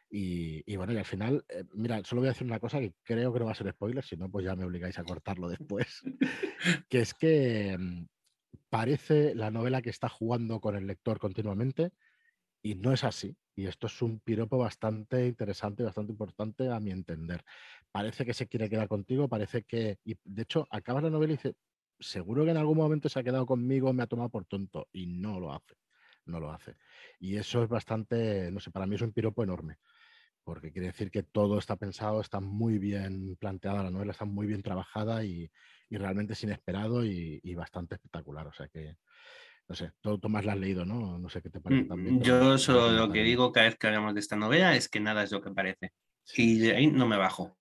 Y, 0.09 0.63
y 0.73 0.77
bueno, 0.77 0.93
y 0.93 0.99
al 0.99 1.05
final, 1.05 1.45
eh, 1.49 1.65
mira, 1.75 2.03
solo 2.05 2.21
voy 2.21 2.29
a 2.29 2.33
decir 2.33 2.47
una 2.47 2.61
cosa 2.61 2.79
que 2.79 2.95
creo 3.03 3.33
que 3.33 3.41
no 3.41 3.47
va 3.47 3.53
a 3.53 3.57
ser 3.57 3.71
spoiler, 3.71 4.05
si 4.05 4.17
no, 4.17 4.31
pues 4.31 4.45
ya 4.45 4.55
me 4.55 4.65
obligáis 4.65 4.99
a 4.99 5.05
cortarlo 5.05 5.49
después. 5.49 6.03
que 6.89 7.01
es 7.01 7.15
que 7.15 7.77
mm, 7.79 8.07
parece 8.69 9.35
la 9.35 9.51
novela 9.51 9.83
que 9.83 9.91
está 9.91 10.09
jugando 10.09 10.61
con 10.61 10.77
el 10.77 10.87
lector 10.87 11.19
continuamente 11.19 11.93
y 12.63 12.75
no 12.75 12.93
es 12.93 13.05
así. 13.05 13.37
Y 13.55 13.67
esto 13.67 13.87
es 13.87 14.03
un 14.03 14.21
piropo 14.21 14.59
bastante 14.59 15.27
interesante, 15.27 15.83
bastante 15.83 16.13
importante 16.13 16.69
a 16.71 16.79
mi 16.79 16.91
entender. 16.91 17.43
Parece 17.91 18.27
que 18.27 18.35
se 18.35 18.47
quiere 18.49 18.69
quedar 18.69 18.89
contigo, 18.89 19.29
parece 19.29 19.63
que, 19.63 19.99
y 20.05 20.17
de 20.25 20.43
hecho, 20.43 20.67
acabas 20.71 21.03
la 21.03 21.11
novela 21.11 21.33
y 21.33 21.37
dice, 21.37 21.55
seguro 21.99 22.45
que 22.45 22.51
en 22.51 22.59
algún 22.59 22.77
momento 22.77 23.09
se 23.09 23.19
ha 23.19 23.25
quedado 23.25 23.47
conmigo, 23.47 23.93
me 23.93 24.03
ha 24.03 24.07
tomado 24.07 24.29
por 24.29 24.45
tonto, 24.45 24.89
y 24.93 25.07
no 25.07 25.41
lo 25.41 25.53
hace, 25.53 25.75
no 26.27 26.39
lo 26.39 26.53
hace. 26.53 26.77
Y 27.19 27.37
eso 27.37 27.63
es 27.63 27.69
bastante, 27.69 28.51
no 28.51 28.61
sé, 28.61 28.71
para 28.71 28.87
mí 28.87 28.97
es 28.97 29.03
un 29.03 29.13
piropo 29.13 29.43
enorme, 29.43 29.79
porque 30.47 30.71
quiere 30.71 30.87
decir 30.87 31.11
que 31.11 31.25
todo 31.25 31.59
está 31.59 31.75
pensado, 31.75 32.21
está 32.21 32.39
muy 32.39 32.79
bien 32.79 33.35
planteada 33.35 33.83
la 33.83 33.91
novela, 33.91 34.13
está 34.13 34.25
muy 34.25 34.47
bien 34.47 34.63
trabajada 34.63 35.25
y, 35.25 35.51
y 35.91 35.97
realmente 35.97 36.35
es 36.35 36.43
inesperado 36.45 37.05
y, 37.05 37.41
y 37.43 37.55
bastante 37.57 37.97
espectacular. 37.97 38.47
O 38.47 38.53
sea 38.53 38.69
que, 38.69 38.97
no 39.69 39.75
sé, 39.75 39.91
tú 40.01 40.21
Tomás 40.21 40.45
la 40.45 40.53
has 40.53 40.59
leído, 40.61 40.85
¿no? 40.85 41.19
No 41.19 41.29
sé 41.29 41.43
qué 41.43 41.51
te 41.51 41.61
parece 41.61 41.87
también. 41.89 42.21
Mm, 42.21 42.23
Yo 42.23 42.59
solo 42.59 42.93
lo 42.93 43.11
que 43.11 43.25
digo 43.25 43.51
cada 43.51 43.67
vez 43.67 43.77
que 43.77 43.89
hablamos 43.89 44.15
de 44.15 44.21
esta 44.21 44.37
novela 44.37 44.77
es 44.77 44.89
que 44.89 45.01
nada 45.01 45.25
es 45.25 45.33
lo 45.33 45.43
que 45.43 45.51
parece. 45.51 45.93
Sí, 46.23 46.55
Y 46.55 46.59
de 46.61 46.77
ahí 46.77 46.87
no 46.87 47.09
me 47.09 47.17
bajo. 47.17 47.59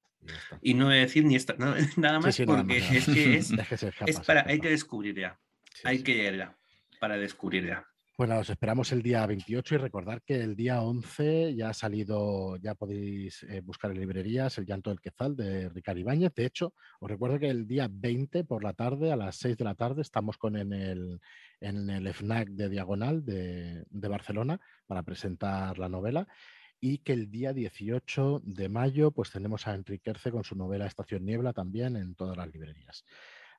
y 0.61 0.75
no 0.75 0.85
voy 0.85 0.97
a 0.97 0.99
decir 0.99 1.25
ni 1.25 1.35
esta, 1.35 1.55
no, 1.57 1.73
nada 1.97 2.19
más 2.19 2.35
sí, 2.35 2.45
porque 2.45 2.81
más, 2.81 2.91
nada 2.91 2.93
es 2.97 3.05
que 3.05 3.37
es, 3.37 3.49
Es 3.51 3.67
que 3.67 3.75
escapa, 3.87 4.11
es 4.11 4.19
para, 4.19 4.45
hay 4.47 4.59
que 4.59 4.69
descubrirla, 4.69 5.39
hay 5.83 6.03
que 6.03 6.13
leerla 6.13 6.55
para 6.99 7.17
descubrirla. 7.17 7.87
Bueno, 8.17 8.39
os 8.39 8.49
esperamos 8.49 8.93
el 8.93 9.01
día 9.01 9.25
28 9.25 9.75
y 9.75 9.77
recordar 9.77 10.21
que 10.21 10.35
el 10.41 10.55
día 10.55 10.81
11 10.81 11.53
ya 11.53 11.71
ha 11.71 11.73
salido, 11.73 12.55
ya 12.55 12.73
podéis 12.73 13.43
eh, 13.43 13.59
buscar 13.59 13.91
en 13.91 13.99
librerías 13.99 14.57
El 14.57 14.65
llanto 14.65 14.89
del 14.89 15.01
quezal 15.01 15.35
de 15.35 15.67
Ricardo 15.67 15.99
Ibáñez. 15.99 16.33
De 16.33 16.45
hecho, 16.45 16.73
os 17.01 17.09
recuerdo 17.11 17.39
que 17.39 17.49
el 17.49 17.67
día 17.67 17.89
20 17.91 18.45
por 18.45 18.63
la 18.63 18.71
tarde, 18.71 19.11
a 19.11 19.17
las 19.17 19.35
6 19.35 19.57
de 19.57 19.65
la 19.65 19.75
tarde, 19.75 20.01
estamos 20.01 20.37
con 20.37 20.55
en 20.55 20.71
el, 20.71 21.19
en 21.59 21.89
el 21.89 22.07
FNAC 22.13 22.51
de 22.51 22.69
Diagonal 22.69 23.25
de, 23.25 23.83
de 23.89 24.07
Barcelona 24.07 24.61
para 24.87 25.03
presentar 25.03 25.77
la 25.77 25.89
novela. 25.89 26.25
Y 26.79 26.99
que 26.99 27.11
el 27.11 27.29
día 27.29 27.51
18 27.51 28.43
de 28.45 28.69
mayo, 28.69 29.11
pues 29.11 29.29
tenemos 29.31 29.67
a 29.67 29.75
Enrique 29.75 30.11
Erce 30.11 30.31
con 30.31 30.45
su 30.45 30.55
novela 30.55 30.85
Estación 30.85 31.25
Niebla 31.25 31.51
también 31.51 31.97
en 31.97 32.15
todas 32.15 32.37
las 32.37 32.47
librerías. 32.47 33.03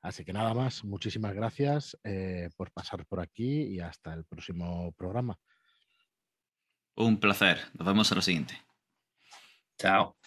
Así 0.01 0.23
que 0.23 0.33
nada 0.33 0.53
más, 0.53 0.83
muchísimas 0.83 1.33
gracias 1.33 1.97
eh, 2.03 2.49
por 2.55 2.71
pasar 2.71 3.05
por 3.05 3.19
aquí 3.19 3.63
y 3.63 3.79
hasta 3.79 4.13
el 4.13 4.25
próximo 4.25 4.91
programa. 4.93 5.37
Un 6.95 7.19
placer. 7.19 7.59
Nos 7.73 7.87
vemos 7.87 8.11
a 8.11 8.15
lo 8.15 8.21
siguiente. 8.21 8.59
Chao. 9.77 10.17